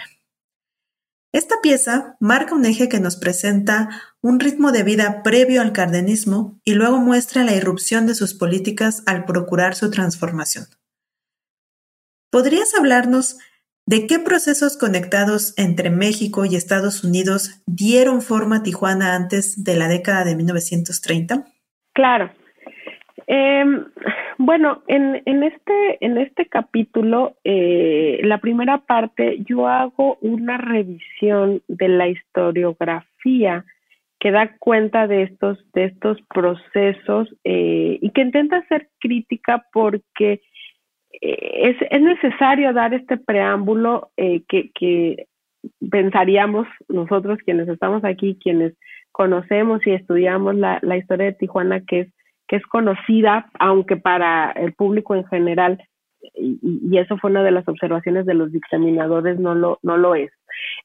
Esta 1.34 1.56
pieza 1.64 2.18
marca 2.20 2.54
un 2.54 2.66
eje 2.66 2.90
que 2.90 3.00
nos 3.00 3.16
presenta 3.16 3.88
un 4.22 4.42
ritmo 4.42 4.74
de 4.74 4.84
vida 4.84 5.24
previo 5.24 5.62
al 5.62 5.72
cardenismo 5.72 6.60
y 6.66 6.74
luego 6.74 6.98
muestra 6.98 7.46
la 7.46 7.56
irrupción 7.56 8.06
de 8.06 8.16
sus 8.16 8.34
políticas 8.34 9.02
al 9.06 9.24
procurar 9.24 9.74
su 9.76 9.90
transformación. 9.90 10.68
¿Podrías 12.30 12.76
hablarnos 12.76 13.38
de 13.86 14.08
qué 14.08 14.20
procesos 14.20 14.76
conectados 14.76 15.54
entre 15.56 15.90
México 15.90 16.44
y 16.44 16.58
Estados 16.58 17.06
Unidos 17.06 17.62
dieron 17.66 18.22
forma 18.22 18.58
a 18.58 18.64
Tijuana 18.64 19.16
antes 19.16 19.64
de 19.64 19.76
la 19.78 19.88
década 19.88 20.26
de 20.26 20.36
1930? 20.36 21.46
Claro. 21.93 22.32
Em, 23.27 23.86
bueno, 24.38 24.82
en, 24.88 25.21
en, 25.25 25.43
este, 25.43 26.04
en 26.04 26.17
este 26.17 26.47
capítulo, 26.47 27.36
eh, 27.43 28.19
la 28.23 28.39
primera 28.39 28.80
parte, 28.80 29.38
yo 29.47 29.67
hago 29.67 30.17
una 30.21 30.58
revisión 30.58 31.62
de 31.67 31.88
la 31.88 32.08
historiografía 32.08 33.65
que 34.19 34.32
da 34.32 34.56
cuenta 34.58 35.08
de 35.08 35.23
estos, 35.23 35.60
de 35.73 35.86
estos 35.86 36.17
procesos 36.34 37.34
eh, 37.43 37.97
y 38.01 38.10
que 38.12 38.21
intenta 38.21 38.65
ser 38.67 38.89
crítica 38.99 39.65
porque 39.73 40.41
eh, 41.21 41.51
es, 41.69 41.77
es, 41.89 42.01
necesario 42.01 42.73
dar 42.73 42.93
este 42.93 43.17
preámbulo 43.17 44.12
que, 44.17 44.71
que 44.75 45.27
pensaríamos 45.89 46.67
nosotros 46.88 47.39
quienes 47.45 47.67
estamos 47.67 48.04
aquí, 48.04 48.38
quienes 48.41 48.73
conocemos 49.12 49.86
y 49.86 49.91
estudiamos 49.91 50.56
la, 50.56 50.80
historia 50.97 51.28
de 51.28 51.34
Tijuana, 51.34 51.82
que 51.82 52.02
es, 52.02 52.08
que 52.47 52.58
es 52.58 52.65
conocida, 52.65 53.50
aunque 53.60 53.97
para 53.97 54.52
el 54.52 54.74
público 54.74 55.15
en 55.15 55.26
general, 55.26 55.82
y, 56.36 56.97
eso 56.97 57.17
fue 57.17 57.32
una 57.32 57.43
de 57.43 57.52
las 57.52 57.67
observaciones 57.67 58.26
de 58.26 58.34
los 58.34 58.52
dictaminadores, 58.52 59.39
no 59.39 59.56
lo, 59.56 59.80
no 59.82 59.97
lo 59.97 60.15
es. 60.15 60.32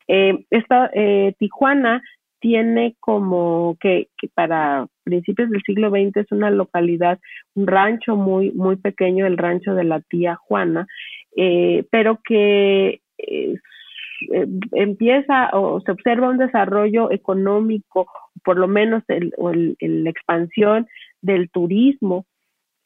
Eh, 0.08 0.44
esta, 0.50 0.90
eh, 0.94 1.34
Tijuana 1.38 2.02
tiene 2.40 2.96
como 3.00 3.76
que, 3.80 4.08
para 4.34 4.86
principios 5.04 5.50
del 5.50 5.62
siglo 5.62 5.90
XX 5.90 6.16
es 6.16 6.32
una 6.32 6.50
localidad, 6.50 7.18
un 7.54 7.66
rancho 7.66 8.16
muy, 8.16 8.52
muy 8.52 8.76
pequeño, 8.76 9.26
el 9.26 9.38
rancho 9.38 9.74
de 9.74 9.84
la 9.84 10.00
tía 10.00 10.36
Juana, 10.36 10.86
eh, 11.36 11.84
pero 11.90 12.20
que 12.24 13.00
eh, 14.32 14.46
empieza 14.72 15.50
o 15.52 15.80
se 15.80 15.92
observa 15.92 16.28
un 16.28 16.38
desarrollo 16.38 17.10
económico, 17.10 18.06
por 18.44 18.58
lo 18.58 18.68
menos 18.68 19.02
el, 19.08 19.32
el, 19.78 20.04
la 20.04 20.10
expansión 20.10 20.86
del 21.22 21.50
turismo 21.50 22.26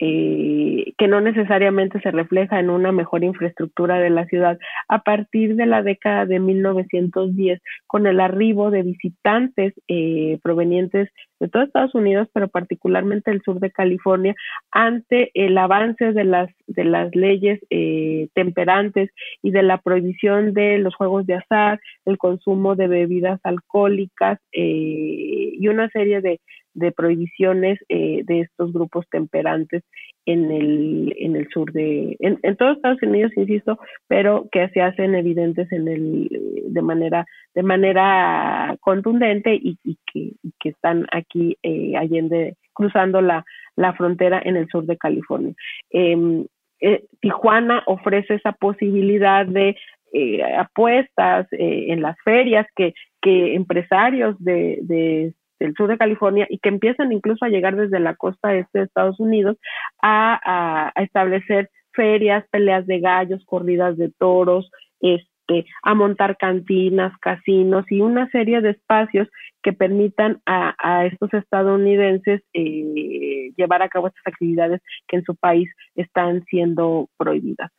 eh, 0.03 0.95
que 0.97 1.09
no 1.09 1.21
necesariamente 1.21 2.01
se 2.01 2.11
refleja 2.11 2.59
en 2.59 2.71
una 2.71 2.91
mejor 2.91 3.23
infraestructura 3.23 3.99
de 3.99 4.09
la 4.09 4.25
ciudad 4.25 4.59
a 4.89 5.03
partir 5.03 5.57
de 5.57 5.67
la 5.67 5.83
década 5.83 6.25
de 6.25 6.41
1910 6.41 7.61
con 7.87 8.07
el 8.07 8.19
arribo 8.21 8.71
de 8.71 8.83
visitantes 8.83 9.75
eh, 9.89 10.39
provenientes 10.43 11.11
de 11.39 11.49
todo 11.49 11.65
Estados 11.65 11.95
Unidos 11.95 12.29
pero 12.33 12.49
particularmente 12.49 13.31
del 13.31 13.43
sur 13.43 13.61
de 13.61 13.71
California 13.71 14.35
ante 14.71 15.31
el 15.35 15.59
avance 15.59 16.15
de 16.15 16.25
las 16.25 16.49
de 16.67 16.85
las 16.85 17.15
leyes 17.15 17.61
eh, 17.69 18.29
temperantes 18.33 19.11
y 19.43 19.51
de 19.51 19.63
la 19.63 19.83
prohibición 19.83 20.55
de 20.55 20.79
los 20.79 20.95
juegos 20.95 21.27
de 21.27 21.35
azar 21.35 21.79
el 22.07 22.17
consumo 22.17 22.75
de 22.75 22.89
bebidas 22.89 23.39
alcohólicas 23.43 24.39
y 24.53 25.69
una 25.69 25.91
serie 25.91 26.23
de 26.23 26.41
de 26.74 26.92
prohibiciones 26.92 27.78
eh, 27.88 28.22
de 28.24 28.40
estos 28.40 28.72
grupos 28.72 29.06
temperantes 29.11 29.83
en 30.26 30.50
el, 30.50 31.14
en 31.18 31.37
el 31.37 31.48
sur 31.48 31.72
de, 31.72 32.16
en, 32.20 32.38
en 32.42 32.56
todos 32.56 32.76
Estados 32.76 33.02
Unidos, 33.02 33.33
insisto, 33.37 33.78
pero 34.09 34.48
que 34.52 34.68
se 34.68 34.83
hacen 34.83 35.14
evidentes 35.14 35.70
en 35.72 35.88
el, 35.88 36.28
de 36.66 36.83
manera, 36.83 37.24
de 37.54 37.62
manera 37.62 38.76
contundente 38.80 39.54
y, 39.54 39.78
y, 39.83 39.96
que, 40.12 40.33
que, 40.61 40.68
están 40.70 41.06
aquí 41.12 41.56
eh, 41.62 41.96
allende, 41.96 42.56
cruzando 42.72 43.20
la, 43.20 43.44
la 43.76 43.94
frontera 43.94 44.40
en 44.44 44.56
el 44.56 44.68
sur 44.68 44.85
de 44.85 44.96
California. 44.96 45.54
Em, 45.90 46.46
eh, 46.80 47.04
Tijuana 47.20 47.83
ofrece 47.87 48.35
esa 48.35 48.52
posibilidad 48.52 49.46
de 49.46 49.76
eh, 50.12 50.42
apuestas 50.42 51.46
eh, 51.52 51.87
en 51.88 52.02
las 52.02 52.16
ferias 52.24 52.66
que, 52.74 52.94
que 53.22 53.54
empresarios 53.54 54.35
de, 54.38 54.78
de 54.83 55.33
del 55.61 55.75
sur 55.75 55.88
de 55.88 55.99
California 55.99 56.46
y 56.49 56.59
que 56.59 56.70
empiezan 56.70 57.12
incluso 57.12 57.44
a 57.44 57.49
llegar 57.49 57.77
desde 57.77 58.01
la 58.01 58.16
costa 58.16 58.55
este 58.55 58.81
de 58.81 58.85
Estados 58.87 59.20
Unidos 59.20 59.59
a, 60.03 60.92
establecer 60.96 61.71
ferias, 61.92 62.44
peleas 62.50 62.87
de 62.87 63.00
gallos, 63.00 63.44
corridas 63.44 63.96
de 63.96 64.11
toros, 64.19 64.71
este, 65.00 65.67
a 65.83 65.94
montar 65.94 66.37
cantinas, 66.37 67.13
casinos 67.21 67.85
y 67.90 68.00
una 68.00 68.29
serie 68.31 68.61
de 68.61 68.71
espacios 68.71 69.29
que 69.63 69.73
permitan 69.73 70.40
a, 70.46 71.04
estos 71.06 71.33
estadounidenses 71.35 72.42
eh, 72.54 73.52
llevar 73.56 73.83
a 73.83 73.88
cabo 73.88 74.08
estas 74.08 74.27
actividades 74.27 74.81
que 75.06 75.17
en 75.17 75.25
su 75.25 75.37
país 75.37 75.69
están 75.94 76.44
siendo 76.44 77.08
prohibidas. 77.19 77.71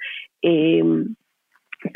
Em, 0.41 1.15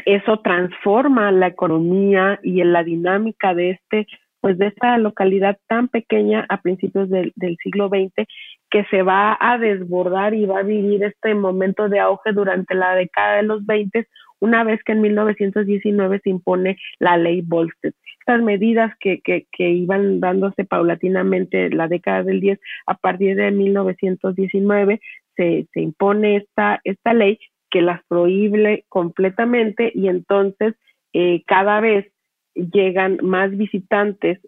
eso 0.06 0.40
transforma 0.40 1.32
la 1.32 1.48
economía 1.48 2.40
y 2.42 2.62
en 2.62 2.74
la 2.74 2.84
dinámica 2.84 3.54
de 3.54 3.72
este 3.72 4.08
pues 4.46 4.60
de 4.60 4.68
esta 4.68 5.00
localidad 5.00 5.58
tan 5.66 5.88
pequeña 5.88 6.46
a 6.50 6.62
principios 6.62 7.10
del, 7.10 7.34
siglo 7.64 7.90
XX 7.90 8.28
que 8.70 8.86
se 8.92 9.02
va 9.02 9.36
a 9.40 9.58
desbordar 9.58 10.36
y 10.36 10.46
va 10.46 10.60
a 10.60 10.62
vivir 10.62 11.04
este 11.04 11.34
momento 11.34 11.90
de 11.90 12.00
auge 12.00 12.32
durante 12.32 12.76
la 12.76 12.94
década 12.94 13.38
de 13.38 13.42
los 13.42 13.66
20 13.66 14.08
una 14.40 14.64
vez 14.64 14.84
que 14.84 14.92
en 14.92 15.02
1919 15.02 16.22
se 16.24 16.30
impone 16.30 16.78
la 17.00 17.18
ley 17.18 17.42
Volstead, 17.42 17.94
estas 18.20 18.44
medidas 18.44 18.94
que, 19.00 19.20
que, 19.22 19.48
que, 19.52 19.68
iban 19.68 20.20
dándose 20.20 20.64
paulatinamente 20.64 21.72
la 21.72 21.88
década 21.88 22.22
del 22.22 22.40
10, 22.40 22.60
a 22.86 22.94
partir 22.94 23.36
de 23.38 23.50
1919 23.50 25.02
se, 25.38 25.66
se 25.74 25.82
impone 25.82 26.36
esta, 26.36 26.82
esta 26.84 27.16
ley 27.16 27.40
que 27.72 27.82
las 27.82 28.00
prohíbe 28.08 28.86
completamente 28.90 29.92
y 29.96 30.08
entonces 30.08 30.76
eh, 31.14 31.42
cada 31.48 31.82
vez 31.82 32.12
llegan 32.56 33.20
más 33.22 33.52
visitantes 33.52 34.40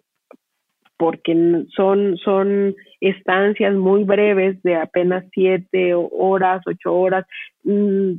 porque 0.96 1.64
son, 1.76 2.16
son 2.18 2.74
estancias 3.00 3.74
muy 3.74 4.02
breves 4.04 4.60
de 4.62 4.74
apenas 4.74 5.24
siete 5.32 5.94
horas, 5.94 6.60
ocho 6.66 6.92
horas. 6.92 7.24
Mm, 7.62 8.14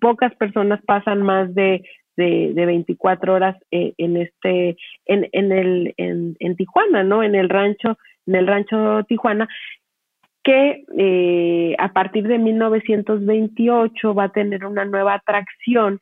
pocas 0.00 0.34
personas 0.36 0.80
pasan 0.86 1.22
más 1.22 1.54
de, 1.54 1.84
de, 2.16 2.52
de 2.54 2.66
24 2.66 3.34
horas 3.34 3.56
eh, 3.70 3.92
en 3.98 4.16
este, 4.16 4.76
en, 5.04 5.28
en 5.32 5.52
el, 5.52 5.94
en, 5.98 6.36
en, 6.38 6.56
Tijuana, 6.56 7.04
¿no? 7.04 7.22
En 7.22 7.34
el 7.34 7.50
rancho, 7.50 7.98
en 8.26 8.34
el 8.34 8.46
rancho 8.46 9.04
Tijuana, 9.04 9.46
que 10.42 10.84
eh, 10.96 11.76
a 11.78 11.92
partir 11.92 12.26
de 12.26 12.38
1928 12.38 14.14
va 14.14 14.24
a 14.24 14.32
tener 14.32 14.64
una 14.64 14.84
nueva 14.84 15.14
atracción 15.14 16.00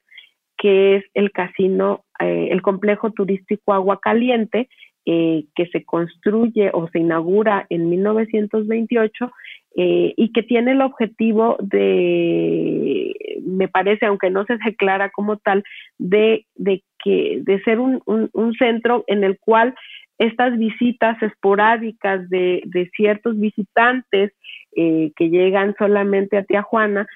que 0.56 0.96
es 0.96 1.04
el 1.14 1.32
casino, 1.32 2.03
eh, 2.20 2.48
el 2.50 2.62
complejo 2.62 3.10
turístico 3.12 3.72
Agua 3.72 3.98
Caliente, 4.00 4.68
eh, 5.06 5.44
que 5.54 5.66
se 5.66 5.84
construye 5.84 6.70
o 6.72 6.88
se 6.88 7.00
inaugura 7.00 7.66
en 7.68 7.90
1928 7.90 9.30
eh, 9.76 10.14
y 10.16 10.32
que 10.32 10.42
tiene 10.42 10.72
el 10.72 10.80
objetivo 10.80 11.58
de, 11.60 13.12
me 13.42 13.68
parece, 13.68 14.06
aunque 14.06 14.30
no 14.30 14.46
se 14.46 14.56
declara 14.64 15.10
como 15.10 15.36
tal, 15.36 15.62
de, 15.98 16.46
de, 16.54 16.82
que, 17.02 17.40
de 17.42 17.60
ser 17.64 17.80
un, 17.80 18.00
un, 18.06 18.54
centro 18.54 19.04
en 19.06 19.24
el 19.24 19.38
cual 19.38 19.74
estas 20.16 20.56
visitas 20.56 21.20
esporádicas 21.22 22.30
de, 22.30 22.62
de 22.64 22.88
ciertos 22.96 23.38
visitantes 23.38 24.32
eh, 24.76 25.12
que 25.16 25.28
llegan 25.28 25.74
solamente 25.78 26.38
a 26.38 26.44
Tijuana 26.44 27.06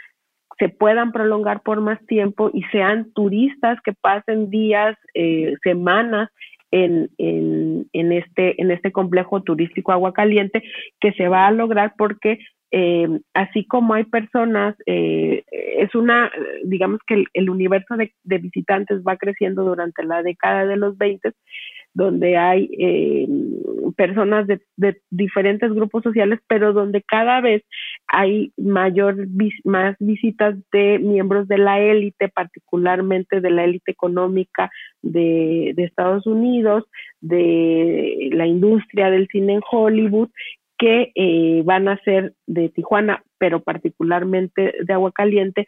se 0.59 0.69
puedan 0.69 1.13
prolongar 1.13 1.63
por 1.63 1.81
más 1.81 2.05
tiempo 2.07 2.51
y 2.53 2.63
sean 2.65 3.13
turistas 3.13 3.79
que 3.83 3.93
pasen 3.93 4.51
días, 4.51 4.97
eh, 5.15 5.55
semanas 5.63 6.31
en, 6.71 7.09
en, 7.19 7.87
en, 7.93 8.13
este, 8.13 8.61
en 8.61 8.71
este 8.71 8.93
complejo 8.93 9.43
turístico 9.43 9.93
Agua 9.93 10.13
Caliente, 10.13 10.63
que 11.01 11.13
se 11.13 11.29
va 11.29 11.47
a 11.47 11.53
lograr 11.53 11.95
porque 11.97 12.39
eh, 12.71 13.09
así 13.35 13.65
como 13.67 13.95
hay 13.95 14.05
personas, 14.05 14.77
eh, 14.87 15.45
es 15.51 15.95
una, 15.95 16.31
digamos 16.65 17.01
que 17.07 17.15
el, 17.15 17.27
el 17.33 17.51
universo 17.51 17.97
de, 17.97 18.39
visitantes 18.39 19.03
va 19.07 19.17
creciendo 19.17 19.65
durante 19.65 20.05
la 20.05 20.23
década 20.23 20.67
de 20.67 20.77
los 20.77 20.99
20, 20.99 21.33
donde 21.95 22.37
hay 22.37 22.71
eh, 22.79 23.27
personas 23.97 24.47
de, 24.47 24.61
de, 24.77 25.01
diferentes 25.11 25.73
grupos 25.73 26.03
sociales, 26.03 26.41
pero 26.47 26.75
donde 26.75 27.03
cada 27.03 27.41
vez 27.41 27.65
hay 28.07 28.53
mayor 28.59 29.17
más 29.65 29.97
visitas 29.99 30.55
de 30.71 30.99
miembros 30.99 31.49
de 31.49 31.59
la 31.59 31.81
élite, 31.81 32.29
particularmente 32.29 33.41
de 33.41 33.51
la 33.51 33.65
élite 33.65 33.91
económica 33.91 34.71
de, 35.03 35.73
de 35.75 35.85
Estados 35.85 36.27
Unidos, 36.27 36.85
de 37.21 38.29
la 38.33 38.47
industria 38.47 39.11
del 39.11 39.27
cine 39.29 39.55
en 39.55 39.61
Hollywood, 39.69 40.29
que 40.79 41.13
eh, 41.15 41.63
van 41.65 41.89
a 41.89 41.99
ser 42.03 42.35
de 42.47 42.69
Tijuana, 42.69 43.23
pero 43.39 43.61
particularmente 43.61 44.75
de 44.83 44.93
Agua 44.93 45.13
Caliente, 45.13 45.67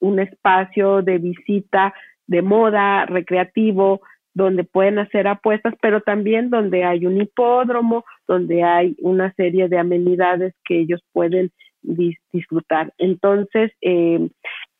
un 0.00 0.20
espacio 0.20 1.02
de 1.02 1.18
visita 1.18 1.94
de 2.26 2.42
moda, 2.42 3.06
recreativo, 3.06 4.02
donde 4.34 4.64
pueden 4.64 4.98
hacer 4.98 5.26
apuestas, 5.26 5.74
pero 5.80 6.00
también 6.00 6.50
donde 6.50 6.84
hay 6.84 7.06
un 7.06 7.20
hipódromo, 7.20 8.04
donde 8.26 8.62
hay 8.62 8.96
una 9.00 9.32
serie 9.34 9.68
de 9.68 9.78
amenidades 9.78 10.54
que 10.64 10.80
ellos 10.80 11.00
pueden 11.12 11.50
dis 11.82 12.16
disfrutar. 12.32 12.92
Entonces, 12.98 13.72
eh, 13.80 14.28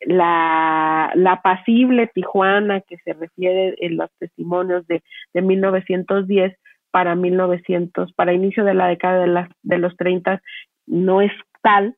la, 0.01 1.11
la 1.15 1.41
pasible 1.41 2.09
Tijuana 2.13 2.81
que 2.81 2.97
se 3.03 3.13
refiere 3.13 3.75
en 3.79 3.97
los 3.97 4.09
testimonios 4.19 4.87
de, 4.87 5.03
de 5.33 5.41
1910 5.41 6.57
para 6.93 7.15
1900, 7.15 8.13
para 8.13 8.33
inicio 8.33 8.63
de 8.63 8.75
la 8.75 8.87
década 8.87 9.21
de, 9.21 9.27
las, 9.27 9.49
de 9.63 9.79
los 9.79 9.97
30 9.97 10.43
no 10.85 11.21
es 11.21 11.31
tal, 11.63 11.95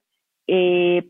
eh, 0.47 1.03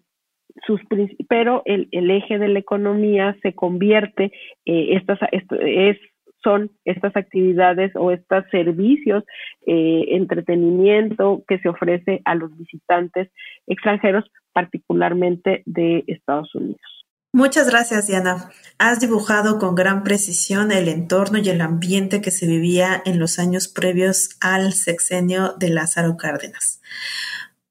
sus, 0.65 0.81
pero 1.29 1.61
el, 1.65 1.88
el, 1.91 2.09
eje 2.09 2.39
de 2.39 2.47
la 2.47 2.57
economía 2.57 3.38
se 3.43 3.53
convierte, 3.53 4.31
eh, 4.65 4.95
estas, 4.95 5.19
es 5.61 5.99
son 6.43 6.71
estas 6.83 7.15
actividades 7.15 7.91
o 7.95 8.11
estos 8.11 8.43
servicios, 8.49 9.23
eh, 9.67 10.05
entretenimiento 10.09 11.43
que 11.47 11.59
se 11.59 11.69
ofrece 11.69 12.21
a 12.25 12.33
los 12.33 12.57
visitantes 12.57 13.29
extranjeros, 13.67 14.25
particularmente 14.51 15.61
de 15.67 16.03
Estados 16.07 16.55
Unidos. 16.55 16.94
Muchas 17.36 17.67
gracias, 17.67 18.07
Diana. 18.07 18.49
Has 18.77 19.01
dibujado 19.01 19.59
con 19.59 19.75
gran 19.75 20.05
precisión 20.05 20.71
el 20.71 20.88
entorno 20.88 21.38
y 21.38 21.49
el 21.49 21.59
ambiente 21.59 22.21
que 22.21 22.31
se 22.31 22.47
vivía 22.47 23.03
en 23.05 23.19
los 23.19 23.39
años 23.39 23.67
previos 23.67 24.29
al 24.39 24.71
sexenio 24.71 25.53
de 25.59 25.67
Lázaro 25.67 26.15
Cárdenas. 26.15 26.79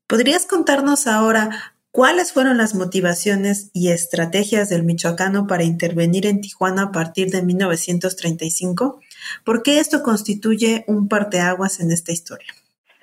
¿Podrías 0.06 0.44
contarnos 0.44 1.06
ahora 1.06 1.72
¿Cuáles 1.90 2.32
fueron 2.32 2.58
las 2.58 2.74
motivaciones 2.74 3.70
y 3.72 3.88
estrategias 3.88 4.68
del 4.68 4.82
michoacano 4.82 5.46
para 5.46 5.62
intervenir 5.62 6.26
en 6.26 6.42
Tijuana 6.42 6.82
a 6.82 6.92
partir 6.92 7.30
de 7.30 7.40
1935? 7.40 9.00
¿Por 9.44 9.62
qué 9.62 9.78
esto 9.78 10.02
constituye 10.02 10.84
un 10.88 11.08
parteaguas 11.08 11.80
en 11.80 11.90
esta 11.90 12.12
historia? 12.12 12.52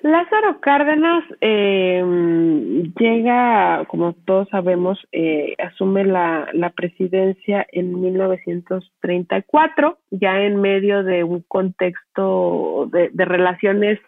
Lázaro 0.02 0.60
Cárdenas 0.60 1.22
eh, 1.40 2.02
llega, 2.98 3.84
como 3.86 4.14
todos 4.14 4.48
sabemos, 4.48 4.98
eh, 5.12 5.54
asume 5.58 6.04
la, 6.04 6.48
la, 6.52 6.70
presidencia 6.70 7.64
en 7.70 8.00
1934, 8.00 9.98
ya 10.10 10.42
en 10.42 10.60
medio 10.60 11.04
de 11.04 11.22
un 11.22 11.42
contexto 11.46 12.88
de, 12.90 13.10
de 13.12 13.24
relaciones 13.24 14.00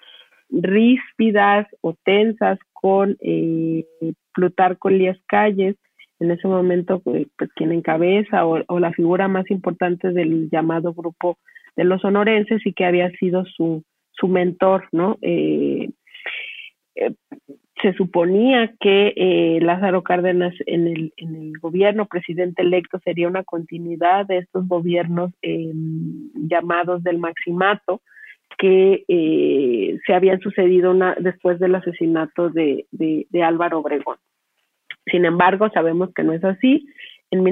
ríspidas 0.51 1.69
o 1.81 1.95
tensas 2.05 2.59
con 2.73 3.17
eh, 3.21 3.85
Plutarco 4.33 4.89
Elías 4.89 5.19
Calles, 5.27 5.77
en 6.19 6.33
ese 6.33 6.49
momento 6.49 6.99
pues, 7.01 7.29
pues 7.39 7.51
quien 7.55 7.71
encabeza 7.71 8.47
o, 8.47 8.65
o, 8.67 8.81
la 8.81 8.93
figura 8.93 9.29
más 9.29 9.49
importante 9.49 10.11
del 10.11 10.51
llamado 10.51 10.93
grupo 10.93 11.39
de 11.77 11.85
los 11.85 12.03
sonorenses 12.03 12.67
y 12.67 12.73
que 12.73 12.85
había 12.85 13.11
sido 13.13 13.45
su, 13.45 13.85
su 14.17 14.29
mentor, 14.29 14.89
¿no? 14.93 15.19
Eh, 15.23 15.91
eh, 16.97 17.15
se 17.83 17.93
suponía 17.95 18.73
que 18.81 19.13
eh, 19.15 19.59
Lázaro 19.61 20.03
Cárdenas 20.03 20.55
en 20.65 20.87
el, 20.87 21.13
en 21.19 21.35
el 21.35 21.59
gobierno 21.59 22.07
presidente 22.07 22.63
electo 22.63 22.99
sería 23.01 23.29
una 23.29 23.45
continuidad 23.45 24.27
de 24.27 24.39
estos 24.39 24.67
gobiernos 24.67 25.33
eh, 25.43 25.71
llamados 26.35 27.03
del 27.03 27.19
maximato, 27.19 28.01
que 28.57 29.05
eh, 29.07 29.99
se 30.07 30.15
habían 30.15 30.41
sucedido 30.41 30.93
una, 30.93 31.15
después 31.21 31.59
del 31.59 31.75
asesinato 31.75 32.49
de, 32.49 32.87
de, 32.91 33.27
de, 33.29 33.43
Álvaro 33.43 33.81
Obregón. 33.81 34.17
Sin 35.11 35.27
embargo, 35.27 35.69
sabemos 35.75 36.15
que 36.15 36.23
no 36.23 36.33
es 36.33 36.45
así. 36.45 36.87
En 37.31 37.43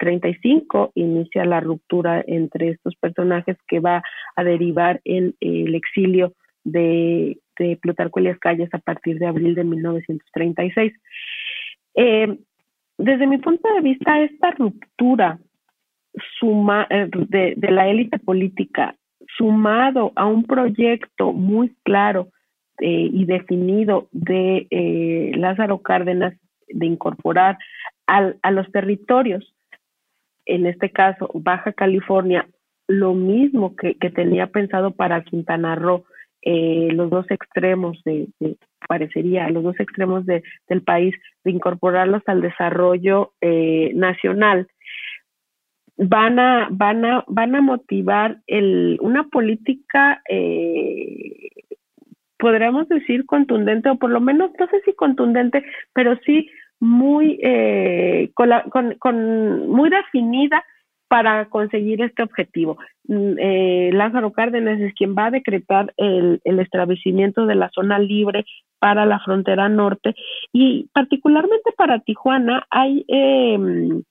1935 0.00 0.92
inicia 0.94 1.44
la 1.44 1.60
ruptura 1.60 2.24
entre 2.26 2.70
estos 2.70 2.96
personajes 2.96 3.56
que 3.68 3.80
va 3.80 4.02
a 4.36 4.44
derivar 4.44 5.00
en 5.04 5.34
el 5.40 5.74
exilio 5.74 6.34
de, 6.64 7.38
de 7.58 7.76
Plutarco 7.76 8.18
Elias 8.18 8.38
Calles 8.38 8.72
a 8.72 8.78
partir 8.78 9.18
de 9.18 9.26
abril 9.26 9.54
de 9.54 9.64
1936. 9.64 10.92
Eh, 11.94 12.38
desde 12.98 13.26
mi 13.26 13.38
punto 13.38 13.72
de 13.74 13.80
vista, 13.80 14.20
esta 14.20 14.50
ruptura 14.52 15.38
eh, 16.90 17.08
de, 17.56 17.70
la 17.70 17.88
élite 17.88 18.18
política 18.18 18.96
sumado 19.38 20.12
a 20.16 20.26
un 20.26 20.44
proyecto 20.44 21.32
muy 21.32 21.74
claro 21.84 22.28
eh, 22.80 23.08
y 23.12 23.24
definido 23.26 24.08
de 24.12 24.66
eh, 24.70 25.32
Lázaro 25.36 25.78
Cárdenas 25.78 26.34
de 26.68 26.86
incorporar 26.86 27.58
a 28.06 28.50
los 28.50 28.70
territorios, 28.72 29.54
en 30.50 30.66
este 30.66 30.90
caso 30.90 31.30
Baja 31.34 31.72
California, 31.72 32.46
lo 32.88 33.14
mismo 33.14 33.76
que, 33.76 33.94
tenía 34.10 34.48
pensado 34.48 34.90
para 34.90 35.22
Quintana 35.22 35.76
Roo, 35.76 36.04
eh, 36.42 36.88
los 36.92 37.08
dos 37.10 37.30
extremos 37.30 38.02
de, 38.04 38.26
parecería, 38.88 39.48
los 39.50 39.62
dos 39.62 39.78
extremos 39.78 40.26
de, 40.26 40.42
del 40.68 40.82
país, 40.82 41.14
de 41.44 41.52
incorporarlos 41.52 42.22
al 42.26 42.40
desarrollo 42.40 43.32
eh, 43.40 43.92
nacional. 43.94 44.66
Van 45.96 46.38
a, 46.38 46.68
van 46.70 47.04
a, 47.04 47.24
van 47.28 47.54
a 47.54 47.60
motivar 47.60 48.38
el, 48.46 48.98
una 49.02 49.28
política, 49.28 50.22
eh, 50.28 51.50
podríamos 52.38 52.88
decir, 52.88 53.26
contundente, 53.26 53.90
o 53.90 53.98
por 53.98 54.10
lo 54.10 54.20
menos, 54.20 54.50
no 54.58 54.66
sé 54.66 54.80
si 54.84 54.94
contundente, 54.94 55.62
pero 55.92 56.18
sí 56.24 56.48
muy, 56.80 57.38
eh, 57.42 58.30
con, 58.34 58.48
la, 58.48 58.64
con, 58.64 58.94
con, 58.98 59.68
muy 59.68 59.90
definida 59.90 60.64
para 61.10 61.46
conseguir 61.46 62.00
este 62.02 62.22
objetivo. 62.22 62.78
Mm, 63.08 63.32
eh, 63.36 63.90
Lázaro 63.92 64.32
Cárdenas 64.32 64.80
es 64.80 64.94
quien 64.94 65.16
va 65.16 65.26
a 65.26 65.30
decretar 65.32 65.92
el, 65.96 66.40
establecimiento 66.44 67.46
de 67.46 67.56
la 67.56 67.68
zona 67.74 67.98
libre 67.98 68.44
para 68.78 69.04
la 69.06 69.18
frontera 69.18 69.68
norte 69.68 70.14
y 70.52 70.88
particularmente 70.94 71.72
para 71.76 71.98
Tijuana 71.98 72.64
hay 72.70 73.04
em, 73.08 74.02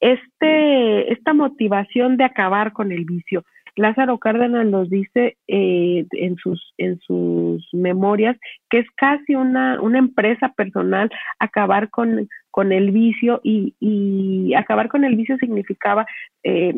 este, 0.00 1.12
esta 1.12 1.34
motivación 1.34 2.16
de 2.16 2.24
acabar 2.24 2.72
con 2.72 2.90
el 2.90 3.04
vicio. 3.04 3.44
Lázaro 3.80 4.18
Cárdenas 4.18 4.66
nos 4.66 4.90
dice 4.90 5.36
eh, 5.48 6.06
en, 6.12 6.36
sus, 6.36 6.74
en 6.76 7.00
sus 7.00 7.66
memorias 7.72 8.36
que 8.68 8.80
es 8.80 8.86
casi 8.96 9.34
una, 9.34 9.80
una 9.80 9.98
empresa 9.98 10.52
personal 10.56 11.10
acabar 11.38 11.90
con, 11.90 12.28
con 12.50 12.72
el 12.72 12.90
vicio 12.90 13.40
y, 13.42 13.74
y 13.80 14.54
acabar 14.54 14.88
con 14.88 15.04
el 15.04 15.16
vicio 15.16 15.36
significaba 15.38 16.06
eh, 16.42 16.74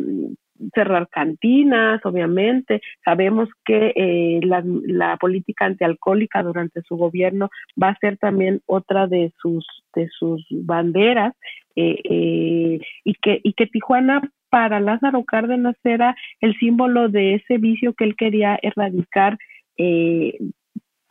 cerrar 0.75 1.09
cantinas, 1.09 2.01
obviamente. 2.05 2.81
Sabemos 3.05 3.49
que 3.65 3.93
eh, 3.95 4.41
la, 4.43 5.17
política 5.19 5.67
antialcohólica 5.67 6.43
durante 6.43 6.83
su 6.83 6.97
gobierno 6.97 7.51
va 7.81 7.89
a 7.89 7.99
ser 7.99 8.17
también 8.19 8.61
otra 8.67 9.07
de 9.07 9.33
sus 9.41 9.67
de 9.95 10.09
sus 10.09 10.45
banderas 10.51 11.35
eh, 11.77 12.81
y 13.05 13.15
que 13.15 13.41
y 13.43 13.53
que 13.53 13.67
Tijuana 13.67 14.23
para 14.51 14.81
Lázaro 14.81 15.25
Cárdenas 15.25 15.77
era 15.83 16.15
el 16.41 16.55
símbolo 16.59 17.09
de 17.09 17.37
ese 17.37 17.57
vicio 17.59 17.95
que 17.95 18.05
él 18.05 18.17
quería 18.17 18.59
erradicar 18.61 19.39
eh, 19.79 20.39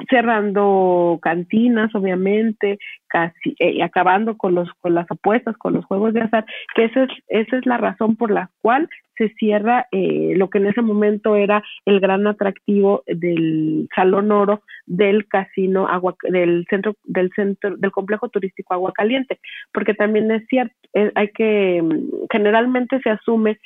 cerrando 0.10 1.20
cantinas, 1.22 1.94
obviamente, 1.96 2.78
casi 3.08 3.56
eh, 3.60 3.84
acabando 3.84 4.38
con 4.38 4.56
los 4.56 4.70
con 4.80 4.96
las 4.96 5.10
apuestas, 5.12 5.58
con 5.58 5.74
los 5.74 5.86
juegos 5.86 6.14
de 6.14 6.22
azar, 6.22 6.46
que 6.76 6.86
esa 6.86 7.04
es 7.04 7.10
esa 7.28 7.58
es 7.58 7.66
la 7.66 7.78
razón 7.78 8.16
por 8.16 8.32
la 8.32 8.50
cual 8.62 8.88
se 9.18 9.30
cierra 9.36 9.88
eh, 9.92 10.34
lo 10.36 10.50
que 10.50 10.58
en 10.58 10.68
ese 10.68 10.82
momento 10.82 11.36
era 11.36 11.64
el 11.86 12.00
gran 12.00 12.26
atractivo 12.26 13.04
del 13.06 13.88
Salón 13.96 14.32
Oro 14.32 14.64
del 14.86 15.28
casino 15.28 15.88
agua 15.88 16.16
del 16.24 16.66
centro 16.70 16.96
del 17.04 17.30
centro 17.36 17.78
del 17.78 17.92
complejo 17.92 18.30
turístico 18.30 18.74
Agua 18.74 18.94
Caliente, 18.94 19.40
porque 19.74 19.94
también 19.94 20.32
es 20.32 20.46
cierto, 20.48 20.74
eh, 20.94 21.12
hay 21.16 21.30
que 21.30 21.84
generalmente 22.32 23.00
se 23.04 23.10
asume 23.10 23.60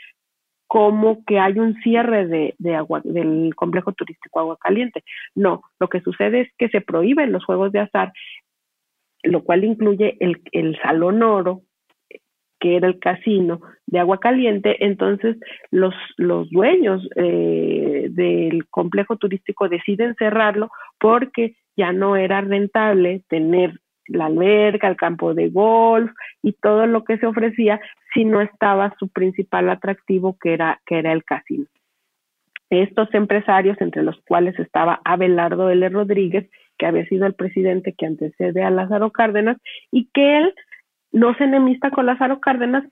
como 0.75 1.23
que 1.23 1.39
hay 1.39 1.57
un 1.57 1.75
cierre 1.75 2.27
de, 2.27 2.75
agua, 2.75 2.99
del 3.05 3.55
complejo 3.55 3.93
turístico 3.93 4.41
Agua 4.41 4.57
Caliente. 4.59 5.05
No, 5.33 5.61
lo 5.79 5.87
que 5.87 6.01
sucede 6.01 6.41
es 6.41 6.49
que 6.57 6.67
se 6.67 6.81
prohíben 6.81 7.31
los 7.31 7.45
juegos 7.45 7.71
de 7.71 7.79
azar, 7.79 8.11
lo 9.23 9.41
cual 9.45 9.63
incluye 9.63 10.17
el, 10.19 10.41
el 10.51 10.77
Salón 10.81 11.23
Oro, 11.23 11.61
que 12.59 12.75
era 12.75 12.89
el 12.89 12.99
casino 12.99 13.61
de 13.85 13.99
agua 13.99 14.19
caliente, 14.19 14.83
entonces 14.83 15.37
los, 15.71 15.93
los 16.17 16.49
dueños 16.49 17.07
eh, 17.15 18.07
del 18.09 18.67
complejo 18.67 19.15
turístico 19.15 19.69
deciden 19.69 20.13
cerrarlo 20.15 20.71
porque 20.99 21.55
ya 21.77 21.93
no 21.93 22.17
era 22.17 22.41
rentable 22.41 23.21
tener 23.29 23.79
la 24.07 24.25
alberca, 24.25 24.87
el 24.87 24.97
campo 24.97 25.33
de 25.33 25.49
golf 25.49 26.11
y 26.41 26.53
todo 26.53 26.87
lo 26.87 27.03
que 27.03 27.17
se 27.17 27.25
ofrecía 27.25 27.79
si 28.13 28.25
no 28.25 28.41
estaba 28.41 28.95
su 28.99 29.09
principal 29.09 29.69
atractivo 29.69 30.37
que 30.39 30.53
era, 30.53 30.79
que 30.85 30.99
era 30.99 31.11
el 31.11 31.23
casino. 31.23 31.65
Estos 32.69 33.13
empresarios, 33.13 33.79
entre 33.79 34.03
los 34.03 34.19
cuales 34.27 34.57
estaba 34.59 35.01
Abelardo 35.03 35.69
L. 35.69 35.87
Rodríguez, 35.89 36.49
que 36.77 36.85
había 36.85 37.05
sido 37.05 37.25
el 37.25 37.33
presidente 37.33 37.93
que 37.93 38.05
antecede 38.05 38.63
a 38.63 38.69
Lázaro 38.69 39.11
Cárdenas, 39.11 39.57
y 39.91 40.09
que 40.13 40.37
él 40.37 40.53
no 41.11 41.35
se 41.35 41.45
enemista 41.45 41.91
con 41.91 42.05
Lázaro 42.05 42.39
Cárdenas, 42.39 42.83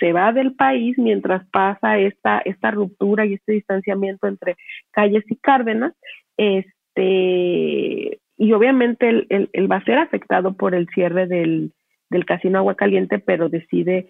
se 0.00 0.12
va 0.12 0.32
del 0.32 0.54
país 0.54 0.96
mientras 0.98 1.46
pasa 1.50 1.98
esta, 1.98 2.38
esta 2.44 2.70
ruptura 2.70 3.26
y 3.26 3.34
este 3.34 3.52
distanciamiento 3.52 4.26
entre 4.26 4.56
Calles 4.90 5.24
y 5.28 5.36
Cárdenas, 5.36 5.94
este, 6.36 8.18
y 8.38 8.52
obviamente 8.52 9.08
él, 9.08 9.70
va 9.70 9.76
a 9.76 9.84
ser 9.84 9.98
afectado 9.98 10.56
por 10.56 10.74
el 10.74 10.88
cierre 10.94 11.26
del, 11.26 11.72
del 12.08 12.24
casino 12.24 12.58
Agua 12.58 12.76
Caliente, 12.76 13.18
pero 13.18 13.48
decide 13.48 14.08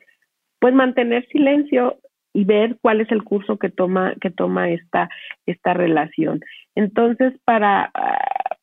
pues 0.61 0.75
mantener 0.75 1.27
silencio 1.29 1.99
y 2.35 2.45
ver 2.45 2.77
cuál 2.83 3.01
es 3.01 3.11
el 3.11 3.25
curso 3.25 3.59
que 3.59 3.71
toma 3.71 4.15
que 4.21 4.31
toma 4.31 4.71
esta 4.71 5.09
esta 5.47 5.73
relación. 5.73 6.41
Entonces, 6.75 7.33
para 7.45 7.91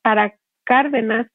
para 0.04 0.36
Cárdenas 0.66 1.28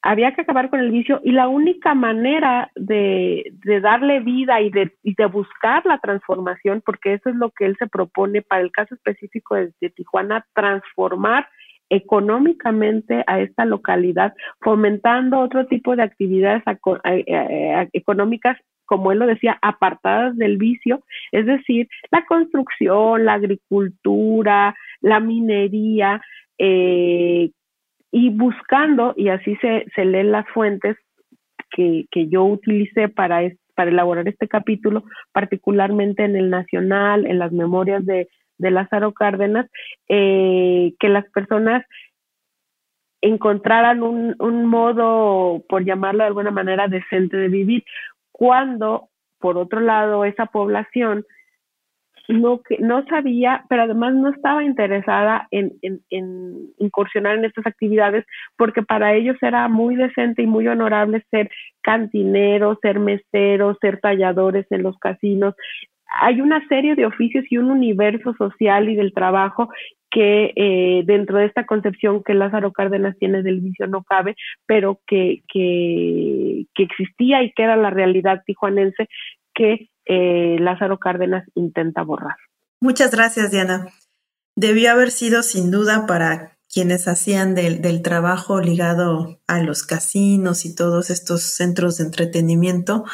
había 0.00 0.34
que 0.34 0.42
acabar 0.42 0.70
con 0.70 0.80
el 0.80 0.90
vicio 0.90 1.20
y 1.24 1.32
la 1.32 1.48
única 1.48 1.94
manera 1.94 2.70
de, 2.74 3.52
de 3.64 3.80
darle 3.80 4.20
vida 4.20 4.60
y 4.60 4.70
de, 4.70 4.92
y 5.02 5.14
de, 5.14 5.24
buscar 5.26 5.84
la 5.86 5.98
transformación, 5.98 6.82
porque 6.84 7.14
eso 7.14 7.30
es 7.30 7.36
lo 7.36 7.50
que 7.50 7.64
él 7.64 7.74
se 7.78 7.86
propone 7.86 8.42
para 8.42 8.60
el 8.60 8.70
caso 8.70 8.94
específico 8.94 9.54
de 9.54 9.90
Tijuana, 9.96 10.46
transformar 10.54 11.48
económicamente 11.88 13.24
a 13.26 13.40
esta 13.40 13.64
localidad, 13.64 14.34
fomentando 14.60 15.40
otro 15.40 15.66
tipo 15.66 15.96
de 15.96 16.02
actividades 16.02 16.62
económicas 17.92 18.58
como 18.86 19.12
él 19.12 19.18
lo 19.18 19.26
decía, 19.26 19.58
apartadas 19.62 20.36
del 20.36 20.58
vicio, 20.58 21.02
es 21.32 21.46
decir, 21.46 21.88
la 22.10 22.24
construcción, 22.26 23.24
la 23.24 23.32
agricultura, 23.34 24.74
la 25.00 25.20
minería, 25.20 26.20
eh, 26.58 27.50
y 28.12 28.30
buscando, 28.30 29.14
y 29.16 29.28
así 29.28 29.56
se, 29.56 29.86
se 29.94 30.04
leen 30.04 30.32
las 30.32 30.46
fuentes 30.50 30.96
que, 31.70 32.06
que 32.10 32.28
yo 32.28 32.44
utilicé 32.44 33.08
para, 33.08 33.40
para 33.74 33.90
elaborar 33.90 34.28
este 34.28 34.46
capítulo, 34.46 35.04
particularmente 35.32 36.24
en 36.24 36.36
el 36.36 36.50
Nacional, 36.50 37.26
en 37.26 37.38
las 37.38 37.52
memorias 37.52 38.06
de, 38.06 38.28
de 38.58 38.70
Lázaro 38.70 39.12
Cárdenas, 39.12 39.66
eh, 40.08 40.94
que 40.98 41.08
las 41.08 41.24
personas 41.30 41.84
encontraran 43.20 44.02
un, 44.02 44.36
un 44.38 44.66
modo, 44.66 45.64
por 45.68 45.84
llamarlo 45.84 46.20
de 46.20 46.28
alguna 46.28 46.50
manera, 46.50 46.88
decente 46.88 47.36
de 47.36 47.48
vivir, 47.48 47.84
cuando, 48.32 49.08
por 49.38 49.56
otro 49.56 49.80
lado, 49.80 50.24
esa 50.24 50.46
población 50.46 51.24
no, 52.28 52.62
no 52.78 53.04
sabía, 53.06 53.64
pero 53.68 53.82
además 53.82 54.14
no 54.14 54.30
estaba 54.30 54.64
interesada 54.64 55.46
en, 55.50 55.72
incursionar 56.78 57.36
en 57.36 57.44
estas 57.44 57.66
actividades, 57.66 58.24
porque 58.56 58.82
para 58.82 59.14
ellos 59.14 59.36
era 59.42 59.68
muy 59.68 59.96
decente 59.96 60.42
y 60.42 60.46
muy 60.46 60.66
honorable 60.66 61.24
ser 61.30 61.50
cantineros, 61.82 62.78
ser 62.80 62.98
meseros, 62.98 63.76
ser 63.80 64.00
talladores 64.00 64.66
en 64.70 64.82
los 64.82 64.98
casinos, 64.98 65.54
hay 66.20 66.40
una 66.40 66.66
serie 66.68 66.94
de 66.94 67.06
oficios 67.06 67.44
y 67.50 67.58
un 67.58 67.70
universo 67.70 68.34
social 68.34 68.88
y 68.88 68.96
del 68.96 69.12
trabajo 69.12 69.68
que 70.14 70.52
eh, 70.54 71.02
dentro 71.06 71.38
de 71.38 71.46
esta 71.46 71.66
concepción 71.66 72.22
que 72.22 72.34
Lázaro 72.34 72.72
Cárdenas 72.72 73.16
tiene 73.18 73.42
del 73.42 73.60
vicio 73.60 73.88
no 73.88 74.04
cabe, 74.04 74.36
pero 74.64 75.00
que, 75.08 75.42
que, 75.52 76.66
existía 76.76 77.42
y 77.42 77.52
que 77.52 77.64
era 77.64 77.76
la 77.76 77.90
realidad 77.90 78.42
tijuanense 78.46 79.08
que 79.54 79.90
eh, 80.04 80.56
Lázaro 80.60 80.98
Cárdenas 80.98 81.44
intenta 81.56 82.02
borrar. 82.02 82.36
Muchas 82.80 83.10
gracias, 83.10 83.50
Diana. 83.50 83.88
Debió 84.54 84.92
haber 84.92 85.10
sido 85.10 85.42
sin 85.42 85.72
duda 85.72 86.06
para 86.06 86.52
quienes 86.72 87.08
hacían 87.08 87.56
del, 87.56 87.82
del, 87.82 88.02
trabajo 88.02 88.60
ligado 88.60 89.40
a 89.48 89.60
los 89.62 89.82
casinos 89.84 90.64
y 90.64 90.76
todos 90.76 91.10
estos 91.10 91.42
centros 91.42 91.98
de 91.98 92.04
entretenimiento 92.04 93.04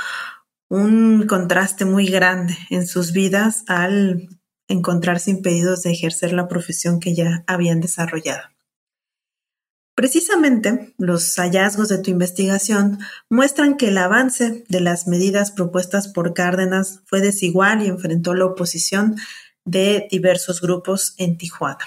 un 0.71 1.27
contraste 1.27 1.85
muy 1.85 2.07
grande 2.07 2.57
en 2.71 2.87
sus 2.87 3.13
vidas 3.13 3.65
al 3.67 4.29
encontrarse 4.69 5.31
impedidos 5.33 5.83
de 5.83 5.91
ejercer 5.91 6.33
la 6.33 6.49
profesión 6.49 7.01
que 7.01 7.15
ya 7.15 7.45
habían 7.49 7.81
desarrollado. 7.81 8.45
Precisamente, 9.97 10.95
los 10.97 11.35
hallazgos 11.37 11.89
de 11.89 11.99
tu 11.99 12.11
investigación 12.11 13.01
muestran 13.29 13.77
que 13.77 13.89
el 13.89 13.99
avance 13.99 14.65
de 14.69 14.81
las 14.81 15.09
medidas 15.09 15.51
propuestas 15.51 16.09
por 16.09 16.33
Cárdenas 16.35 17.01
fue 17.05 17.21
desigual 17.21 17.83
y 17.83 17.89
enfrentó 17.89 18.33
la 18.33 18.47
oposición 18.47 19.17
de 19.65 20.07
diversos 20.11 20.61
grupos 20.61 21.15
en 21.19 21.37
Tijuana. 21.37 21.85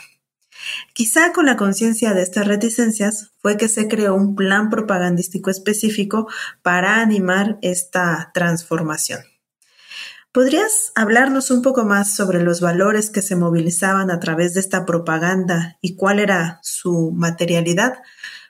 Quizá 0.93 1.33
con 1.33 1.45
la 1.45 1.57
conciencia 1.57 2.13
de 2.13 2.21
estas 2.21 2.47
reticencias 2.47 3.31
fue 3.41 3.57
que 3.57 3.67
se 3.67 3.87
creó 3.87 4.15
un 4.15 4.35
plan 4.35 4.69
propagandístico 4.69 5.49
específico 5.49 6.27
para 6.61 7.01
animar 7.01 7.57
esta 7.61 8.31
transformación. 8.33 9.21
¿Podrías 10.31 10.91
hablarnos 10.95 11.51
un 11.51 11.61
poco 11.61 11.85
más 11.85 12.15
sobre 12.15 12.41
los 12.41 12.59
valores 12.59 13.11
que 13.11 13.21
se 13.21 13.35
movilizaban 13.35 14.09
a 14.09 14.19
través 14.19 14.55
de 14.55 14.61
esta 14.61 14.83
propaganda 14.83 15.77
y 15.79 15.95
cuál 15.95 16.17
era 16.17 16.59
su 16.63 17.11
materialidad? 17.11 17.99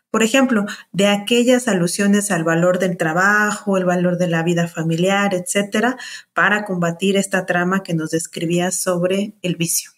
Por 0.10 0.24
ejemplo, 0.24 0.66
de 0.94 1.08
aquellas 1.08 1.68
alusiones 1.68 2.32
al 2.32 2.46
valor 2.46 2.80
del 2.80 2.96
trabajo, 2.96 3.78
el 3.78 3.84
valor 3.84 4.18
de 4.18 4.28
la 4.28 4.44
vida 4.44 4.70
familiar, 4.70 5.34
etcétera, 5.34 5.98
para 6.34 6.64
combatir 6.64 7.18
esta 7.18 7.46
trama 7.46 7.84
que 7.84 7.96
nos 7.96 8.12
describías 8.12 8.76
sobre 8.76 9.34
el 9.42 9.58
vicio. 9.58 9.92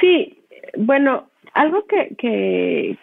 Sí, 0.00 0.46
bueno, 0.76 1.29
algo 1.54 1.84
que, 1.86 2.14
que, 2.16 2.98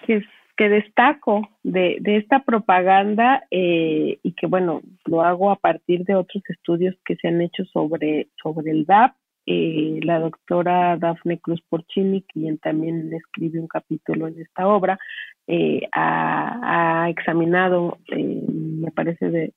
que, 0.56 0.70
destaco 0.70 1.48
de, 1.64 1.98
de, 2.02 2.18
esta 2.18 2.44
propaganda 2.44 3.44
eh, 3.52 4.20
y 4.24 4.32
que 4.34 4.48
bueno, 4.48 4.82
lo 5.06 5.22
hago 5.22 5.52
a 5.52 5.56
partir 5.56 6.04
de 6.06 6.16
otros 6.16 6.44
estudios 6.50 6.96
que 7.06 7.16
se 7.16 7.28
han 7.28 7.42
hecho 7.42 7.66
sobre, 7.66 8.28
sobre 8.42 8.72
el 8.72 8.86
DAP 8.86 9.14
eh, 9.50 10.02
la 10.04 10.20
doctora 10.20 10.98
Daphne 10.98 11.40
Cruz 11.40 11.62
Porcini, 11.70 12.22
quien 12.24 12.58
también 12.58 13.14
escribe 13.14 13.62
un 13.62 13.68
capítulo 13.70 14.28
en 14.28 14.42
esta 14.42 14.68
obra, 14.68 15.00
eh, 15.48 15.88
ha, 15.94 17.08
examinado, 17.10 17.98
eh, 18.12 18.44
me 18.46 18.92
parece 18.92 19.30
de, 19.30 19.54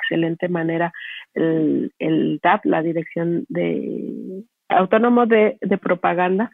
excelente 0.00 0.48
manera, 0.48 0.94
el, 1.34 1.92
el, 1.98 2.40
DAP, 2.42 2.64
la 2.64 2.82
Dirección 2.82 3.44
de 3.50 4.44
Autónomo 4.70 5.26
de, 5.26 5.58
de 5.60 5.76
Propaganda, 5.76 6.50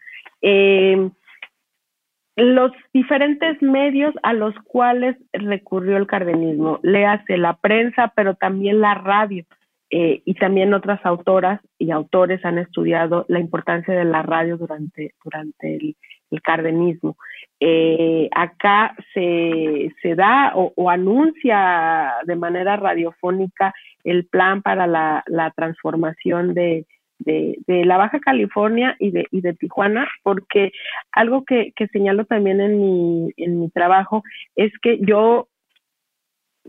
los 2.37 2.73
diferentes 2.93 3.63
medios 3.63 4.15
a 4.23 4.33
los 4.33 4.55
cuales 4.65 5.17
recurrió 5.33 5.97
el 5.97 6.07
cardenismo, 6.07 6.81
le 6.83 7.07
hace 7.07 7.37
la 7.37 7.57
prensa, 7.57 8.13
pero 8.17 8.35
también 8.35 8.81
la 8.81 8.95
radio. 8.95 9.45
Eh, 9.91 10.23
y 10.25 10.35
también 10.35 10.75
otras 10.75 11.05
autoras 11.07 11.61
y 11.79 11.93
autores 11.93 12.45
han 12.45 12.59
estudiado 12.59 13.27
la 13.29 13.39
importancia 13.39 13.95
de 13.95 14.05
la 14.05 14.23
radio 14.23 14.57
durante, 14.57 15.15
durante 15.23 15.77
el, 15.77 15.97
cardenismo. 16.43 17.17
Eh, 17.61 18.29
acá 18.35 18.97
se, 19.13 19.95
se 20.03 20.17
da 20.17 20.53
o, 20.57 20.91
anuncia 20.91 22.15
de 22.25 22.35
manera 22.35 22.77
radiofónica 22.77 23.73
el 24.03 24.27
plan 24.27 24.63
para 24.63 24.89
la, 24.89 25.23
la 25.29 25.53
transformación 25.53 26.55
de, 26.55 26.87
de, 27.25 27.57
la 27.67 27.97
Baja 27.97 28.21
California 28.21 28.97
y 28.99 29.11
de, 29.11 29.27
y 29.31 29.41
de 29.41 29.55
Tijuana, 29.55 30.09
porque 30.23 30.73
algo 31.13 31.45
que, 31.45 31.73
que 31.77 31.89
señalo 31.89 32.25
también 32.25 32.61
en 32.61 32.79
mi, 32.81 33.31
en 33.37 33.61
mi 33.61 33.71
trabajo 33.71 34.23
es 34.57 34.73
que 34.83 34.99
yo 35.01 35.49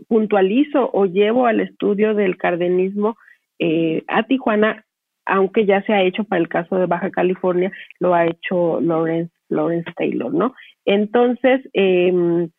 puntualizo 0.08 0.90
o 0.92 1.06
llevo 1.06 1.46
al 1.46 1.60
estudio 1.60 2.14
del 2.14 2.36
cardenismo 2.36 3.16
eh, 3.58 4.02
a 4.08 4.24
Tijuana, 4.24 4.84
aunque 5.24 5.66
ya 5.66 5.82
se 5.82 5.92
ha 5.92 6.02
hecho 6.02 6.24
para 6.24 6.40
el 6.40 6.48
caso 6.48 6.76
de 6.76 6.86
Baja 6.86 7.10
California, 7.10 7.72
lo 7.98 8.14
ha 8.14 8.26
hecho 8.26 8.80
Lawrence, 8.80 9.32
Taylor, 9.96 10.32
¿no? 10.32 10.54
Entonces, 10.84 11.68
em, 11.72 12.50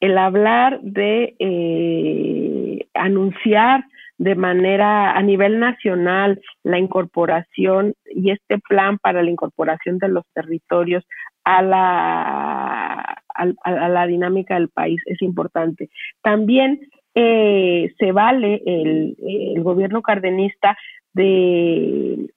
el 0.00 0.18
hablar 0.18 0.80
de 0.82 1.34
eh, 1.38 2.86
anunciar 2.94 3.84
de 4.20 4.34
manera 4.34 5.12
a 5.16 5.22
nivel 5.22 5.58
nacional 5.58 6.42
la 6.62 6.78
incorporación 6.78 7.94
y 8.04 8.30
este 8.30 8.58
plan 8.58 8.98
para 8.98 9.22
la 9.22 9.30
incorporación 9.30 9.96
de 9.96 10.10
los 10.10 10.24
territorios 10.34 11.06
a 11.42 11.62
la, 11.62 13.22
a, 13.34 13.88
la 13.88 14.06
dinámica 14.06 14.56
del 14.56 14.68
país 14.68 15.00
es 15.06 15.22
importante. 15.22 15.88
También 16.20 16.80
eh, 17.14 17.94
se 17.98 18.12
vale 18.12 18.62
el, 18.66 19.16
gobierno 19.62 20.02
cardenista 20.02 20.76
de, 21.14 22.28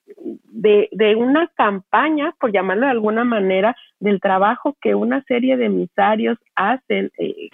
de, 0.54 0.88
de, 0.94 1.16
una 1.18 1.52
campaña, 1.54 2.34
por 2.40 2.54
llamarlo 2.54 2.86
de 2.86 2.94
alguna 2.94 3.26
manera, 3.26 3.76
del 4.00 4.22
trabajo 4.22 4.78
que 4.82 4.96
una 4.96 5.22
serie 5.24 5.58
de 5.58 5.66
emisarios 5.66 6.38
hacen 6.56 7.12
eh, 7.18 7.50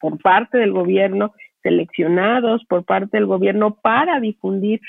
por 0.00 0.20
parte 0.20 0.58
del 0.58 0.72
gobierno 0.72 1.32
seleccionados 1.66 2.64
por 2.68 2.84
parte 2.84 3.16
del 3.16 3.26
gobierno 3.26 3.74
para 3.82 4.20
difundir 4.20 4.80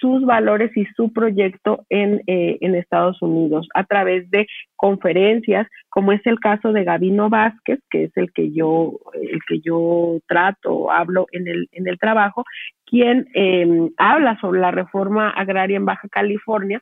sus 0.00 0.22
valores 0.26 0.76
y 0.76 0.84
su 0.96 1.14
proyecto 1.14 1.86
en, 1.88 2.20
eh, 2.26 2.58
en, 2.60 2.74
Estados 2.74 3.22
Unidos 3.22 3.66
a 3.74 3.84
través 3.84 4.30
de 4.30 4.46
conferencias, 4.74 5.66
como 5.88 6.12
es 6.12 6.20
el 6.26 6.38
caso 6.40 6.72
de 6.72 6.84
Gabino 6.84 7.30
Vázquez, 7.30 7.80
que 7.88 8.04
es 8.04 8.16
el 8.16 8.32
que 8.32 8.52
yo, 8.52 8.98
el 9.14 9.40
que 9.48 9.60
yo 9.60 10.18
trato, 10.28 10.90
hablo 10.90 11.26
en 11.32 11.48
el, 11.48 11.68
en 11.72 11.88
el 11.88 11.98
trabajo, 11.98 12.44
quien 12.84 13.28
em, 13.32 13.88
habla 13.96 14.38
sobre 14.40 14.60
la 14.60 14.72
reforma 14.72 15.30
agraria 15.30 15.78
en 15.78 15.86
Baja 15.86 16.08
California, 16.08 16.80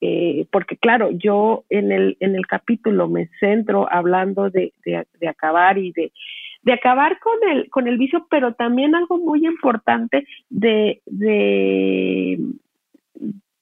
eh, 0.00 0.46
porque 0.50 0.76
claro, 0.76 1.10
yo 1.12 1.64
en 1.68 1.92
el, 1.92 2.16
en 2.18 2.34
el 2.34 2.46
capítulo 2.46 3.06
me 3.06 3.28
centro 3.38 3.86
hablando 3.92 4.50
de, 4.50 4.72
de 4.84 5.28
acabar 5.28 5.78
y 5.78 5.92
de 5.92 6.10
de 6.62 6.72
acabar 6.72 7.18
con 7.20 7.36
el, 7.50 7.70
con 7.70 7.88
el 7.88 7.98
vicio, 7.98 8.26
pero 8.30 8.54
también 8.54 8.94
algo 8.94 9.18
muy 9.18 9.46
importante 9.46 10.26
de, 10.48 11.00
de, 11.06 12.38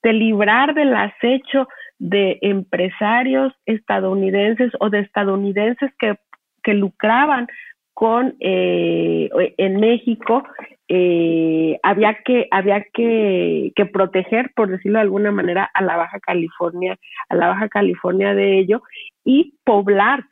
de 0.03 0.13
librar 0.13 0.73
del 0.73 0.93
acecho 0.93 1.67
de 1.97 2.39
empresarios 2.41 3.53
estadounidenses 3.65 4.71
o 4.79 4.89
de 4.89 4.99
estadounidenses 4.99 5.91
que, 5.99 6.17
que 6.63 6.73
lucraban 6.73 7.47
con 7.93 8.35
eh, 8.39 9.29
en 9.57 9.79
México 9.81 10.43
eh, 10.87 11.77
había 11.83 12.17
que 12.23 12.47
había 12.49 12.85
que, 12.93 13.73
que, 13.75 13.85
proteger 13.85 14.53
por 14.55 14.69
decirlo 14.69 14.99
de 14.99 15.03
alguna 15.03 15.31
manera 15.31 15.69
a 15.73 15.83
la 15.83 15.97
Baja 15.97 16.19
California 16.21 16.97
a 17.27 17.35
la 17.35 17.49
Baja 17.49 17.67
California 17.67 18.33
de 18.33 18.57
ello 18.57 18.81
y 19.25 19.55
poblar 19.65 20.23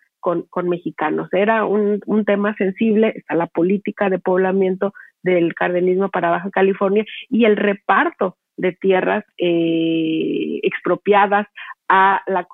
con, 0.49 0.69
mexicanos. 0.69 1.30
Era 1.32 1.65
un, 1.65 2.01
tema 2.25 2.53
sensible, 2.55 3.13
está 3.15 3.36
la 3.36 3.47
política 3.47 4.09
de 4.09 4.19
poblamiento 4.19 4.93
del 5.23 5.55
cardenismo 5.55 6.09
para 6.09 6.30
Baja 6.30 6.49
California 6.51 7.05
y 7.30 7.45
el 7.45 7.55
reparto 7.55 8.38
de 8.57 8.73
tierras 8.73 9.23
eh, 9.38 10.59
expropiadas 10.63 11.47
a 11.89 12.21
la, 12.27 12.47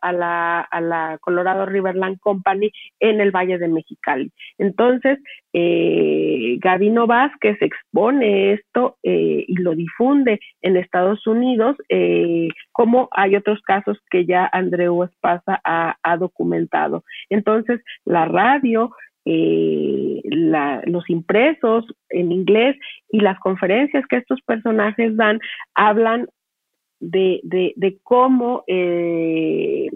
a, 0.00 0.12
la, 0.12 0.60
a 0.60 0.80
la 0.80 1.18
Colorado 1.20 1.66
Riverland 1.66 2.18
Company 2.20 2.70
en 3.00 3.20
el 3.20 3.30
Valle 3.30 3.58
de 3.58 3.68
Mexicali. 3.68 4.30
Entonces, 4.58 5.18
eh, 5.52 6.56
Gabino 6.60 7.06
Vázquez 7.06 7.56
expone 7.60 8.52
esto 8.52 8.96
eh, 9.02 9.44
y 9.46 9.54
lo 9.56 9.74
difunde 9.74 10.40
en 10.62 10.76
Estados 10.76 11.26
Unidos, 11.26 11.76
eh, 11.88 12.48
como 12.72 13.08
hay 13.12 13.36
otros 13.36 13.60
casos 13.62 13.98
que 14.10 14.26
ya 14.26 14.48
Andreu 14.52 15.02
Espasa 15.02 15.60
ha, 15.64 16.16
documentado. 16.18 17.04
Entonces, 17.30 17.80
la 18.04 18.24
radio, 18.24 18.90
eh, 19.24 20.20
los 20.24 21.08
impresos 21.10 21.84
en 22.08 22.32
inglés 22.32 22.76
y 23.10 23.20
las 23.20 23.38
conferencias 23.38 24.04
que 24.08 24.16
estos 24.16 24.40
personajes 24.42 25.16
dan 25.16 25.38
hablan 25.74 26.28
de, 27.00 27.40
de, 27.42 27.72
de 27.76 27.98
cómo 28.02 28.64
eh, 28.66 29.88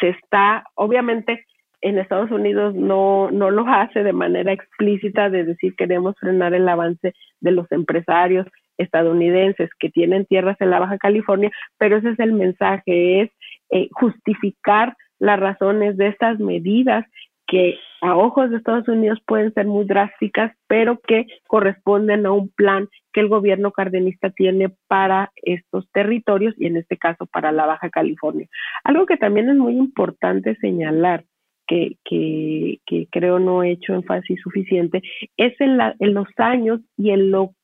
se 0.00 0.08
está, 0.10 0.64
obviamente 0.74 1.44
en 1.80 1.98
Estados 1.98 2.30
Unidos 2.30 2.74
no, 2.74 3.30
no 3.30 3.50
lo 3.50 3.66
hace 3.68 4.02
de 4.02 4.12
manera 4.14 4.52
explícita 4.52 5.28
de 5.28 5.44
decir 5.44 5.76
queremos 5.76 6.16
frenar 6.18 6.54
el 6.54 6.66
avance 6.66 7.14
de 7.40 7.50
los 7.50 7.70
empresarios 7.70 8.46
estadounidenses 8.78 9.70
que 9.78 9.90
tienen 9.90 10.24
tierras 10.24 10.56
en 10.60 10.70
la 10.70 10.80
Baja 10.80 10.98
California, 10.98 11.50
pero 11.78 11.98
ese 11.98 12.10
es 12.10 12.18
el 12.18 12.32
mensaje, 12.32 13.20
es 13.20 13.30
eh, 13.70 13.88
justificar 13.92 14.96
las 15.18 15.38
razones 15.38 15.96
de 15.96 16.08
estas 16.08 16.38
medidas 16.38 17.04
que 17.46 17.78
a 18.00 18.16
ojos 18.16 18.50
de 18.50 18.58
Estados 18.58 18.86
Unidos 18.88 19.18
pueden 19.26 19.52
ser 19.54 19.66
muy 19.66 19.86
drásticas, 19.86 20.52
pero 20.66 21.00
que 21.00 21.26
corresponden 21.46 22.26
a 22.26 22.32
un 22.32 22.50
plan 22.50 22.88
que 23.12 23.20
el 23.20 23.28
gobierno 23.28 23.72
cardenista 23.72 24.30
tiene 24.30 24.70
para 24.88 25.32
estos 25.36 25.90
territorios 25.90 26.54
y 26.58 26.66
en 26.66 26.76
este 26.76 26.98
caso 26.98 27.26
para 27.26 27.52
la 27.52 27.66
Baja 27.66 27.88
California. 27.90 28.48
Algo 28.84 29.06
que 29.06 29.16
también 29.16 29.48
es 29.48 29.56
muy 29.56 29.74
importante 29.76 30.56
señalar, 30.56 31.24
que, 31.66 31.96
que, 32.04 32.80
que 32.84 33.08
creo 33.10 33.38
no 33.38 33.62
he 33.62 33.70
hecho 33.70 33.94
énfasis 33.94 34.38
suficiente, 34.42 35.02
es 35.38 35.58
en, 35.60 35.78
la, 35.78 35.94
en 35.98 36.12
los 36.12 36.28
años 36.36 36.80
y 36.98 37.10
en 37.10 37.30
lo 37.30 37.54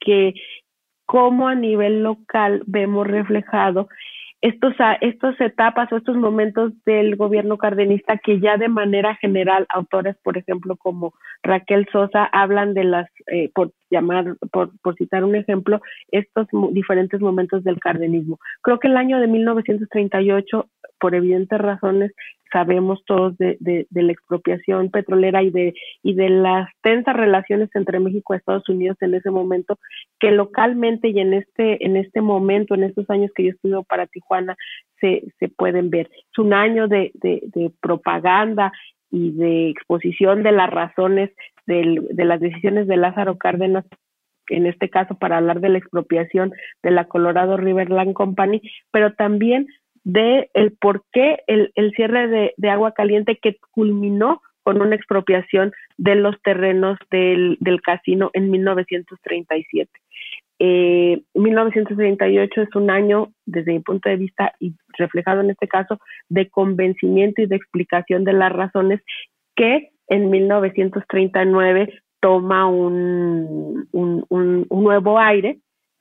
que 0.00 0.34
como 1.06 1.48
a 1.48 1.54
nivel 1.54 2.02
local 2.02 2.62
vemos 2.66 3.06
reflejado 3.06 3.88
estos, 4.40 4.74
estas 5.00 5.40
etapas 5.40 5.90
o 5.92 5.96
estos 5.96 6.16
momentos 6.16 6.72
del 6.84 7.16
gobierno 7.16 7.58
cardenista 7.58 8.18
que 8.18 8.40
ya 8.40 8.56
de 8.56 8.68
manera 8.68 9.16
general 9.16 9.66
autores, 9.68 10.16
por 10.22 10.38
ejemplo, 10.38 10.76
como 10.76 11.14
Raquel 11.42 11.88
Sosa, 11.90 12.24
hablan 12.24 12.74
de 12.74 12.84
las, 12.84 13.10
eh, 13.26 13.50
llamar, 13.90 14.36
por, 14.52 14.70
por 14.80 14.96
citar 14.96 15.24
un 15.24 15.34
ejemplo, 15.36 15.80
estos 16.10 16.46
diferentes 16.72 17.20
momentos 17.20 17.64
del 17.64 17.78
cardenismo. 17.78 18.38
Creo 18.62 18.78
que 18.78 18.88
el 18.88 18.96
año 18.96 19.20
de 19.20 19.26
1938, 19.26 20.68
por 20.98 21.14
evidentes 21.14 21.58
razones, 21.58 22.12
sabemos 22.52 23.02
todos 23.04 23.36
de, 23.38 23.56
de, 23.60 24.02
la 24.02 24.12
expropiación 24.12 24.90
petrolera 24.90 25.42
y 25.42 25.50
de, 25.50 25.74
y 26.02 26.14
de 26.14 26.30
las 26.30 26.68
tensas 26.82 27.14
relaciones 27.14 27.68
entre 27.74 28.00
México 28.00 28.34
y 28.34 28.38
Estados 28.38 28.68
Unidos 28.68 28.96
en 29.00 29.14
ese 29.14 29.30
momento, 29.30 29.78
que 30.18 30.30
localmente 30.30 31.08
y 31.08 31.20
en 31.20 31.34
este, 31.34 31.84
en 31.84 31.96
este 31.96 32.20
momento, 32.20 32.74
en 32.74 32.84
estos 32.84 33.08
años 33.10 33.30
que 33.34 33.44
yo 33.44 33.50
estudio 33.50 33.82
para 33.82 34.06
Tijuana, 34.06 34.56
se, 35.00 35.24
se 35.38 35.48
pueden 35.48 35.90
ver. 35.90 36.08
Es 36.12 36.38
un 36.38 36.52
año 36.52 36.88
de, 36.88 37.12
de, 37.14 37.42
de 37.54 37.70
propaganda 37.80 38.72
y 39.10 39.30
de 39.32 39.70
exposición 39.70 40.42
de 40.42 40.52
las 40.52 40.70
razones 40.70 41.30
del, 41.68 42.08
de 42.10 42.24
las 42.24 42.40
decisiones 42.40 42.88
de 42.88 42.96
Lázaro 42.96 43.36
Cárdenas 43.38 43.84
en 44.48 44.66
este 44.66 44.88
caso 44.88 45.16
para 45.18 45.36
hablar 45.36 45.60
de 45.60 45.68
la 45.68 45.78
expropiación 45.78 46.52
de 46.82 46.90
la 46.90 47.04
Colorado 47.04 47.58
Riverland 47.58 48.14
Company, 48.14 48.62
pero 48.90 49.12
también 49.12 49.66
de 50.04 50.50
el 50.54 50.72
por 50.72 51.04
qué 51.12 51.40
el, 51.46 51.70
el 51.74 51.92
cierre 51.92 52.28
de, 52.28 52.54
de, 52.56 52.70
agua 52.70 52.92
caliente 52.92 53.38
que 53.42 53.58
culminó 53.72 54.40
con 54.62 54.80
una 54.80 54.96
expropiación 54.96 55.72
de 55.98 56.14
los 56.14 56.40
terrenos 56.40 56.98
del, 57.10 57.58
del 57.60 57.82
casino 57.82 58.30
en 58.32 58.50
1937. 58.50 59.90
Eh, 60.60 61.20
1938 61.34 62.62
es 62.62 62.74
un 62.74 62.90
año, 62.90 63.32
desde 63.44 63.72
mi 63.72 63.80
punto 63.80 64.08
de 64.08 64.16
vista, 64.16 64.54
y 64.58 64.72
reflejado 64.96 65.42
en 65.42 65.50
este 65.50 65.68
caso, 65.68 65.98
de 66.30 66.48
convencimiento 66.48 67.42
y 67.42 67.46
de 67.46 67.56
explicación 67.56 68.24
de 68.24 68.32
las 68.32 68.52
razones 68.52 69.00
que 69.56 69.90
en 70.08 70.30
1939 70.30 72.02
toma 72.20 72.66
un, 72.66 73.88
un, 73.92 74.24
un, 74.28 74.66
nuevo 74.70 75.18
aire. 75.18 75.58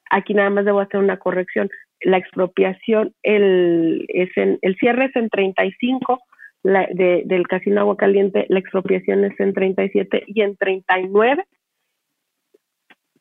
Aquí 0.09 0.33
nada 0.33 0.49
más 0.49 0.65
debo 0.65 0.79
hacer 0.79 0.99
una 0.99 1.17
corrección. 1.17 1.69
La 2.01 2.17
expropiación, 2.17 3.13
el, 3.23 4.05
es 4.09 4.29
en, 4.35 4.59
el 4.61 4.75
cierre 4.77 5.05
es 5.05 5.15
en 5.15 5.29
35, 5.29 6.19
la, 6.63 6.87
de, 6.91 7.23
del 7.25 7.47
Casino 7.47 7.81
Agua 7.81 7.97
Caliente, 7.97 8.45
la 8.49 8.59
expropiación 8.59 9.25
es 9.25 9.39
en 9.39 9.53
37 9.53 10.23
y 10.27 10.41
en 10.41 10.57
39 10.57 11.43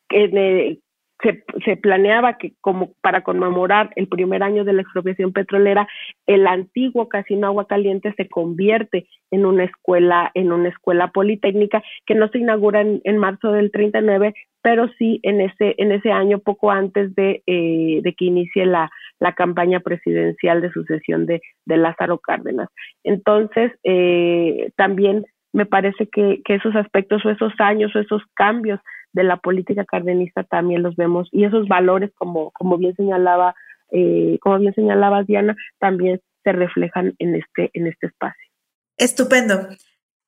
eh, 0.09 0.79
se, 1.23 1.43
se, 1.65 1.77
planeaba 1.77 2.37
que 2.37 2.53
como 2.61 2.91
para 3.01 3.21
conmemorar 3.21 3.91
el 3.95 4.07
primer 4.07 4.43
año 4.43 4.63
de 4.63 4.73
la 4.73 4.83
expropiación 4.83 5.33
petrolera, 5.33 5.87
el 6.27 6.45
antiguo 6.45 7.09
Casino 7.09 7.47
Agua 7.47 7.67
Caliente 7.67 8.13
se 8.17 8.27
convierte 8.27 9.07
en 9.31 9.45
una 9.45 9.63
escuela, 9.63 10.31
en 10.35 10.51
una 10.51 10.69
escuela 10.69 11.07
politécnica 11.07 11.83
que 12.05 12.15
no 12.15 12.27
se 12.29 12.39
inaugura 12.39 12.81
en, 12.81 13.01
en 13.03 13.17
marzo 13.17 13.51
del 13.51 13.71
39, 13.71 14.33
pero 14.61 14.89
sí 14.97 15.19
en 15.23 15.41
ese, 15.41 15.75
en 15.77 15.91
ese 15.91 16.11
año, 16.11 16.39
poco 16.39 16.71
antes 16.71 17.15
de, 17.15 17.41
eh, 17.47 17.99
de 18.03 18.13
que 18.13 18.25
inicie 18.25 18.65
la, 18.65 18.91
la 19.19 19.33
campaña 19.33 19.79
presidencial 19.79 20.61
de 20.61 20.71
sucesión 20.71 21.25
de, 21.25 21.41
de 21.65 21.77
Lázaro 21.77 22.19
Cárdenas. 22.19 22.69
Entonces, 23.03 23.71
eh, 23.83 24.69
también 24.75 25.25
me 25.53 25.65
parece 25.65 26.07
que 26.07 26.41
esos 26.47 26.75
aspectos 26.75 27.25
o 27.25 27.31
esos 27.31 27.53
años 27.59 27.95
o 27.95 27.99
esos 27.99 28.21
cambios 28.35 28.79
de 29.13 29.23
la 29.23 29.37
política 29.37 29.85
cardenista 29.85 30.43
también 30.43 30.83
los 30.83 30.95
vemos 30.95 31.29
y 31.31 31.45
esos 31.45 31.67
valores 31.67 32.11
como 32.15 32.51
como 32.51 32.77
bien 32.77 32.95
señalaba 32.95 33.55
eh, 33.91 34.37
como 34.41 34.59
bien 34.59 34.73
señalaba 34.73 35.23
Diana 35.23 35.55
también 35.79 36.21
se 36.43 36.51
reflejan 36.51 37.15
en 37.19 37.35
este 37.35 37.71
en 37.73 37.87
este 37.87 38.07
espacio 38.07 38.49
estupendo 38.97 39.67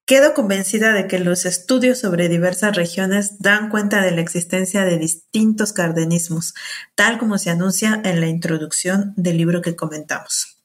Quedo 0.09 0.33
convencida 0.33 0.91
de 0.91 1.07
que 1.07 1.19
los 1.19 1.45
estudios 1.45 1.99
sobre 1.99 2.29
diversas 2.29 2.75
regiones 2.75 3.37
dan 3.37 3.69
cuenta 3.69 4.01
de 4.01 4.09
la 4.09 4.21
existencia 4.21 4.83
de 4.83 4.97
distintos 4.97 5.71
cardenismos, 5.71 6.55
tal 6.95 7.19
como 7.19 7.37
se 7.37 7.51
anuncia 7.51 8.01
en 8.03 8.19
la 8.19 8.25
introducción 8.25 9.13
del 9.17 9.37
libro 9.37 9.61
que 9.61 9.75
comentamos. 9.75 10.58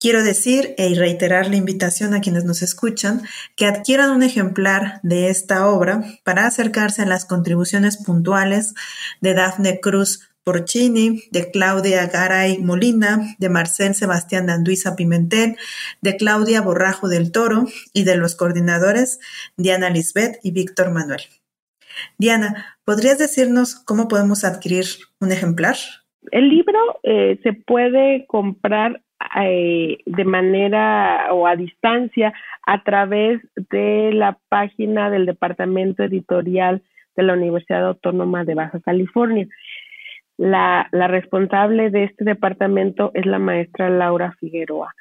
Quiero 0.00 0.24
decir 0.24 0.74
e 0.78 0.94
reiterar 0.94 1.50
la 1.50 1.56
invitación 1.56 2.14
a 2.14 2.22
quienes 2.22 2.46
nos 2.46 2.62
escuchan 2.62 3.20
que 3.54 3.66
adquieran 3.66 4.10
un 4.10 4.22
ejemplar 4.22 4.98
de 5.02 5.28
esta 5.28 5.68
obra 5.68 6.00
para 6.24 6.46
acercarse 6.46 7.02
a 7.02 7.06
las 7.06 7.26
contribuciones 7.26 8.02
puntuales 8.02 8.72
de 9.20 9.34
Dafne 9.34 9.78
Cruz 9.78 10.30
Porcini, 10.42 11.24
de 11.32 11.50
Claudia 11.50 12.06
Garay 12.06 12.62
Molina, 12.62 13.36
de 13.38 13.50
Marcel 13.50 13.94
Sebastián 13.94 14.48
Anduiza 14.48 14.96
Pimentel, 14.96 15.58
de 16.00 16.16
Claudia 16.16 16.62
Borrajo 16.62 17.10
del 17.10 17.30
Toro 17.30 17.66
y 17.92 18.04
de 18.04 18.16
los 18.16 18.36
coordinadores 18.36 19.20
Diana 19.58 19.90
Lisbeth 19.90 20.38
y 20.42 20.52
Víctor 20.52 20.92
Manuel. 20.92 21.20
Diana, 22.16 22.78
¿podrías 22.86 23.18
decirnos 23.18 23.74
cómo 23.74 24.08
podemos 24.08 24.44
adquirir 24.44 24.86
un 25.20 25.30
ejemplar? 25.30 25.76
El 26.32 26.48
libro 26.48 26.78
eh, 27.02 27.38
se 27.42 27.52
puede 27.52 28.24
comprar 28.26 29.02
eh, 29.36 29.98
de 30.06 30.24
manera 30.24 31.28
o 31.32 31.46
a 31.46 31.56
distancia 31.56 32.32
a 32.66 32.82
través 32.82 33.40
de 33.70 34.12
la 34.12 34.38
página 34.48 35.10
del 35.10 35.26
Departamento 35.26 36.02
Editorial 36.02 36.82
de 37.16 37.22
la 37.22 37.34
Universidad 37.34 37.86
Autónoma 37.86 38.44
de 38.44 38.54
Baja 38.54 38.80
California. 38.80 39.46
La, 40.36 40.88
responsable 40.92 41.90
de 41.90 42.04
este 42.04 42.24
departamento 42.24 43.10
es 43.14 43.26
la 43.26 43.38
maestra 43.38 43.90
Laura 43.90 44.32
Figueroa. 44.40 44.94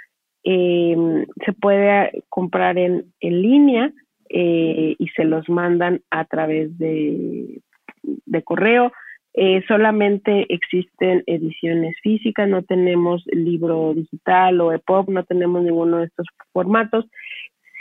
Eh, 0.44 1.26
se 1.46 1.54
puede 1.54 2.24
comprar 2.28 2.78
en, 2.78 3.06
en 3.22 3.42
línea 3.42 3.92
eh, 4.30 4.96
y 4.98 5.08
se 5.10 5.24
los 5.24 5.48
mandan 5.50 6.02
a 6.12 6.26
través 6.26 6.78
de, 6.78 7.62
de 8.04 8.44
correo 8.44 8.92
eh, 9.34 9.64
solamente 9.68 10.52
existen 10.54 11.24
ediciones 11.28 11.96
físicas, 12.02 12.50
no 12.50 12.64
tenemos 12.64 13.24
libro 13.28 13.94
digital 13.94 14.60
o 14.62 14.74
EPUB, 14.74 15.10
no 15.10 15.24
tenemos 15.24 15.64
ninguno 15.64 15.98
de 15.98 16.06
estos 16.06 16.28
formatos. 16.52 17.06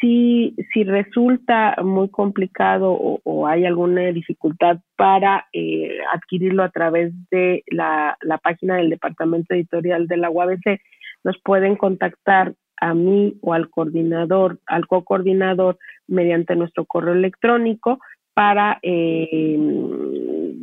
Si, 0.01 0.55
si 0.73 0.85
resulta 0.85 1.75
muy 1.83 2.09
complicado 2.11 2.93
o, 2.93 3.47
hay 3.49 3.65
alguna 3.65 4.03
dificultad 4.13 4.79
para 4.97 5.49
eh, 5.53 5.99
adquirirlo 6.15 6.63
a 6.63 6.71
través 6.71 7.13
de 7.31 7.65
la, 7.67 8.17
la 8.21 8.39
página 8.39 8.77
del 8.77 8.91
departamento 8.91 9.55
editorial 9.55 10.07
de 10.07 10.17
la 10.19 10.31
UABC, 10.31 10.81
nos 11.25 11.37
pueden 11.43 11.75
contactar 11.75 12.55
a 12.81 12.95
mí 12.95 13.37
o 13.41 13.55
al 13.55 13.71
coordinador, 13.71 14.61
al 14.67 14.87
co-coordinador 14.87 15.79
mediante 16.07 16.55
nuestro 16.55 16.85
correo 16.85 17.15
electrónico 17.15 17.99
para 18.35 18.79
eh, 18.83 19.59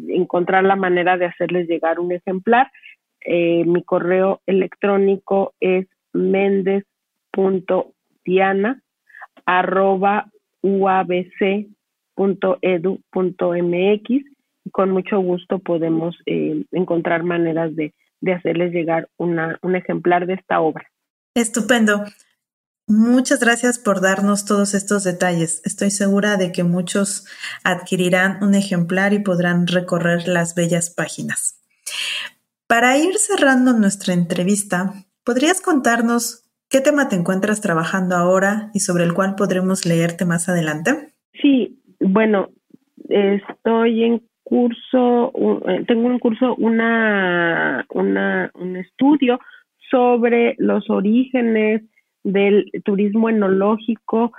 encontrar 0.10 0.64
la 0.64 0.76
manera 0.76 1.18
de 1.18 1.26
hacerles 1.26 1.68
llegar 1.68 2.00
un 2.00 2.12
ejemplar. 2.12 2.72
Eh, 3.22 3.64
mi 3.66 3.84
correo 3.84 4.42
electrónico 4.46 5.54
es 5.60 5.88
mendez.diana 6.14 6.86
arroba 9.46 10.30
y 14.66 14.70
con 14.72 14.90
mucho 14.92 15.20
gusto 15.20 15.60
podemos 15.60 16.18
eh, 16.26 16.66
encontrar 16.72 17.24
maneras 17.24 17.76
de, 17.76 17.94
de 18.22 18.34
hacerles 18.34 18.74
llegar 18.74 19.08
una, 19.18 19.60
un 19.62 19.76
ejemplar 19.76 20.26
de 20.26 20.34
esta 20.34 20.60
obra. 20.60 20.90
Estupendo. 21.36 22.04
Muchas 22.88 23.40
gracias 23.40 23.80
por 23.80 24.00
darnos 24.00 24.46
todos 24.46 24.76
estos 24.76 25.04
detalles. 25.04 25.64
Estoy 25.66 25.90
segura 25.90 26.38
de 26.38 26.52
que 26.52 26.64
muchos 26.64 27.26
adquirirán 27.64 28.44
un 28.44 28.54
ejemplar 28.54 29.12
y 29.14 29.20
podrán 29.20 29.66
recorrer 29.66 30.28
las 30.28 30.54
bellas 30.54 30.92
páginas. 30.92 31.60
Para 32.68 32.96
ir 33.00 33.16
cerrando 33.16 33.74
nuestra 33.74 34.14
entrevista, 34.14 34.94
¿podrías 35.24 35.62
contarnos 35.62 36.44
qué 36.70 36.80
tema 36.80 37.10
te 37.10 37.16
encuentras 37.16 37.60
trabajando 37.60 38.16
ahora 38.16 38.70
y 38.76 38.82
sobre 38.82 39.04
el 39.04 39.16
cual 39.16 39.34
podremos 39.34 39.88
leerte 39.88 40.26
más 40.26 40.48
adelante? 40.48 41.14
Sí, 41.42 41.80
bueno, 42.00 42.50
estoy 43.10 44.04
en 44.04 44.22
curso, 44.44 45.32
eh, 45.68 45.86
tengo 45.88 46.06
un 46.06 46.20
curso, 46.20 46.54
una, 46.60 47.84
una, 47.90 48.52
un 48.54 48.76
estudio 48.78 49.40
sobre 49.90 50.54
los 50.60 50.88
orígenes 50.92 51.82
del 52.26 52.70
turismo 52.84 53.30
enológico, 53.30 54.34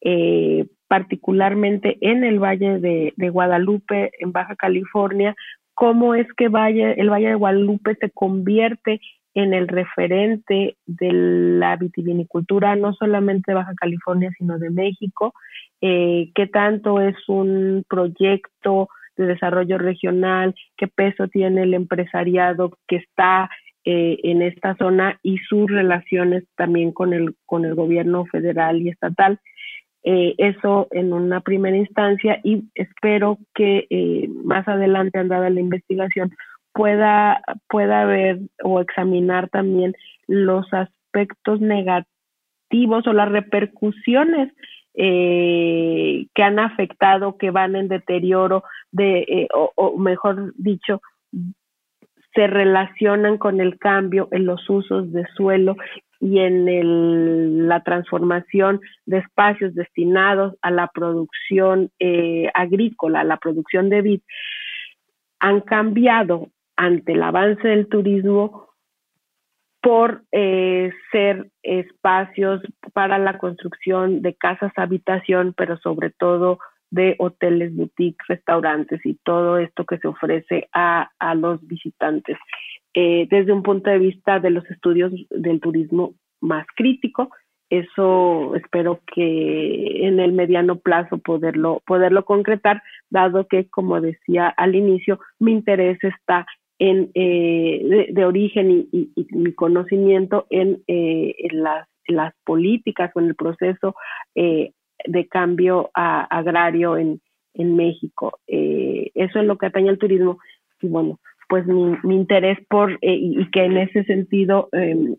eh, 0.00 0.66
particularmente 0.88 1.98
en 2.00 2.24
el 2.24 2.38
Valle 2.38 2.78
de, 2.78 3.28
Guadalupe, 3.30 4.12
en 4.20 4.32
Baja 4.32 4.54
California, 4.54 5.34
cómo 5.74 6.14
es 6.14 6.26
que 6.36 6.48
Valle, 6.48 6.94
el 7.00 7.10
Valle 7.10 7.28
de 7.28 7.34
Guadalupe 7.34 7.96
se 7.96 8.10
convierte 8.10 9.00
en 9.34 9.52
el 9.52 9.66
referente 9.66 10.76
de 10.86 11.12
la 11.12 11.76
vitivinicultura, 11.76 12.76
no 12.76 12.94
solamente 12.94 13.50
de 13.50 13.56
Baja 13.56 13.74
California, 13.76 14.30
sino 14.38 14.58
de 14.58 14.70
México, 14.70 15.34
eh, 15.80 16.30
qué 16.36 16.46
tanto 16.46 17.00
es 17.00 17.16
un 17.28 17.84
proyecto 17.88 18.88
de 19.16 19.26
desarrollo 19.26 19.78
regional, 19.78 20.54
qué 20.76 20.86
peso 20.86 21.26
tiene 21.26 21.62
el 21.64 21.74
empresariado 21.74 22.78
que 22.86 22.96
está 22.96 23.50
eh, 23.86 24.18
en 24.22 24.40
esta 24.40 24.74
zona 24.76 25.18
y 25.22 25.36
sus 25.38 25.70
relaciones 25.70 26.44
también 26.56 26.90
con 26.90 27.12
el, 27.12 27.34
con 27.44 27.66
el 27.66 27.74
gobierno 27.74 28.24
federal 28.24 28.80
y 28.80 28.88
estatal. 28.88 29.40
Eh, 30.04 30.34
eso 30.38 30.88
en 30.90 31.12
una 31.12 31.42
primera 31.42 31.76
instancia 31.76 32.40
y 32.42 32.64
espero 32.74 33.38
que 33.54 33.86
eh, 33.90 34.28
más 34.42 34.66
adelante, 34.68 35.18
andada 35.18 35.50
la 35.50 35.60
investigación, 35.60 36.34
pueda, 36.72 37.42
pueda 37.68 38.06
ver 38.06 38.38
o 38.62 38.80
examinar 38.80 39.50
también 39.50 39.94
los 40.28 40.66
aspectos 40.72 41.60
negativos 41.60 43.06
o 43.06 43.12
las 43.12 43.28
repercusiones 43.28 44.50
que 44.94 46.42
han 46.42 46.58
afectado, 46.60 47.36
que 47.36 47.50
van 47.50 47.74
en 47.74 47.88
deterioro 47.88 48.62
de, 48.92 49.48
o, 49.52 49.98
mejor 49.98 50.54
dicho, 50.56 51.02
se 52.34 52.46
relacionan 52.46 53.38
con 53.38 53.60
el 53.60 53.78
cambio 53.78 54.28
en 54.32 54.46
los 54.46 54.68
usos 54.68 55.12
de 55.12 55.26
suelo 55.36 55.76
y 56.20 56.38
en 56.38 57.68
la 57.68 57.82
transformación 57.82 58.80
de 59.06 59.18
espacios 59.18 59.74
destinados 59.74 60.54
a 60.62 60.70
la 60.70 60.88
producción 60.88 61.90
eh, 61.98 62.50
agrícola, 62.54 63.20
a 63.20 63.24
la 63.24 63.36
producción 63.36 63.90
de 63.90 64.02
vid, 64.02 64.20
han 65.38 65.60
cambiado 65.60 66.48
ante 66.76 67.12
el 67.12 67.22
avance 67.22 67.68
del 67.68 67.88
turismo 67.88 68.70
por 69.82 70.22
eh, 70.32 70.90
ser 71.12 71.50
espacios 71.62 72.62
para 72.94 73.18
la 73.18 73.36
construcción 73.36 74.22
de 74.22 74.34
casas 74.34 74.72
habitación, 74.76 75.52
pero 75.54 75.76
sobre 75.76 76.10
todo 76.10 76.58
de 76.94 77.16
hoteles, 77.18 77.74
boutiques, 77.74 78.26
restaurantes 78.28 79.04
y 79.04 79.14
todo 79.24 79.58
esto 79.58 79.84
que 79.84 79.98
se 79.98 80.06
ofrece 80.06 80.68
a, 80.72 81.10
a 81.18 81.34
los 81.34 81.60
visitantes. 81.66 82.38
Eh, 82.94 83.26
desde 83.28 83.52
un 83.52 83.64
punto 83.64 83.90
de 83.90 83.98
vista 83.98 84.38
de 84.38 84.50
los 84.50 84.64
estudios 84.70 85.12
del 85.30 85.60
turismo 85.60 86.14
más 86.40 86.64
crítico, 86.76 87.30
eso 87.68 88.54
espero 88.54 89.00
que 89.12 90.06
en 90.06 90.20
el 90.20 90.32
mediano 90.32 90.78
plazo 90.78 91.18
poderlo, 91.18 91.82
poderlo 91.84 92.24
concretar, 92.24 92.80
dado 93.10 93.48
que, 93.48 93.68
como 93.68 94.00
decía 94.00 94.48
al 94.48 94.76
inicio, 94.76 95.18
mi 95.40 95.50
interés 95.50 95.98
está 96.04 96.46
en, 96.78 97.10
eh, 97.14 98.08
de, 98.12 98.24
origen 98.24 98.86
y, 98.92 99.10
mi 99.30 99.52
conocimiento 99.52 100.46
en, 100.50 100.84
eh, 100.86 101.34
las, 101.50 101.88
las, 102.06 102.32
políticas 102.44 103.10
o 103.16 103.20
en 103.20 103.26
el 103.26 103.34
proceso 103.34 103.96
eh, 104.36 104.70
de 105.04 105.26
cambio 105.28 105.90
agrario 105.94 106.96
en, 106.96 107.20
México. 107.56 108.40
eso 108.48 109.38
es 109.38 109.46
lo 109.46 109.58
que 109.58 109.66
atañe 109.66 109.88
al 109.88 109.98
turismo. 109.98 110.38
Y 110.80 110.88
bueno, 110.88 111.20
pues 111.48 111.64
mi, 111.66 111.96
interés 112.14 112.58
por, 112.68 112.98
y 113.00 113.48
que 113.52 113.64
en 113.64 113.76
ese 113.76 114.02
sentido 114.04 114.68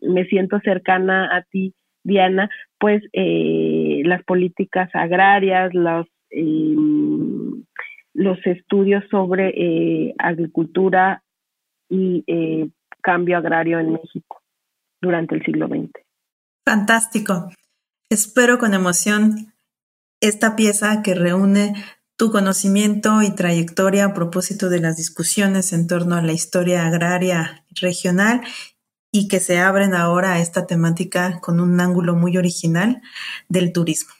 me 0.01 0.25
siento 0.25 0.59
cercana 0.59 1.35
a 1.35 1.43
ti, 1.43 1.73
Diana, 2.03 2.49
pues 2.77 3.01
las 3.13 4.21
políticas 4.23 4.89
agrarias, 4.93 5.73
los, 5.73 6.07
los 8.13 8.45
estudios 8.45 9.03
sobre 9.09 10.13
agricultura 10.17 11.23
y 11.89 12.23
eh, 12.27 12.69
cambio 13.01 13.37
agrario 13.37 13.79
en 13.79 13.93
México 13.93 14.41
durante 15.01 15.35
el 15.35 15.43
siglo 15.43 15.67
XX. 15.67 15.91
Fantástico. 16.65 17.49
Espero 18.09 18.57
con 18.57 18.73
emoción 18.73 19.53
esta 20.27 20.55
pieza 20.55 21.01
que 21.01 21.15
reúne 21.15 21.73
tu 22.17 22.31
conocimiento 22.31 23.21
y 23.21 23.31
trayectoria 23.31 24.05
a 24.05 24.13
propósito 24.13 24.69
de 24.69 24.79
las 24.79 24.97
discusiones 24.97 25.73
en 25.73 25.87
torno 25.87 26.15
a 26.15 26.21
la 26.21 26.33
historia 26.33 26.85
agraria 26.85 27.65
regional 27.71 28.41
y 29.11 29.27
que 29.27 29.39
se 29.39 29.59
abren 29.59 29.93
ahora 29.93 30.33
a 30.33 30.39
esta 30.39 30.65
temática 30.65 31.39
con 31.41 31.59
un 31.59 31.79
ángulo 31.79 32.15
muy 32.15 32.37
original 32.37 33.01
del 33.49 33.73
turismo. 33.73 34.13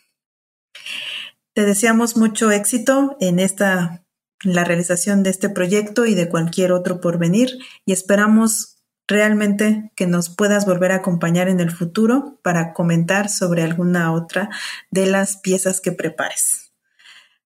Te 1.53 1.65
deseamos 1.65 2.17
mucho 2.17 2.51
éxito 2.51 3.15
en 3.19 3.39
esta 3.39 4.05
la 4.43 4.63
realización 4.63 5.23
de 5.23 5.29
este 5.29 5.49
proyecto 5.49 6.05
y 6.05 6.13
de 6.13 6.29
cualquier 6.29 6.71
otro 6.71 7.01
por 7.01 7.17
venir 7.17 7.57
y 7.85 7.93
esperamos 7.93 8.74
realmente 9.07 9.91
que 9.95 10.07
nos 10.07 10.35
puedas 10.35 10.65
volver 10.65 10.91
a 10.91 10.97
acompañar 10.97 11.47
en 11.47 11.59
el 11.59 11.71
futuro 11.71 12.37
para 12.43 12.73
comentar 12.73 13.29
sobre 13.29 13.63
alguna 13.63 14.11
otra 14.13 14.49
de 14.91 15.05
las 15.05 15.37
piezas 15.41 15.81
que 15.81 15.91
prepares. 15.91 16.73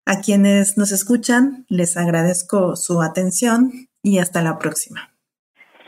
A 0.05 0.21
quienes 0.21 0.77
nos 0.77 0.91
escuchan, 0.91 1.65
les 1.69 1.97
agradezco 1.97 2.75
su 2.75 3.01
atención 3.01 3.71
y 4.01 4.19
hasta 4.19 4.41
la 4.41 4.57
próxima. 4.57 5.09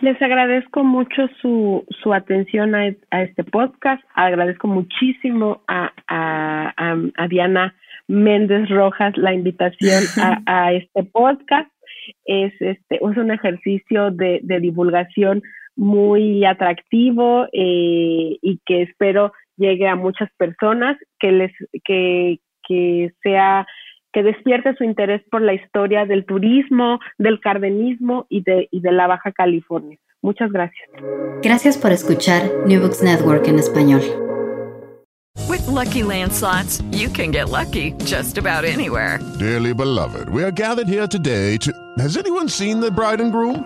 Les 0.01 0.19
agradezco 0.21 0.83
mucho 0.83 1.27
su, 1.41 1.85
su 2.01 2.13
atención 2.13 2.73
a, 2.75 2.87
este 2.87 3.43
podcast. 3.43 4.03
Agradezco 4.15 4.67
muchísimo 4.67 5.63
a, 5.67 5.91
a, 6.07 6.95
a 7.15 7.27
Diana 7.27 7.75
Méndez 8.11 8.69
Rojas 8.69 9.15
la 9.17 9.33
invitación 9.33 10.03
a, 10.45 10.73
este 10.73 11.03
podcast. 11.03 11.71
Es, 12.25 12.53
este, 12.59 12.95
es 12.95 13.17
un 13.17 13.31
ejercicio 13.31 14.11
de, 14.11 14.41
divulgación 14.43 15.41
muy 15.75 16.45
atractivo 16.45 17.45
eh, 17.53 18.37
y 18.41 18.59
que 18.65 18.83
espero 18.83 19.33
llegue 19.57 19.87
a 19.87 19.95
muchas 19.95 20.29
personas, 20.37 20.97
que 21.19 21.31
les 21.31 21.51
que, 21.83 22.39
que 22.67 23.11
sea 23.23 23.67
que 24.13 24.23
despierte 24.23 24.75
su 24.75 24.83
interés 24.83 25.21
por 25.31 25.41
la 25.41 25.53
historia 25.53 26.05
del 26.05 26.25
turismo, 26.25 26.99
del 27.17 27.39
cardenismo 27.39 28.25
y 28.29 28.43
de, 28.43 28.67
y 28.71 28.81
de 28.81 28.91
la 28.91 29.07
Baja 29.07 29.31
California. 29.31 29.97
Muchas 30.21 30.51
gracias. 30.51 30.89
Gracias 31.41 31.77
por 31.77 31.91
escuchar 31.91 32.43
New 32.67 32.81
Books 32.81 33.01
Network 33.01 33.47
en 33.47 33.57
español. 33.57 34.01
With 35.49 35.65
lucky 35.67 36.03
landslots, 36.03 36.83
you 36.91 37.09
can 37.09 37.31
get 37.31 37.49
lucky 37.49 37.93
just 38.05 38.37
about 38.37 38.65
anywhere. 38.65 39.19
Dearly 39.39 39.73
beloved, 39.73 40.29
we 40.29 40.43
are 40.43 40.51
gathered 40.51 40.87
here 40.87 41.07
today 41.07 41.57
to. 41.57 41.71
Has 41.97 42.17
anyone 42.17 42.49
seen 42.49 42.81
the 42.81 42.91
bride 42.91 43.21
and 43.21 43.31
groom? 43.31 43.65